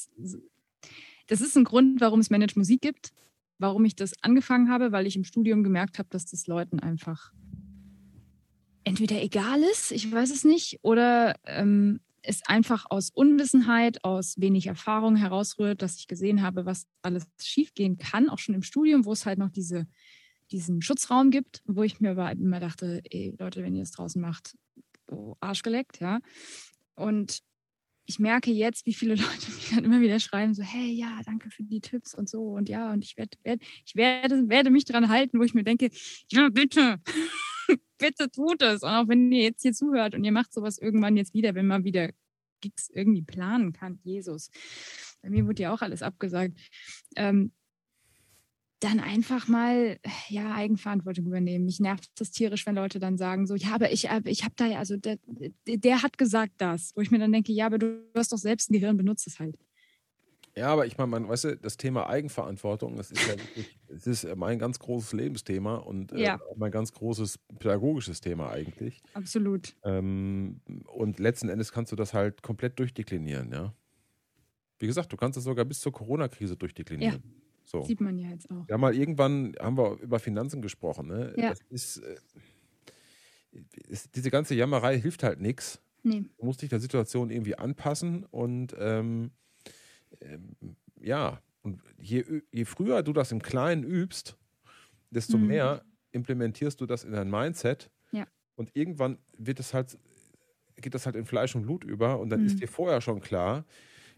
das 1.28 1.42
ist 1.42 1.56
ein 1.56 1.64
Grund, 1.64 2.02
warum 2.02 2.20
es 2.20 2.32
Manage 2.32 2.58
Musik 2.58 2.82
gibt 2.82 3.14
warum 3.60 3.86
ich 3.86 3.96
das 3.96 4.14
angefangen 4.24 4.70
habe, 4.70 4.92
weil 4.92 5.06
ich 5.06 5.16
im 5.16 5.24
Studium 5.24 5.64
gemerkt 5.64 6.00
habe, 6.00 6.10
dass 6.10 6.26
das 6.26 6.48
Leuten 6.48 6.80
einfach 6.80 7.32
entweder 8.84 9.22
egal 9.22 9.62
ist, 9.62 9.92
ich 9.92 10.12
weiß 10.12 10.32
es 10.32 10.44
nicht, 10.44 10.80
oder 10.82 11.36
ähm, 11.46 12.00
es 12.24 12.42
einfach 12.48 12.86
aus 12.90 13.12
Unwissenheit, 13.12 14.04
aus 14.04 14.36
wenig 14.38 14.68
Erfahrung 14.68 15.16
herausrührt, 15.16 15.82
dass 15.82 15.98
ich 15.98 16.08
gesehen 16.08 16.42
habe, 16.42 16.66
was 16.66 16.88
alles 17.02 17.26
schiefgehen 17.42 17.98
kann, 17.98 18.30
auch 18.30 18.40
schon 18.40 18.56
im 18.56 18.64
Studium, 18.64 19.06
wo 19.06 19.14
es 19.14 19.26
halt 19.26 19.38
noch 19.38 19.52
diese, 19.52 19.88
diesen 20.52 20.82
Schutzraum 20.82 21.30
gibt, 21.30 21.62
wo 21.66 21.84
ich 21.84 22.00
mir 22.00 22.12
aber 22.12 22.32
immer 22.32 22.60
dachte, 22.60 23.02
ey 23.10 23.36
Leute, 23.38 23.64
wenn 23.64 23.76
ihr 23.76 23.84
es 23.84 23.92
draußen 23.92 24.22
macht, 24.22 24.58
oh, 25.08 25.36
Arsch 25.40 25.62
geleckt, 25.62 26.00
ja. 26.00 26.20
Und 26.96 27.40
ich 28.10 28.18
merke 28.18 28.52
jetzt, 28.52 28.88
wie 28.88 28.94
viele 28.96 29.14
Leute 29.16 29.52
mich 29.52 29.70
dann 29.70 29.86
immer 29.86 30.02
wieder 30.02 30.20
schreiben, 30.20 30.56
so, 30.56 30.64
hey, 30.64 30.92
ja, 30.92 31.22
danke 31.26 31.52
für 31.52 31.64
die 31.64 31.80
Tipps 31.80 32.16
und 32.16 32.28
so 32.28 32.42
und 32.42 32.68
ja, 32.68 32.92
und 32.92 33.04
ich 33.04 33.16
werde, 33.18 33.38
werd, 33.44 33.62
ich 33.86 33.96
werde, 33.96 34.50
werde 34.50 34.72
mich 34.72 34.86
daran 34.86 35.10
halten, 35.10 35.40
wo 35.40 35.44
ich 35.44 35.54
mir 35.54 35.64
denke, 35.64 35.92
ja, 36.32 36.50
bitte, 36.50 37.00
bitte 38.00 38.32
tut 38.32 38.64
es. 38.64 38.82
Und 38.82 38.90
auch 38.90 39.08
wenn 39.08 39.32
ihr 39.32 39.44
jetzt 39.44 39.62
hier 39.62 39.74
zuhört 39.74 40.16
und 40.16 40.24
ihr 40.24 40.32
macht 40.32 40.52
sowas 40.52 40.80
irgendwann 40.80 41.18
jetzt 41.18 41.36
wieder, 41.36 41.54
wenn 41.54 41.68
man 41.68 41.84
wieder 41.84 42.10
Gigs 42.62 42.90
irgendwie 42.90 43.22
planen 43.22 43.74
kann, 43.74 44.00
Jesus. 44.04 44.50
Bei 45.22 45.30
mir 45.30 45.46
wurde 45.46 45.64
ja 45.64 45.74
auch 45.74 45.82
alles 45.82 46.02
abgesagt. 46.02 46.58
Ähm, 47.16 47.52
dann 48.80 49.00
einfach 49.00 49.48
mal 49.48 50.00
ja 50.30 50.54
Eigenverantwortung 50.54 51.26
übernehmen. 51.26 51.66
Mich 51.66 51.80
nervt 51.80 52.10
das 52.16 52.32
tierisch, 52.32 52.66
wenn 52.66 52.76
Leute 52.76 53.00
dann 53.00 53.18
sagen 53.18 53.46
so, 53.46 53.56
ja, 53.56 53.74
aber 53.74 53.92
ich, 53.92 54.10
ich 54.26 54.44
habe 54.44 54.54
da 54.56 54.66
ja, 54.66 54.80
also 54.80 54.96
der, 54.98 55.18
der 55.68 56.02
hat 56.02 56.18
gesagt 56.18 56.54
das, 56.58 56.94
wo 56.96 57.02
ich 57.02 57.12
mir 57.12 57.20
dann 57.20 57.32
denke, 57.32 57.52
ja, 57.52 57.66
aber 57.66 57.78
du 57.78 58.02
hast 58.16 58.32
doch 58.32 58.38
selbst 58.38 58.70
ein 58.70 58.74
Gehirn, 58.74 58.98
benutzt 58.98 59.28
es 59.28 59.40
halt. 59.40 59.58
Ja, 60.56 60.68
aber 60.74 60.86
ich 60.86 60.98
meine, 60.98 61.10
man, 61.10 61.30
weißt 61.30 61.44
du, 61.46 61.58
das 61.58 61.78
Thema 61.78 62.10
Eigenverantwortung, 62.10 62.96
das 62.96 63.12
ist 63.12 63.26
ja 63.28 63.38
wirklich, 63.38 63.78
es 63.88 64.08
ist 64.08 64.36
mein 64.36 64.60
ganz 64.60 64.80
großes 64.80 65.14
Lebensthema 65.14 65.76
und 65.76 66.12
äh, 66.12 66.22
ja. 66.22 66.40
mein 66.56 66.72
ganz 66.72 66.92
großes 66.94 67.40
pädagogisches 67.60 68.20
Thema 68.20 68.50
eigentlich. 68.50 69.02
Absolut. 69.14 69.76
Ähm, 69.84 70.62
und 70.88 71.20
letzten 71.20 71.50
Endes 71.50 71.72
kannst 71.72 71.92
du 71.92 71.96
das 71.96 72.14
halt 72.14 72.42
komplett 72.42 72.80
durchdeklinieren, 72.80 73.52
ja. 73.52 73.74
Wie 74.80 74.88
gesagt, 74.88 75.12
du 75.12 75.18
kannst 75.18 75.38
es 75.38 75.44
sogar 75.44 75.66
bis 75.66 75.82
zur 75.82 75.92
Corona-Krise 75.92 76.56
durchdeklinieren. 76.56 77.22
Ja. 77.24 77.49
So. 77.70 77.84
Sieht 77.84 78.02
man 78.02 78.18
ja 78.18 78.30
jetzt 78.30 78.50
auch. 78.50 78.68
Ja, 78.68 78.80
mal 78.80 78.96
irgendwann 78.96 79.56
haben 79.60 79.78
wir 79.78 80.00
über 80.02 80.18
Finanzen 80.18 80.60
gesprochen. 80.64 81.08
Ne? 81.08 81.36
Ja. 81.38 81.50
Das 81.50 81.62
ist, 81.70 81.98
äh, 81.98 82.16
ist, 83.88 84.16
diese 84.16 84.32
ganze 84.32 84.56
Jammerei 84.56 85.00
hilft 85.00 85.22
halt 85.22 85.40
nichts. 85.40 85.80
Nee. 86.02 86.24
Du 86.40 86.46
musst 86.46 86.64
dich 86.64 86.70
der 86.70 86.80
Situation 86.80 87.30
irgendwie 87.30 87.56
anpassen 87.60 88.26
und 88.26 88.76
ähm, 88.80 89.30
ähm, 90.20 90.56
ja, 91.00 91.44
und 91.62 91.80
je, 92.02 92.42
je 92.52 92.66
früher 92.66 93.04
du 93.04 93.14
das 93.14 93.32
im 93.32 93.42
Kleinen 93.44 93.84
übst, 93.84 94.36
desto 95.12 95.38
mhm. 95.38 95.48
mehr 95.48 95.86
implementierst 96.12 96.82
du 96.82 96.88
das 96.88 97.04
in 97.04 97.12
dein 97.12 97.30
Mindset. 97.30 97.92
Ja. 98.12 98.26
Und 98.56 98.72
irgendwann 98.74 99.20
wird 99.38 99.60
es 99.60 99.76
halt, 99.76 99.96
geht 100.78 100.96
das 100.96 101.06
halt 101.06 101.16
in 101.16 101.26
Fleisch 101.26 101.54
und 101.54 101.64
Blut 101.64 101.84
über 101.84 102.20
und 102.20 102.32
dann 102.32 102.40
mhm. 102.40 102.48
ist 102.48 102.60
dir 102.60 102.68
vorher 102.68 103.00
schon 103.02 103.22
klar, 103.22 103.64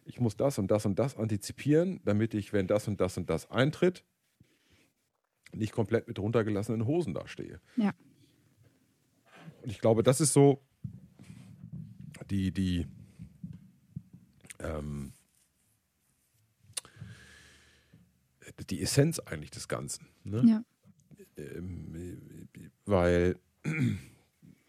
ich 0.06 0.20
muss 0.20 0.36
das 0.36 0.58
und 0.58 0.70
das 0.70 0.86
und 0.86 0.98
das 0.98 1.18
antizipieren, 1.18 2.02
damit 2.06 2.34
ich, 2.34 2.54
wenn 2.54 2.68
das 2.68 2.88
und 2.88 3.00
das 3.00 3.18
und 3.18 3.30
das 3.30 3.50
eintritt, 3.50 4.04
nicht 5.54 5.74
komplett 5.74 6.08
mit 6.08 6.20
runtergelassenen 6.20 6.86
Hosen 6.86 7.14
dastehe. 7.14 7.60
Ja. 7.76 7.94
Und 9.62 9.70
ich 9.70 9.80
glaube, 9.80 10.04
das 10.04 10.22
ist 10.22 10.34
so 10.34 10.64
die, 12.30 12.52
die, 12.52 12.88
ähm, 14.60 15.14
die 18.70 18.82
Essenz 18.82 19.20
eigentlich 19.20 19.52
des 19.52 19.68
Ganzen. 19.68 20.08
Ne? 20.24 20.44
Ja. 20.46 20.64
Ähm, 21.38 22.50
weil 22.86 23.40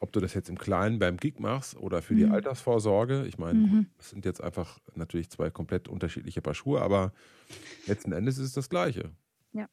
ob 0.02 0.12
du 0.12 0.18
das 0.18 0.34
jetzt 0.34 0.48
im 0.48 0.58
Kleinen 0.58 0.98
beim 0.98 1.16
Gig 1.16 1.38
machst 1.38 1.76
oder 1.76 2.02
für 2.02 2.16
die 2.16 2.26
mhm. 2.26 2.32
Altersvorsorge. 2.32 3.24
Ich 3.26 3.38
meine, 3.38 3.58
mhm. 3.60 3.86
das 3.98 4.10
sind 4.10 4.24
jetzt 4.24 4.42
einfach 4.42 4.80
natürlich 4.96 5.30
zwei 5.30 5.48
komplett 5.48 5.86
unterschiedliche 5.86 6.42
Paar 6.42 6.54
Schuhe, 6.54 6.82
aber 6.82 7.12
letzten 7.86 8.10
Endes 8.10 8.36
ist 8.36 8.46
es 8.46 8.52
das 8.52 8.68
Gleiche. 8.68 9.12
Ja. 9.52 9.68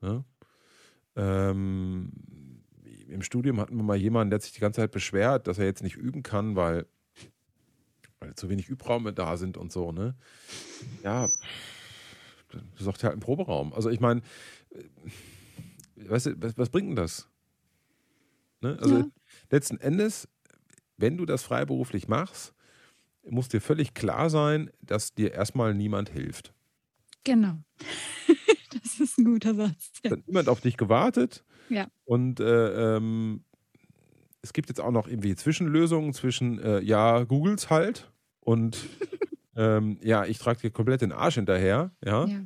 ja? 0.00 0.24
Ähm, 1.14 2.10
Im 3.08 3.20
Studium 3.20 3.60
hatten 3.60 3.76
wir 3.76 3.82
mal 3.82 3.98
jemanden, 3.98 4.30
der 4.30 4.36
hat 4.36 4.44
sich 4.44 4.54
die 4.54 4.60
ganze 4.60 4.80
Zeit 4.80 4.92
beschwert, 4.92 5.46
dass 5.46 5.58
er 5.58 5.66
jetzt 5.66 5.82
nicht 5.82 5.96
üben 5.96 6.22
kann, 6.22 6.56
weil, 6.56 6.86
weil 8.18 8.34
zu 8.36 8.48
wenig 8.48 8.70
Übraume 8.70 9.12
da 9.12 9.36
sind 9.36 9.58
und 9.58 9.70
so, 9.70 9.92
ne? 9.92 10.14
Ja, 11.04 11.28
du 12.50 12.82
sagst 12.82 13.04
halt 13.04 13.12
einen 13.12 13.20
Proberaum. 13.20 13.74
Also 13.74 13.90
ich 13.90 14.00
meine, 14.00 14.22
weißt 15.96 16.26
du, 16.26 16.42
was, 16.42 16.56
was 16.56 16.70
bringt 16.70 16.88
denn 16.88 16.96
das? 16.96 17.28
Ne? 18.62 18.78
Also 18.80 18.98
ja 19.00 19.04
letzten 19.50 19.78
Endes, 19.78 20.28
wenn 20.96 21.16
du 21.16 21.24
das 21.26 21.42
freiberuflich 21.42 22.08
machst, 22.08 22.54
muss 23.28 23.48
dir 23.48 23.60
völlig 23.60 23.94
klar 23.94 24.30
sein, 24.30 24.70
dass 24.80 25.14
dir 25.14 25.32
erstmal 25.32 25.74
niemand 25.74 26.08
hilft. 26.10 26.52
Genau. 27.24 27.58
das 28.82 29.00
ist 29.00 29.18
ein 29.18 29.24
guter 29.24 29.54
Satz. 29.54 29.92
Ja. 30.04 30.12
Hat 30.12 30.26
niemand 30.26 30.48
auf 30.48 30.60
dich 30.60 30.76
gewartet. 30.76 31.44
Ja. 31.68 31.88
Und 32.04 32.40
äh, 32.40 32.96
ähm, 32.96 33.44
es 34.42 34.52
gibt 34.52 34.68
jetzt 34.68 34.80
auch 34.80 34.90
noch 34.90 35.06
irgendwie 35.06 35.34
Zwischenlösungen 35.34 36.12
zwischen, 36.14 36.58
äh, 36.58 36.80
ja, 36.80 37.24
Googles 37.24 37.70
halt 37.70 38.10
und 38.40 38.78
ähm, 39.56 39.98
ja, 40.02 40.24
ich 40.24 40.38
trage 40.38 40.60
dir 40.60 40.70
komplett 40.70 41.02
den 41.02 41.12
Arsch 41.12 41.34
hinterher. 41.34 41.92
Ja. 42.04 42.24
ja. 42.24 42.40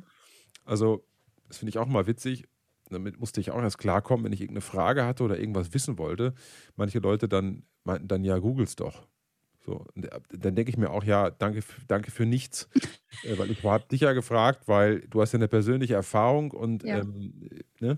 Also, 0.65 1.05
das 1.47 1.57
finde 1.57 1.69
ich 1.69 1.77
auch 1.77 1.87
mal 1.87 2.07
witzig 2.07 2.45
damit 2.89 3.19
musste 3.19 3.41
ich 3.41 3.51
auch 3.51 3.61
erst 3.61 3.77
klarkommen, 3.77 4.25
wenn 4.25 4.33
ich 4.33 4.41
irgendeine 4.41 4.61
Frage 4.61 5.05
hatte 5.05 5.23
oder 5.23 5.39
irgendwas 5.39 5.73
wissen 5.73 5.97
wollte. 5.97 6.33
Manche 6.75 6.99
Leute 6.99 7.27
dann 7.27 7.63
meinten 7.83 8.07
dann, 8.07 8.23
ja, 8.23 8.37
googles 8.37 8.75
doch. 8.75 9.07
So, 9.65 9.85
äh, 9.95 10.19
dann 10.29 10.55
denke 10.55 10.69
ich 10.69 10.77
mir 10.77 10.91
auch, 10.91 11.03
ja, 11.03 11.31
danke, 11.31 11.61
danke 11.87 12.11
für 12.11 12.25
nichts. 12.25 12.69
äh, 13.23 13.37
weil 13.37 13.49
ich 13.49 13.63
habe 13.63 13.87
dich 13.87 14.01
ja 14.01 14.13
gefragt, 14.13 14.67
weil 14.67 15.01
du 15.01 15.21
hast 15.21 15.31
ja 15.33 15.39
eine 15.39 15.47
persönliche 15.47 15.95
Erfahrung 15.95 16.51
und, 16.51 16.83
ja. 16.83 16.99
ähm, 16.99 17.49
ne? 17.79 17.97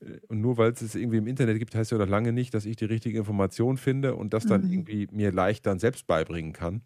Äh, 0.00 0.18
und 0.28 0.40
nur 0.40 0.58
weil 0.58 0.72
es 0.72 0.82
es 0.82 0.94
irgendwie 0.94 1.18
im 1.18 1.26
Internet 1.26 1.58
gibt, 1.58 1.74
heißt 1.74 1.92
ja 1.92 1.98
noch 1.98 2.08
lange 2.08 2.32
nicht, 2.32 2.52
dass 2.52 2.66
ich 2.66 2.76
die 2.76 2.84
richtige 2.84 3.18
Information 3.18 3.78
finde 3.78 4.14
und 4.14 4.34
das 4.34 4.44
dann 4.44 4.66
mhm. 4.66 4.72
irgendwie 4.72 5.08
mir 5.10 5.32
leicht 5.32 5.66
dann 5.66 5.78
selbst 5.78 6.06
beibringen 6.06 6.52
kann. 6.52 6.82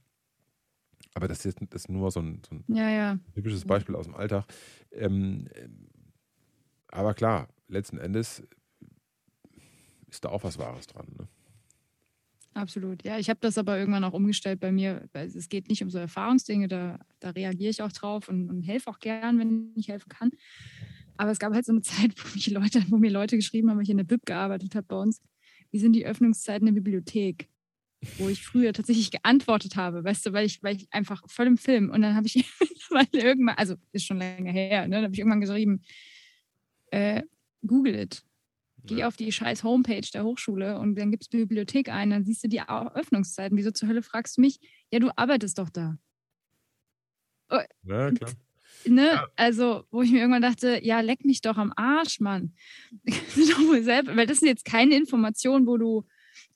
Aber 1.15 1.29
das 1.29 1.45
ist, 1.45 1.59
das 1.71 1.83
ist 1.83 1.89
nur 1.89 2.11
so 2.11 2.21
ein, 2.21 2.41
so 2.49 2.55
ein 2.55 2.65
ja, 2.69 2.89
ja. 2.89 3.19
typisches 3.35 3.65
Beispiel 3.65 3.97
aus 3.97 4.07
dem 4.07 4.15
Alltag. 4.15 4.45
Ähm, 4.93 5.49
aber 6.93 7.15
klar, 7.15 7.49
letzten 7.69 7.99
Endes 7.99 8.43
ist 10.09 10.25
da 10.25 10.29
auch 10.29 10.45
was 10.45 10.59
Wahres 10.59 10.87
dran. 10.87 11.07
Ne? 11.19 11.27
Absolut. 12.55 13.03
Ja, 13.03 13.19
ich 13.19 13.31
habe 13.31 13.41
das 13.41 13.57
aber 13.57 13.79
irgendwann 13.79 14.05
auch 14.05 14.13
umgestellt 14.13 14.61
bei 14.61 14.71
mir. 14.71 15.09
Es 15.15 15.49
geht 15.49 15.69
nicht 15.69 15.83
um 15.83 15.91
so 15.91 15.99
Erfahrungsdinge, 15.99 16.69
da, 16.69 16.99
da 17.19 17.31
reagiere 17.31 17.71
ich 17.71 17.83
auch 17.83 17.93
drauf 17.93 18.29
und, 18.29 18.51
und 18.51 18.63
helfe 18.63 18.91
auch 18.91 18.99
gern, 18.99 19.39
wenn 19.39 19.73
ich 19.75 19.89
helfen 19.89 20.11
kann. 20.11 20.31
Aber 21.17 21.31
es 21.31 21.39
gab 21.39 21.55
halt 21.55 21.65
so 21.65 21.73
eine 21.73 21.81
Zeit, 21.83 22.13
wo, 22.17 22.51
Leute, 22.53 22.85
wo 22.89 22.99
mir 22.99 23.11
Leute 23.11 23.37
geschrieben 23.37 23.71
haben, 23.71 23.79
weil 23.79 23.85
ich 23.85 23.91
in 23.91 23.97
der 23.97 24.05
Bib 24.05 24.27
gearbeitet 24.27 24.75
habe 24.75 24.87
bei 24.87 24.97
uns, 24.97 25.23
wie 25.71 25.79
sind 25.79 25.95
die 25.95 26.05
Öffnungszeiten 26.05 26.67
der 26.67 26.75
Bibliothek? 26.75 27.49
Wo 28.19 28.29
ich 28.29 28.43
früher 28.43 28.73
tatsächlich 28.73 29.13
geantwortet 29.13 29.77
habe, 29.77 30.03
weißt 30.03 30.27
du, 30.27 30.33
weil 30.33 30.45
ich, 30.45 30.63
weil 30.63 30.75
ich 30.75 30.93
einfach 30.93 31.23
voll 31.29 31.47
im 31.47 31.57
Film 31.57 31.89
und 31.89 32.03
dann 32.03 32.17
habe 32.17 32.27
ich 32.27 32.35
irgendwann, 33.13 33.55
also 33.57 33.77
ist 33.93 34.05
schon 34.05 34.19
länger 34.19 34.51
her, 34.51 34.89
ne, 34.89 34.97
dann 34.97 35.05
habe 35.05 35.15
ich 35.15 35.21
irgendwann 35.21 35.41
geschrieben, 35.41 35.83
äh, 36.93 37.23
google 37.67 37.95
it. 37.97 38.23
Geh 38.85 38.99
ja. 38.99 39.09
auf 39.09 39.17
die 39.17 39.31
scheiß 39.31 39.63
Homepage 39.63 40.09
der 40.13 40.25
Hochschule 40.25 40.79
und 40.79 40.97
dann 40.97 41.11
gibst 41.11 41.33
du 41.33 41.39
Bibliothek 41.39 41.89
ein, 41.89 42.11
dann 42.11 42.25
siehst 42.25 42.43
du 42.43 42.49
die 42.49 42.61
Öffnungszeiten. 42.61 43.57
Wieso 43.57 43.71
zur 43.71 43.89
Hölle 43.89 44.03
fragst 44.03 44.37
du 44.37 44.41
mich? 44.41 44.59
Ja, 44.91 44.99
du 44.99 45.11
arbeitest 45.17 45.59
doch 45.59 45.71
da. 45.71 45.99
Oh, 47.51 47.61
ja, 47.85 48.11
klar. 48.11 48.31
Ne? 48.85 49.07
Ja. 49.07 49.27
Also, 49.37 49.85
wo 49.91 50.03
ich 50.03 50.11
mir 50.11 50.19
irgendwann 50.19 50.43
dachte, 50.43 50.81
ja, 50.83 51.01
leck 51.01 51.25
mich 51.25 51.43
doch 51.43 51.57
am 51.57 51.73
Arsch, 51.77 52.19
Mann. 52.19 52.55
Weil 53.05 54.27
das 54.27 54.39
sind 54.39 54.49
jetzt 54.49 54.65
keine 54.65 54.97
Informationen, 54.97 55.67
wo 55.67 55.77
du 55.77 56.05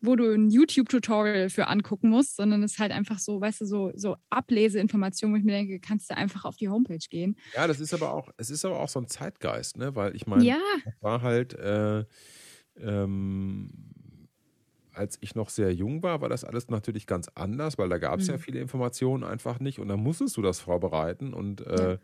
wo 0.00 0.16
du 0.16 0.32
ein 0.32 0.50
YouTube-Tutorial 0.50 1.50
für 1.50 1.68
angucken 1.68 2.10
musst, 2.10 2.36
sondern 2.36 2.62
es 2.62 2.72
ist 2.72 2.78
halt 2.78 2.92
einfach 2.92 3.18
so, 3.18 3.40
weißt 3.40 3.62
du, 3.62 3.66
so, 3.66 3.92
so 3.94 4.16
Ableseinformationen, 4.30 5.34
wo 5.34 5.38
ich 5.38 5.44
mir 5.44 5.52
denke, 5.52 5.80
kannst 5.80 6.10
du 6.10 6.16
einfach 6.16 6.44
auf 6.44 6.56
die 6.56 6.68
Homepage 6.68 6.98
gehen. 7.10 7.36
Ja, 7.54 7.66
das 7.66 7.80
ist 7.80 7.94
aber 7.94 8.12
auch, 8.12 8.30
es 8.36 8.50
ist 8.50 8.64
aber 8.64 8.80
auch 8.80 8.88
so 8.88 9.00
ein 9.00 9.08
Zeitgeist, 9.08 9.76
ne? 9.76 9.94
Weil 9.94 10.14
ich 10.14 10.26
meine, 10.26 10.44
ja. 10.44 10.58
war 11.00 11.22
halt, 11.22 11.54
äh, 11.54 12.04
ähm, 12.78 13.70
als 14.92 15.18
ich 15.20 15.34
noch 15.34 15.50
sehr 15.50 15.72
jung 15.74 16.02
war, 16.02 16.20
war 16.20 16.28
das 16.28 16.44
alles 16.44 16.68
natürlich 16.68 17.06
ganz 17.06 17.28
anders, 17.34 17.78
weil 17.78 17.88
da 17.88 17.98
gab 17.98 18.20
es 18.20 18.26
mhm. 18.26 18.32
ja 18.32 18.38
viele 18.38 18.60
Informationen 18.60 19.24
einfach 19.24 19.60
nicht 19.60 19.78
und 19.78 19.88
dann 19.88 20.00
musstest 20.00 20.36
du 20.36 20.42
das 20.42 20.60
vorbereiten 20.60 21.34
und 21.34 21.60
äh, 21.66 21.98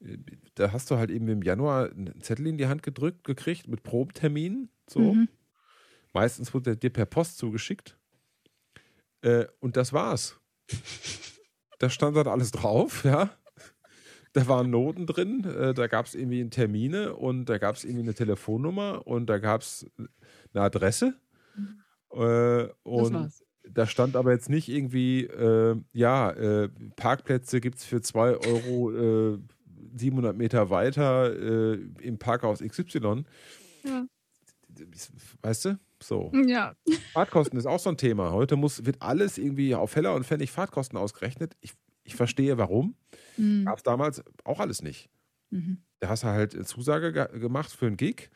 ja. 0.00 0.16
da 0.54 0.72
hast 0.72 0.90
du 0.90 0.96
halt 0.96 1.10
eben 1.10 1.28
im 1.28 1.42
Januar 1.42 1.90
einen 1.90 2.20
Zettel 2.20 2.46
in 2.46 2.58
die 2.58 2.66
Hand 2.66 2.82
gedrückt 2.82 3.24
gekriegt 3.24 3.68
mit 3.68 3.82
Probeterminen, 3.82 4.70
so. 4.88 5.14
Mhm. 5.14 5.28
Meistens 6.12 6.52
wurde 6.52 6.70
er 6.70 6.76
dir 6.76 6.90
per 6.90 7.06
Post 7.06 7.38
zugeschickt. 7.38 7.96
Äh, 9.22 9.46
und 9.60 9.76
das 9.76 9.92
war's. 9.92 10.40
da 11.78 11.90
stand 11.90 12.16
dann 12.16 12.28
alles 12.28 12.50
drauf, 12.50 13.04
ja. 13.04 13.30
Da 14.32 14.46
waren 14.46 14.70
Noten 14.70 15.06
drin, 15.06 15.44
äh, 15.44 15.74
da 15.74 15.88
gab 15.88 16.06
es 16.06 16.14
irgendwie 16.14 16.48
Termine 16.50 17.16
und 17.16 17.46
da 17.46 17.58
gab 17.58 17.74
es 17.74 17.84
irgendwie 17.84 18.04
eine 18.04 18.14
Telefonnummer 18.14 19.04
und 19.06 19.26
da 19.26 19.38
gab 19.38 19.62
es 19.62 19.86
eine 20.54 20.62
Adresse. 20.62 21.14
Äh, 22.12 22.68
und 22.84 23.32
da 23.68 23.86
stand 23.86 24.16
aber 24.16 24.32
jetzt 24.32 24.48
nicht 24.48 24.68
irgendwie, 24.68 25.24
äh, 25.24 25.76
ja, 25.92 26.30
äh, 26.30 26.68
Parkplätze 26.96 27.60
gibt 27.60 27.78
es 27.78 27.84
für 27.84 28.00
2 28.00 28.36
Euro 28.36 29.38
700 29.96 30.34
äh, 30.34 30.38
Meter 30.38 30.70
weiter 30.70 31.34
im 32.00 32.18
Parkhaus 32.18 32.60
XY. 32.60 33.24
Ja. 33.84 34.06
Weißt 35.42 35.64
du? 35.64 35.78
So. 36.02 36.32
Ja. 36.46 36.74
Fahrtkosten 37.12 37.58
ist 37.58 37.66
auch 37.66 37.78
so 37.78 37.90
ein 37.90 37.96
Thema. 37.96 38.32
Heute 38.32 38.56
muss, 38.56 38.84
wird 38.84 39.00
alles 39.00 39.38
irgendwie 39.38 39.74
auf 39.74 39.96
Heller 39.96 40.14
und 40.14 40.24
Pfennig 40.24 40.50
Fahrtkosten 40.50 40.98
ausgerechnet. 40.98 41.56
Ich, 41.60 41.72
ich 42.04 42.14
verstehe 42.14 42.58
warum. 42.58 42.94
Mhm. 43.36 43.66
Gab 43.66 43.78
es 43.78 43.82
damals 43.82 44.22
auch 44.44 44.60
alles 44.60 44.82
nicht. 44.82 45.10
Mhm. 45.50 45.82
Da 46.00 46.08
hast 46.08 46.22
du 46.22 46.28
halt 46.28 46.54
eine 46.54 46.64
Zusage 46.64 47.12
ge 47.12 47.38
gemacht 47.38 47.70
für 47.70 47.86
einen 47.86 47.96
Gig 47.96 48.30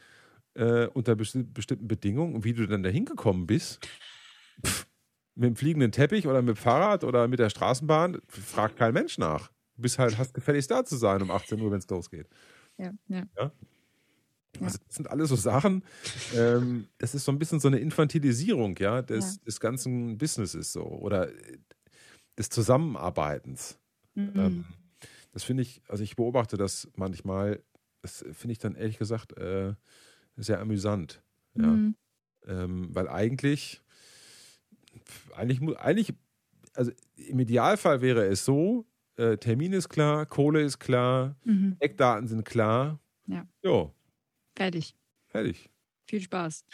äh, 0.55 0.86
unter 0.89 1.16
besti 1.16 1.43
bestimmten 1.43 1.89
Bedingungen 1.89 2.34
und 2.34 2.45
wie 2.45 2.53
du 2.53 2.66
dann 2.66 2.82
da 2.82 2.91
hingekommen 2.91 3.47
bist. 3.47 3.86
Pff, 4.64 4.86
mit 5.34 5.49
dem 5.49 5.57
fliegenden 5.57 5.93
Teppich 5.93 6.26
oder 6.26 6.43
mit 6.43 6.57
dem 6.57 6.61
Fahrrad 6.61 7.05
oder 7.05 7.26
mit 7.28 7.39
der 7.39 7.51
Straßenbahn, 7.51 8.20
fragt 8.28 8.76
kein 8.76 8.95
Mensch 8.95 9.18
nach. 9.18 9.51
Du 9.74 9.82
bist 9.82 9.99
halt, 9.99 10.16
hast 10.16 10.34
gefälligst 10.34 10.70
da 10.70 10.84
zu 10.84 10.97
sein 10.97 11.22
um 11.22 11.30
18 11.30 11.61
Uhr, 11.61 11.70
wenn 11.70 11.78
es 11.78 11.89
losgeht. 11.89 12.28
Ja, 12.78 12.93
ja. 13.09 13.24
ja? 13.36 13.53
Also 14.61 14.78
das 14.86 14.96
sind 14.96 15.11
alles 15.11 15.28
so 15.28 15.36
Sachen, 15.36 15.82
ähm, 16.34 16.86
das 16.98 17.14
ist 17.14 17.24
so 17.24 17.32
ein 17.32 17.38
bisschen 17.38 17.61
so 17.61 17.68
eine 17.68 17.78
Infantilisierung, 17.78 18.76
ja, 18.78 19.02
des, 19.02 19.36
ja. 19.36 19.42
des 19.46 19.61
ganzen 19.61 20.18
Businesses 20.18 20.72
so 20.72 20.82
oder 20.82 21.28
des 22.38 22.48
Zusammenarbeitens. 22.50 23.78
Mhm. 24.14 24.32
Ähm, 24.36 24.64
das 25.32 25.44
finde 25.44 25.62
ich, 25.62 25.82
also 25.88 26.02
ich 26.02 26.16
beobachte 26.16 26.57
das 26.57 26.88
manchmal, 26.96 27.62
das 28.02 28.24
finde 28.32 28.52
ich 28.52 28.59
dann 28.59 28.74
ehrlich 28.74 28.98
gesagt 28.98 29.36
äh, 29.36 29.74
sehr 30.36 30.61
amüsant. 30.61 31.22
Ja. 31.55 31.66
Mhm. 31.66 31.96
Ähm, 32.46 32.88
weil 32.94 33.09
eigentlich, 33.09 33.82
eigentlich, 35.34 35.61
eigentlich, 35.78 36.14
also 36.74 36.92
im 37.16 37.38
Idealfall 37.40 38.00
wäre 38.00 38.26
es 38.26 38.44
so, 38.44 38.86
äh, 39.16 39.36
Termin 39.38 39.72
ist 39.72 39.88
klar, 39.88 40.26
Kohle 40.26 40.62
ist 40.62 40.78
klar, 40.78 41.36
mhm. 41.44 41.76
Eckdaten 41.78 42.28
sind 42.28 42.44
klar. 42.44 43.00
Ja. 43.26 43.46
Jo. 43.62 43.94
Fertig. 44.55 44.94
Fertig. 45.28 45.70
Viel 46.07 46.20
Spaß. 46.20 46.64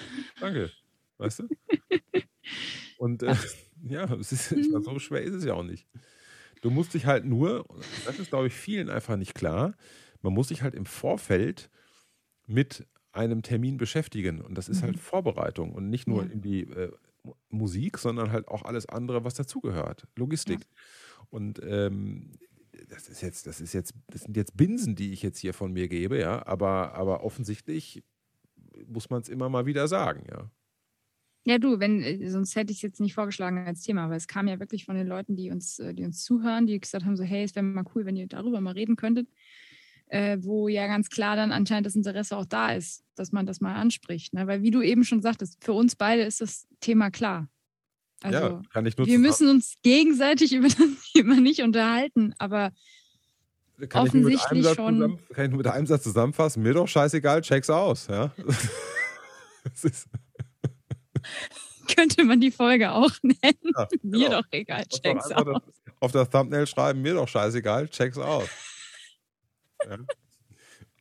Danke. 0.41 0.71
Weißt 1.19 1.41
du? 1.41 1.49
Und 2.99 3.23
äh, 3.23 3.35
ja, 3.89 4.13
ist, 4.15 4.49
so 4.49 4.99
schwer 4.99 5.23
ist 5.23 5.35
es 5.35 5.45
ja 5.45 5.55
auch 5.55 5.63
nicht. 5.63 5.87
Du 6.61 6.71
musst 6.71 6.93
dich 6.95 7.07
halt 7.07 7.25
nur, 7.25 7.67
das 8.05 8.19
ist 8.19 8.31
glaube 8.31 8.49
ich 8.49 8.53
vielen 8.53 8.91
einfach 8.91 9.17
nicht 9.17 9.35
klar, 9.35 9.75
man 10.21 10.35
muss 10.35 10.49
sich 10.49 10.63
halt 10.63 10.75
im 10.75 10.85
Vorfeld 10.85 11.71
mit 12.47 12.87
einem 13.13 13.43
Termin 13.43 13.77
beschäftigen. 13.77 14.41
Und 14.41 14.57
das 14.57 14.69
ist 14.69 14.83
halt 14.83 14.93
mhm. 14.93 14.97
halt 14.97 15.05
Vorbereitung 15.05 15.73
und 15.73 15.89
nicht 15.89 16.07
nur 16.07 16.25
ja. 16.25 16.31
in 16.31 16.43
die 16.43 16.63
äh, 16.63 16.93
Musik, 17.49 17.99
sondern 17.99 18.33
halt 18.33 18.49
auch 18.49 18.65
alles 18.65 18.87
andere, 18.87 19.25
was 19.25 19.35
dazugehört. 19.35 20.07
Logistik. 20.17 20.61
Ja. 20.61 21.27
Und 21.31 21.61
ähm, 21.63 22.33
das 22.89 23.09
ist 23.09 23.21
jetzt, 23.21 23.47
das 23.47 23.61
ist 23.61 23.73
jetzt, 23.73 23.95
das 24.09 24.23
sind 24.23 24.37
jetzt 24.37 24.57
Binsen, 24.57 24.95
die 24.95 25.13
ich 25.13 25.23
jetzt 25.23 25.39
hier 25.39 25.55
von 25.55 25.73
mir 25.73 25.89
gebe, 25.89 26.19
ja, 26.19 26.47
aber, 26.47 26.95
aber 26.95 27.25
offensichtlich 27.25 28.03
muss 28.87 29.11
man 29.11 29.21
es 29.21 29.29
immer 29.29 29.49
mal 29.49 29.67
wieder 29.67 29.89
sagen, 29.89 30.25
ja. 30.31 30.51
Ja, 31.45 31.59
du, 31.59 31.81
wenn, 31.81 32.03
äh, 32.03 32.29
sonst 32.29 32.55
hätte 32.55 32.71
ich 32.71 32.79
es 32.79 32.83
jetzt 32.83 33.01
nicht 33.01 33.15
vorgeschlagen 33.15 33.67
als 33.67 33.83
Thema, 33.83 34.05
aber 34.05 34.17
es 34.17 34.29
kam 34.29 34.47
ja 34.47 34.61
wirklich 34.61 34.85
von 34.85 34.95
den 34.95 35.07
Leuten, 35.07 35.37
die 35.37 35.51
uns, 35.51 35.79
äh, 35.79 35.95
die 35.95 36.05
uns 36.05 36.23
zuhören, 36.23 36.67
die 36.67 36.79
gesagt 36.79 37.07
haben: 37.07 37.17
so, 37.17 37.25
hey, 37.25 37.45
es 37.45 37.55
wäre 37.55 37.65
mal 37.65 37.85
cool, 37.95 38.05
wenn 38.05 38.17
ihr 38.17 38.27
darüber 38.27 38.61
mal 38.61 38.73
reden 38.73 38.97
könntet 38.97 39.27
äh, 40.11 40.39
wo 40.41 40.69
ja 40.69 40.87
ganz 40.87 41.09
klar 41.09 41.37
dann 41.37 41.53
anscheinend 41.53 41.87
das 41.87 41.95
Interesse 41.95 42.37
auch 42.37 42.45
da 42.45 42.73
ist, 42.73 43.05
dass 43.15 43.33
man 43.33 43.47
das 43.47 43.61
mal 43.61 43.75
anspricht. 43.75 44.35
Ne? 44.35 44.47
Weil 44.47 44.63
wie 44.63 44.71
du 44.71 44.83
eben 44.83 45.05
schon 45.05 45.23
sagtest, 45.23 45.65
für 45.65 45.73
uns 45.73 45.97
beide 45.97 46.23
ist 46.23 46.41
das 46.41 46.67
Thema 46.81 47.11
klar. 47.11 47.49
Also, 48.23 48.39
ja, 48.39 48.63
kann 48.73 48.87
ich 48.87 48.97
nur 48.97 49.07
wir 49.07 49.19
müssen 49.19 49.49
uns 49.49 49.75
gegenseitig 49.83 50.53
über 50.53 50.69
das 50.69 51.13
Thema 51.13 51.41
nicht 51.41 51.63
unterhalten, 51.63 52.35
aber 52.39 52.73
kann 53.89 54.07
offensichtlich 54.07 54.67
ich 54.67 54.75
schon. 54.75 54.97
Zusammen, 54.97 55.19
kann 55.33 55.45
ich 55.47 55.51
nur 55.51 55.59
mit 55.59 55.67
einem 55.67 55.87
Satz 55.87 56.03
zusammenfassen? 56.03 56.63
Mir 56.63 56.75
doch 56.75 56.87
scheißegal, 56.87 57.41
check's 57.41 57.71
aus. 57.71 58.09
Ja? 58.09 58.31
Könnte 61.97 62.25
man 62.25 62.41
die 62.41 62.51
Folge 62.51 62.93
auch 62.93 63.13
nennen. 63.23 63.73
Ja, 63.77 63.89
mir 64.03 64.29
genau. 64.29 64.43
doch 64.43 64.49
egal, 64.51 64.85
check's 64.87 65.31
aus. 65.33 65.63
Auf 66.01 66.13
das 66.13 66.29
Thumbnail 66.31 66.67
schreiben, 66.67 67.03
mir 67.03 67.15
doch 67.15 67.29
scheißegal, 67.29 67.89
check's 67.89 68.19
aus. 68.19 68.49
Ja. 69.89 69.99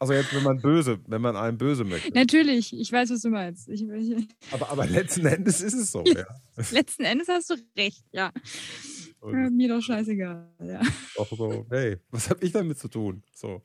Also 0.02 0.14
jetzt, 0.14 0.34
wenn 0.34 0.44
man 0.44 0.62
böse, 0.62 1.00
wenn 1.08 1.22
man 1.22 1.36
einem 1.36 1.58
böse 1.58 1.84
möchte. 1.84 2.14
Natürlich, 2.14 2.74
ich 2.74 2.90
weiß, 2.90 3.10
was 3.10 3.22
du 3.22 3.30
meinst. 3.30 3.68
Ich, 3.68 3.84
ich, 3.84 4.28
aber, 4.52 4.70
aber 4.70 4.86
letzten 4.86 5.26
Endes 5.26 5.60
ist 5.60 5.74
es 5.74 5.92
so, 5.92 6.06
ja. 6.06 6.26
letzten 6.72 7.04
Endes 7.04 7.28
hast 7.28 7.50
du 7.50 7.56
recht, 7.78 8.06
ja. 8.14 8.32
Und 9.20 9.58
mir 9.58 9.68
doch 9.68 9.82
scheißegal, 9.82 10.48
ja. 10.64 10.82
Auch 11.18 11.30
so, 11.30 11.66
hey, 11.70 11.98
was 12.12 12.30
habe 12.30 12.46
ich 12.46 12.54
damit 12.54 12.80
zu 12.80 12.88
tun? 12.88 13.24
So. 13.34 13.62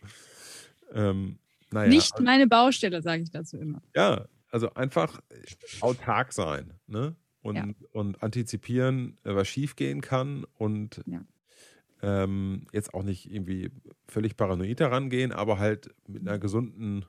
Ähm, 0.92 1.38
naja, 1.70 1.88
Nicht 1.88 2.14
also, 2.14 2.24
meine 2.24 2.48
Baustelle, 2.48 3.00
sage 3.00 3.22
ich 3.22 3.30
dazu 3.30 3.56
immer. 3.56 3.80
Ja, 3.94 4.26
also 4.50 4.74
einfach 4.74 5.20
autark 5.80 6.32
sein, 6.32 6.72
ne? 6.88 7.14
Und, 7.42 7.56
ja. 7.56 7.68
und 7.92 8.22
antizipieren, 8.22 9.18
was 9.22 9.46
schiefgehen 9.46 10.00
kann 10.00 10.46
und 10.56 11.02
ja 11.06 11.20
ähm, 12.04 12.66
jetzt 12.72 12.92
auch 12.92 13.02
nicht 13.02 13.30
irgendwie 13.30 13.70
völlig 14.06 14.36
paranoid 14.36 14.80
herangehen, 14.80 15.32
aber 15.32 15.58
halt 15.58 15.94
mit 16.06 16.22
einer 16.22 16.38
gesunden 16.38 17.06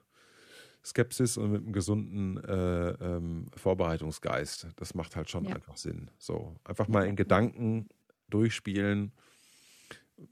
Skepsis 0.85 1.37
und 1.37 1.51
mit 1.51 1.63
einem 1.63 1.73
gesunden 1.73 2.37
äh, 2.43 2.91
ähm, 2.91 3.47
Vorbereitungsgeist. 3.55 4.67
Das 4.75 4.93
macht 4.93 5.15
halt 5.15 5.29
schon 5.29 5.45
ja. 5.45 5.55
einfach 5.55 5.77
Sinn. 5.77 6.11
So, 6.17 6.55
einfach 6.63 6.87
mal 6.87 7.07
in 7.07 7.15
Gedanken 7.15 7.89
durchspielen, 8.29 9.11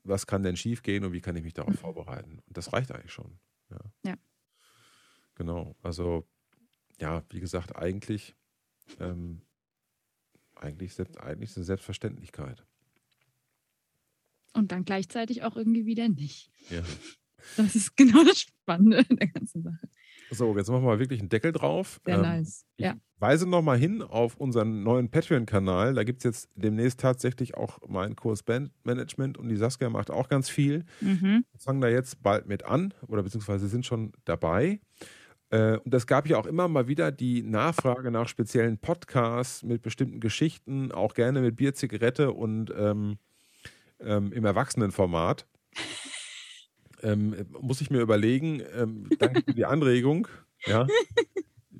was 0.03 0.27
kann 0.27 0.43
denn 0.43 0.55
schiefgehen 0.55 1.03
und 1.03 1.11
wie 1.11 1.21
kann 1.21 1.35
ich 1.35 1.43
mich 1.43 1.53
darauf 1.53 1.73
mhm. 1.73 1.79
vorbereiten. 1.79 2.39
Und 2.47 2.57
das 2.57 2.71
reicht 2.71 2.91
eigentlich 2.91 3.11
schon. 3.11 3.39
Ja. 3.69 3.79
ja. 4.05 4.15
Genau. 5.35 5.75
Also, 5.81 6.27
ja, 6.99 7.23
wie 7.31 7.39
gesagt, 7.39 7.75
eigentlich, 7.75 8.35
ähm, 8.99 9.41
eigentlich, 10.55 10.97
eigentlich 11.17 11.49
ist 11.49 11.57
eine 11.57 11.65
Selbstverständlichkeit. 11.65 12.63
Und 14.53 14.71
dann 14.71 14.85
gleichzeitig 14.85 15.43
auch 15.43 15.55
irgendwie 15.55 15.85
wieder 15.85 16.09
nicht. 16.09 16.51
Ja. 16.69 16.81
Das 17.57 17.75
ist 17.75 17.97
genau 17.97 18.23
das 18.23 18.41
Spannende 18.41 19.03
der 19.03 19.27
ganzen 19.27 19.63
Sache. 19.63 19.89
So, 20.31 20.55
jetzt 20.57 20.69
machen 20.69 20.83
wir 20.83 20.87
mal 20.87 20.99
wirklich 20.99 21.19
einen 21.19 21.29
Deckel 21.29 21.51
drauf. 21.51 21.99
Sehr 22.05 22.15
ähm, 22.15 22.21
nice. 22.21 22.65
Ich 22.77 22.85
ja. 22.85 22.95
weise 23.19 23.47
nochmal 23.47 23.77
hin 23.77 24.01
auf 24.01 24.35
unseren 24.37 24.83
neuen 24.83 25.09
Patreon-Kanal. 25.09 25.93
Da 25.93 26.03
gibt 26.03 26.19
es 26.19 26.23
jetzt 26.23 26.49
demnächst 26.55 26.99
tatsächlich 26.99 27.55
auch 27.55 27.79
meinen 27.87 28.15
Kurs 28.15 28.43
Bandmanagement 28.43 29.37
und 29.37 29.49
die 29.49 29.57
Saskia 29.57 29.89
macht 29.89 30.09
auch 30.09 30.29
ganz 30.29 30.49
viel. 30.49 30.85
Mhm. 31.01 31.45
Wir 31.51 31.59
fangen 31.59 31.81
da 31.81 31.87
jetzt 31.87 32.23
bald 32.23 32.47
mit 32.47 32.65
an 32.65 32.93
oder 33.07 33.23
beziehungsweise 33.23 33.67
sind 33.67 33.85
schon 33.85 34.13
dabei. 34.25 34.79
Äh, 35.49 35.77
und 35.77 35.93
es 35.93 36.07
gab 36.07 36.27
ja 36.27 36.37
auch 36.37 36.47
immer 36.47 36.67
mal 36.67 36.87
wieder 36.87 37.11
die 37.11 37.43
Nachfrage 37.43 38.09
nach 38.09 38.27
speziellen 38.27 38.79
Podcasts 38.79 39.61
mit 39.61 39.83
bestimmten 39.83 40.19
Geschichten, 40.19 40.91
auch 40.91 41.13
gerne 41.13 41.41
mit 41.41 41.57
Bier, 41.57 41.75
Zigarette 41.75 42.31
und 42.31 42.73
ähm, 42.75 43.17
ähm, 44.05 44.31
im 44.31 44.45
Erwachsenenformat. 44.45 45.47
Ähm, 47.01 47.35
muss 47.59 47.81
ich 47.81 47.89
mir 47.89 47.99
überlegen, 47.99 48.61
ähm, 48.75 49.09
danke 49.19 49.43
für 49.43 49.53
die 49.53 49.65
Anregung, 49.65 50.27
ja, 50.65 50.87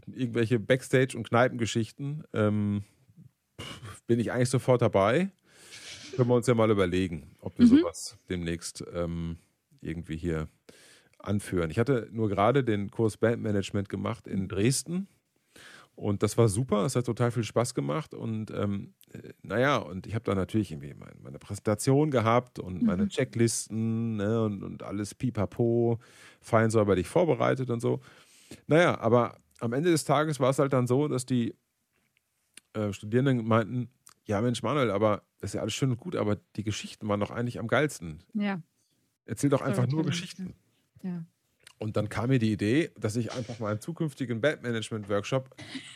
irgendwelche 0.08 0.60
Backstage- 0.60 1.16
und 1.18 1.28
Kneipengeschichten, 1.28 2.24
ähm, 2.34 2.84
bin 4.06 4.20
ich 4.20 4.32
eigentlich 4.32 4.50
sofort 4.50 4.82
dabei. 4.82 5.32
Können 6.16 6.30
wir 6.30 6.36
uns 6.36 6.48
ja 6.48 6.56
mal 6.56 6.70
überlegen, 6.70 7.36
ob 7.40 7.58
wir 7.58 7.66
mhm. 7.66 7.78
sowas 7.78 8.18
demnächst 8.30 8.84
ähm, 8.94 9.38
irgendwie 9.82 10.18
hier 10.18 10.50
anführen. 11.20 11.72
Ich 11.72 11.80
hatte 11.80 12.10
nur 12.12 12.30
gerade 12.30 12.64
den 12.64 12.92
Kurs 12.92 13.18
Bandmanagement 13.18 13.90
gemacht 13.90 14.28
in 14.28 14.48
Dresden 14.48 15.08
und 15.96 16.24
das 16.24 16.38
war 16.38 16.48
super, 16.48 16.86
es 16.86 16.96
hat 16.96 17.06
total 17.06 17.32
viel 17.32 17.44
Spaß 17.44 17.76
gemacht. 17.76 18.14
Und 18.14 18.52
ähm, 18.52 18.94
äh, 19.12 19.30
naja, 19.44 19.78
und 19.78 20.08
ich 20.08 20.16
habe 20.16 20.26
da 20.26 20.34
natürlich 20.34 20.72
irgendwie 20.72 20.94
meine, 20.94 21.14
meine, 21.22 21.40
Präsentation 21.40 22.10
gehabt 22.10 22.60
und 22.60 22.82
mhm. 22.82 22.88
meine 22.88 23.08
Checklisten 23.08 24.18
ne, 24.18 24.44
und, 24.44 24.64
und 24.64 24.84
alles 24.84 25.14
pipapo, 25.14 26.00
fein 26.42 26.72
säuberlich 26.72 27.08
vorbereitet 27.08 27.70
und 27.70 27.80
so. 27.80 28.02
Naja, 28.68 29.00
aber 29.00 29.38
am 29.60 29.74
Ende 29.74 29.92
des 29.92 30.04
Tages 30.04 30.40
war 30.40 30.50
es 30.50 30.60
halt 30.60 30.74
dann 30.74 30.88
so, 30.88 31.08
dass 31.08 31.26
die 31.26 31.56
äh, 32.74 32.92
Studierenden 32.92 33.46
meinten, 33.46 33.90
ja 34.26 34.42
Mensch 34.42 34.64
Manuel, 34.64 34.90
aber 34.90 35.24
das 35.40 35.52
ist 35.52 35.56
ja 35.56 35.62
alles 35.62 35.74
schön 35.74 35.92
und 35.92 36.00
gut, 36.00 36.16
aber 36.16 36.38
die 36.56 36.64
Geschichten 36.64 37.08
waren 37.08 37.20
doch 37.20 37.32
eigentlich 37.32 37.60
am 37.60 37.68
geilsten. 37.68 38.24
Ja. 38.34 38.62
Erzähl 39.26 39.50
doch 39.50 39.62
einfach 39.62 39.88
nur 39.88 40.04
Geschichten. 40.04 40.56
Ja. 41.04 41.24
Und 41.84 41.98
dann 41.98 42.08
kam 42.08 42.30
mir 42.30 42.40
die 42.40 42.54
Idee, 42.54 42.92
dass 42.98 43.18
ich 43.18 43.34
einfach 43.34 43.60
mal 43.60 43.72
einen 43.72 43.82
zukünftigen 43.82 44.40
Bandmanagement-Workshop 44.40 45.50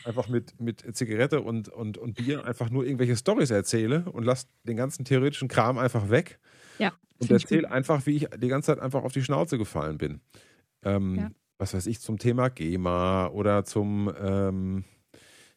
einfach 0.04 0.28
mit, 0.28 0.60
mit 0.60 0.84
Zigarette 0.94 1.40
und, 1.40 1.70
und, 1.70 1.96
und 1.96 2.12
Bier 2.12 2.44
einfach 2.44 2.68
nur 2.68 2.84
irgendwelche 2.84 3.16
Stories 3.16 3.50
erzähle 3.50 4.04
und 4.12 4.24
lasse 4.24 4.48
den 4.64 4.76
ganzen 4.76 5.06
theoretischen 5.06 5.48
Kram 5.48 5.78
einfach 5.78 6.10
weg. 6.10 6.40
Ja. 6.78 6.92
Und 7.18 7.30
erzähle 7.30 7.70
einfach, 7.70 8.04
wie 8.04 8.16
ich 8.16 8.28
die 8.36 8.48
ganze 8.48 8.66
Zeit 8.66 8.80
einfach 8.80 9.02
auf 9.02 9.12
die 9.12 9.22
Schnauze 9.22 9.56
gefallen 9.56 9.96
bin. 9.96 10.20
Ähm, 10.82 11.14
ja. 11.14 11.30
Was 11.56 11.72
weiß 11.72 11.86
ich, 11.86 12.00
zum 12.00 12.18
Thema 12.18 12.50
GEMA 12.50 13.28
oder 13.28 13.64
zum, 13.64 14.12
ähm, 14.20 14.84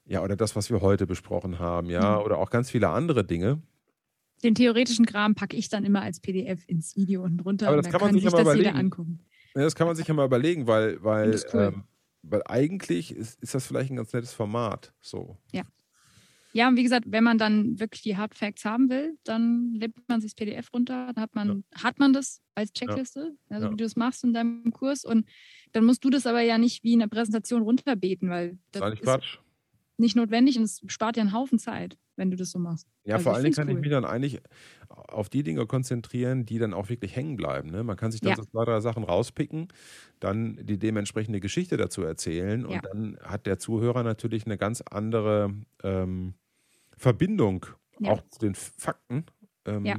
ja, 0.06 0.24
oder 0.24 0.38
das, 0.38 0.56
was 0.56 0.70
wir 0.70 0.80
heute 0.80 1.08
besprochen 1.08 1.60
haben, 1.60 1.90
ja, 1.90 2.20
mhm. 2.20 2.24
oder 2.26 2.38
auch 2.38 2.52
ganz 2.52 2.72
viele 2.72 2.88
andere 2.88 3.26
Dinge. 3.26 3.62
Den 4.46 4.56
theoretischen 4.56 5.06
Kram 5.06 5.36
packe 5.36 5.58
ich 5.58 5.68
dann 5.68 5.84
immer 5.84 6.02
als 6.02 6.22
PDF 6.22 6.64
ins 6.68 6.96
Video 6.96 7.22
und 7.22 7.44
runter. 7.44 7.68
Aber 7.68 7.76
das 7.76 7.88
und 7.88 7.92
kann 7.92 8.02
man 8.02 8.14
sich, 8.14 8.24
sich 8.24 8.32
das 8.32 8.42
überlegen. 8.42 8.78
angucken. 8.78 9.20
Ja, 9.56 9.62
das 9.64 9.76
kann 9.76 9.88
man 9.88 9.96
sich 9.96 10.08
ja 10.08 10.14
mal 10.14 10.26
überlegen, 10.26 10.68
weil, 10.68 11.04
weil, 11.04 11.40
cool. 11.54 11.74
ähm, 11.74 11.84
weil 12.24 12.42
eigentlich 12.46 13.16
ist, 13.16 13.42
ist 13.42 13.54
das 13.54 13.68
vielleicht 13.68 13.92
ein 13.92 13.98
ganz 13.98 14.14
nettes 14.14 14.34
Format. 14.34 14.94
So. 15.02 15.38
Ja. 15.52 15.64
Ja, 16.54 16.68
und 16.68 16.76
wie 16.76 16.84
gesagt, 16.84 17.06
wenn 17.08 17.24
man 17.24 17.38
dann 17.38 17.80
wirklich 17.80 18.02
die 18.02 18.18
Hard 18.18 18.36
Facts 18.36 18.66
haben 18.66 18.90
will, 18.90 19.18
dann 19.24 19.74
lädt 19.74 19.94
man 20.08 20.20
sich 20.20 20.34
das 20.34 20.36
PDF 20.36 20.74
runter, 20.74 21.12
dann 21.14 21.24
hat 21.24 21.34
man, 21.34 21.64
ja. 21.74 21.84
hat 21.84 21.98
man 22.00 22.12
das 22.12 22.42
als 22.56 22.74
Checkliste, 22.74 23.38
ja. 23.50 23.56
also 23.56 23.68
ja. 23.68 23.72
wie 23.72 23.78
du 23.78 23.84
das 23.86 23.96
machst 23.96 24.24
in 24.26 24.34
deinem 24.34 24.72
Kurs. 24.72 25.06
Und 25.06 25.26
dann 25.72 25.86
musst 25.86 26.04
du 26.04 26.10
das 26.10 26.28
aber 26.28 26.42
ja 26.42 26.58
nicht 26.58 26.84
wie 26.84 26.94
in 26.94 27.00
der 27.00 27.08
Präsentation 27.08 27.62
runterbeten, 27.62 28.30
weil 28.30 28.58
das 28.72 28.94
ist, 28.94 29.02
Quatsch. 29.02 29.38
nicht 29.98 30.18
notwendig 30.18 30.58
und 30.58 30.64
es 30.64 30.82
spart 30.88 31.16
ja 31.16 31.22
einen 31.22 31.32
Haufen 31.32 31.58
Zeit 31.58 31.98
wenn 32.22 32.30
du 32.30 32.38
das 32.38 32.52
so 32.52 32.60
machst. 32.60 32.88
Ja, 33.04 33.16
also 33.16 33.24
vor 33.24 33.34
allen 33.34 33.44
Dingen 33.44 33.56
kann 33.56 33.68
cool. 33.68 33.74
ich 33.74 33.82
mich 33.82 33.90
dann 33.90 34.06
eigentlich 34.06 34.40
auf 34.90 35.28
die 35.28 35.42
Dinge 35.42 35.66
konzentrieren, 35.66 36.46
die 36.46 36.60
dann 36.60 36.74
auch 36.74 36.90
wirklich 36.90 37.16
hängen 37.16 37.36
bleiben. 37.36 37.72
Ne? 37.72 37.84
Man 37.84 37.98
kann 37.98 38.12
sich 38.12 38.22
dann 38.22 38.30
ja. 38.30 38.36
so 38.36 38.44
zwei, 38.44 38.64
drei 38.64 38.80
Sachen 38.80 39.04
rauspicken, 39.04 39.70
dann 40.20 40.60
die 40.62 40.78
dementsprechende 40.78 41.40
Geschichte 41.40 41.78
dazu 41.78 42.04
erzählen 42.04 42.64
und 42.64 42.76
ja. 42.76 42.82
dann 42.82 43.18
hat 43.24 43.48
der 43.48 43.58
Zuhörer 43.58 44.04
natürlich 44.04 44.46
eine 44.46 44.60
ganz 44.60 44.82
andere 44.82 45.52
ähm, 45.84 46.36
Verbindung 46.96 47.66
ja. 48.00 48.12
auch 48.12 48.22
zu 48.30 48.40
den 48.40 48.54
Fakten. 48.54 49.26
Ähm, 49.66 49.86
ja 49.86 49.96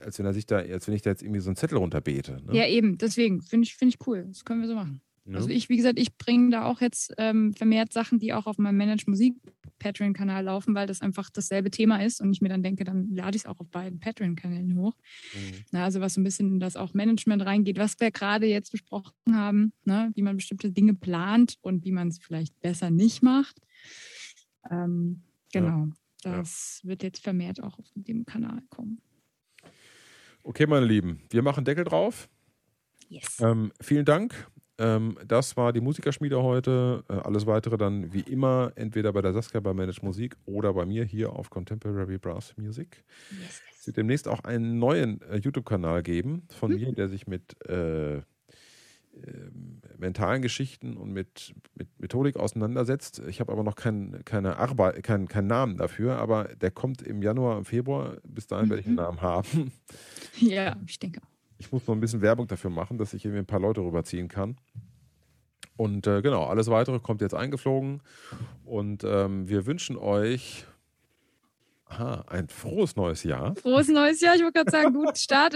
als 0.00 0.18
wenn 0.18 0.26
er 0.26 0.32
sich 0.32 0.46
da, 0.46 0.56
als 0.56 0.88
wenn 0.88 0.94
ich 0.94 1.02
da 1.02 1.10
jetzt 1.10 1.22
irgendwie 1.22 1.38
so 1.38 1.48
einen 1.48 1.54
Zettel 1.54 1.78
runterbete. 1.78 2.42
Ne? 2.44 2.56
Ja, 2.56 2.66
eben, 2.66 2.98
deswegen 2.98 3.40
finde 3.40 3.66
ich, 3.66 3.76
find 3.76 3.94
ich 3.94 4.04
cool. 4.06 4.24
Das 4.26 4.44
können 4.44 4.60
wir 4.60 4.68
so 4.68 4.74
machen. 4.74 5.00
Ja. 5.26 5.36
Also 5.36 5.48
ich, 5.48 5.68
wie 5.68 5.76
gesagt, 5.76 5.98
ich 5.98 6.16
bringe 6.16 6.50
da 6.50 6.64
auch 6.64 6.80
jetzt 6.80 7.12
ähm, 7.18 7.52
vermehrt 7.52 7.92
Sachen, 7.92 8.18
die 8.18 8.32
auch 8.32 8.46
auf 8.46 8.58
meinem 8.58 8.76
Manage 8.76 9.04
Musik 9.08 9.34
Patreon-Kanal 9.78 10.44
laufen, 10.44 10.74
weil 10.74 10.86
das 10.86 11.02
einfach 11.02 11.30
dasselbe 11.30 11.70
Thema 11.70 12.02
ist 12.02 12.20
und 12.20 12.32
ich 12.32 12.40
mir 12.40 12.48
dann 12.48 12.62
denke, 12.62 12.84
dann 12.84 13.14
lade 13.14 13.36
ich 13.36 13.42
es 13.42 13.46
auch 13.46 13.60
auf 13.60 13.68
beiden 13.68 14.00
Patreon-Kanälen 14.00 14.76
hoch. 14.76 14.96
Mhm. 15.34 15.64
Na, 15.72 15.84
also 15.84 16.00
was 16.00 16.14
so 16.14 16.20
ein 16.20 16.24
bisschen 16.24 16.54
in 16.54 16.60
das 16.60 16.76
auch 16.76 16.94
Management 16.94 17.44
reingeht, 17.44 17.78
was 17.78 17.98
wir 18.00 18.10
gerade 18.10 18.46
jetzt 18.46 18.70
besprochen 18.70 19.12
haben, 19.32 19.72
ne? 19.84 20.10
wie 20.14 20.22
man 20.22 20.36
bestimmte 20.36 20.70
Dinge 20.70 20.94
plant 20.94 21.56
und 21.60 21.84
wie 21.84 21.92
man 21.92 22.08
es 22.08 22.18
vielleicht 22.18 22.58
besser 22.60 22.90
nicht 22.90 23.22
macht. 23.22 23.60
Ähm, 24.70 25.22
genau, 25.52 25.86
ja. 25.86 25.92
das 26.22 26.80
ja. 26.82 26.90
wird 26.90 27.02
jetzt 27.02 27.22
vermehrt 27.22 27.62
auch 27.62 27.78
auf 27.78 27.86
dem 27.94 28.24
Kanal 28.24 28.62
kommen. 28.70 29.00
Okay, 30.42 30.66
meine 30.66 30.86
Lieben, 30.86 31.22
wir 31.30 31.42
machen 31.42 31.64
Deckel 31.64 31.84
drauf. 31.84 32.28
Yes. 33.08 33.40
Ähm, 33.40 33.72
vielen 33.80 34.04
Dank. 34.04 34.48
Ähm, 34.78 35.16
das 35.26 35.56
war 35.56 35.72
die 35.72 35.80
Musikerschmiede 35.80 36.42
heute. 36.42 37.04
Äh, 37.08 37.14
alles 37.14 37.46
weitere 37.46 37.78
dann 37.78 38.12
wie 38.12 38.20
immer 38.20 38.72
entweder 38.76 39.12
bei 39.12 39.22
der 39.22 39.32
Saskia 39.32 39.60
bei 39.60 39.72
Manage 39.72 40.04
Musik 40.04 40.36
oder 40.44 40.74
bei 40.74 40.84
mir 40.84 41.04
hier 41.04 41.32
auf 41.32 41.50
Contemporary 41.50 42.18
Brass 42.18 42.54
Music. 42.56 43.02
Yes. 43.30 43.62
Es 43.78 43.86
wird 43.86 43.96
demnächst 43.96 44.28
auch 44.28 44.40
einen 44.40 44.78
neuen 44.78 45.20
äh, 45.22 45.36
YouTube-Kanal 45.36 46.02
geben 46.02 46.46
von 46.50 46.72
hm. 46.72 46.80
mir, 46.80 46.92
der 46.92 47.08
sich 47.08 47.26
mit 47.26 47.56
äh, 47.68 48.16
ähm, 49.24 49.80
mentalen 49.96 50.42
Geschichten 50.42 50.96
und 50.96 51.10
mit, 51.10 51.54
mit 51.74 51.88
Methodik 51.98 52.36
auseinandersetzt. 52.36 53.22
Ich 53.28 53.40
habe 53.40 53.50
aber 53.52 53.62
noch 53.62 53.76
kein, 53.76 54.22
keine 54.26 54.58
Arbeit, 54.58 55.02
keinen 55.02 55.26
kein 55.26 55.46
Namen 55.46 55.78
dafür, 55.78 56.18
aber 56.18 56.44
der 56.56 56.70
kommt 56.70 57.00
im 57.00 57.22
Januar, 57.22 57.56
im 57.56 57.64
Februar. 57.64 58.18
Bis 58.24 58.46
dahin 58.46 58.66
mhm. 58.66 58.70
werde 58.70 58.80
ich 58.80 58.86
einen 58.86 58.96
mhm. 58.96 59.02
Namen 59.02 59.22
haben. 59.22 59.72
Ja, 60.38 60.76
ich 60.86 60.98
denke 60.98 61.22
auch. 61.22 61.35
Ich 61.58 61.72
muss 61.72 61.86
noch 61.86 61.94
ein 61.94 62.00
bisschen 62.00 62.22
Werbung 62.22 62.46
dafür 62.46 62.70
machen, 62.70 62.98
dass 62.98 63.14
ich 63.14 63.24
irgendwie 63.24 63.40
ein 63.40 63.46
paar 63.46 63.60
Leute 63.60 63.80
rüberziehen 63.80 64.28
kann. 64.28 64.56
Und 65.76 66.06
äh, 66.06 66.22
genau, 66.22 66.44
alles 66.44 66.68
weitere 66.68 66.98
kommt 67.00 67.20
jetzt 67.20 67.34
eingeflogen. 67.34 68.02
Und 68.64 69.04
ähm, 69.04 69.48
wir 69.48 69.66
wünschen 69.66 69.96
euch 69.96 70.66
Aha, 71.88 72.24
ein 72.26 72.48
frohes 72.48 72.96
neues 72.96 73.22
Jahr. 73.22 73.54
Frohes 73.54 73.88
neues 73.88 74.20
Jahr, 74.20 74.34
ich 74.34 74.42
wollte 74.42 74.64
gerade 74.64 74.70
sagen, 74.72 74.92
guten 74.92 75.14
Start 75.14 75.54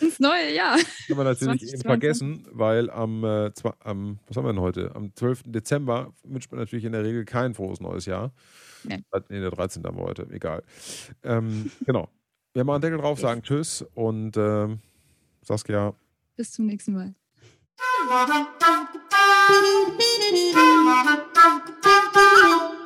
ins 0.00 0.20
neue 0.20 0.54
Jahr. 0.54 0.74
Haben 0.74 0.84
wir 1.08 1.24
natürlich 1.24 1.60
20, 1.60 1.72
eben 1.72 1.82
vergessen, 1.82 2.46
weil 2.52 2.90
am, 2.90 3.24
äh, 3.24 3.54
zwar, 3.54 3.76
am, 3.80 4.18
was 4.26 4.36
haben 4.36 4.44
wir 4.44 4.52
denn 4.52 4.60
heute? 4.60 4.94
Am 4.94 5.14
12. 5.14 5.44
Dezember 5.46 6.12
wünscht 6.22 6.52
man 6.52 6.60
natürlich 6.60 6.84
in 6.84 6.92
der 6.92 7.02
Regel 7.02 7.24
kein 7.24 7.54
frohes 7.54 7.80
neues 7.80 8.04
Jahr. 8.04 8.32
Nee. 8.84 9.02
Nee, 9.30 9.40
der 9.40 9.50
13. 9.50 9.82
haben 9.84 9.96
wir 9.96 10.04
heute, 10.04 10.28
egal. 10.30 10.62
Ähm, 11.22 11.70
genau. 11.86 12.10
Wir 12.52 12.64
machen 12.64 12.82
Deckel 12.82 12.98
drauf, 12.98 13.18
sagen 13.18 13.42
Tschüss 13.42 13.82
und 13.94 14.36
äh, 14.36 14.68
Saskia. 15.42 15.94
Bis 16.36 16.52
zum 16.52 16.66
nächsten 16.66 16.92
Mal. 16.92 17.14
Thank 21.42 22.74
you. 22.74 22.79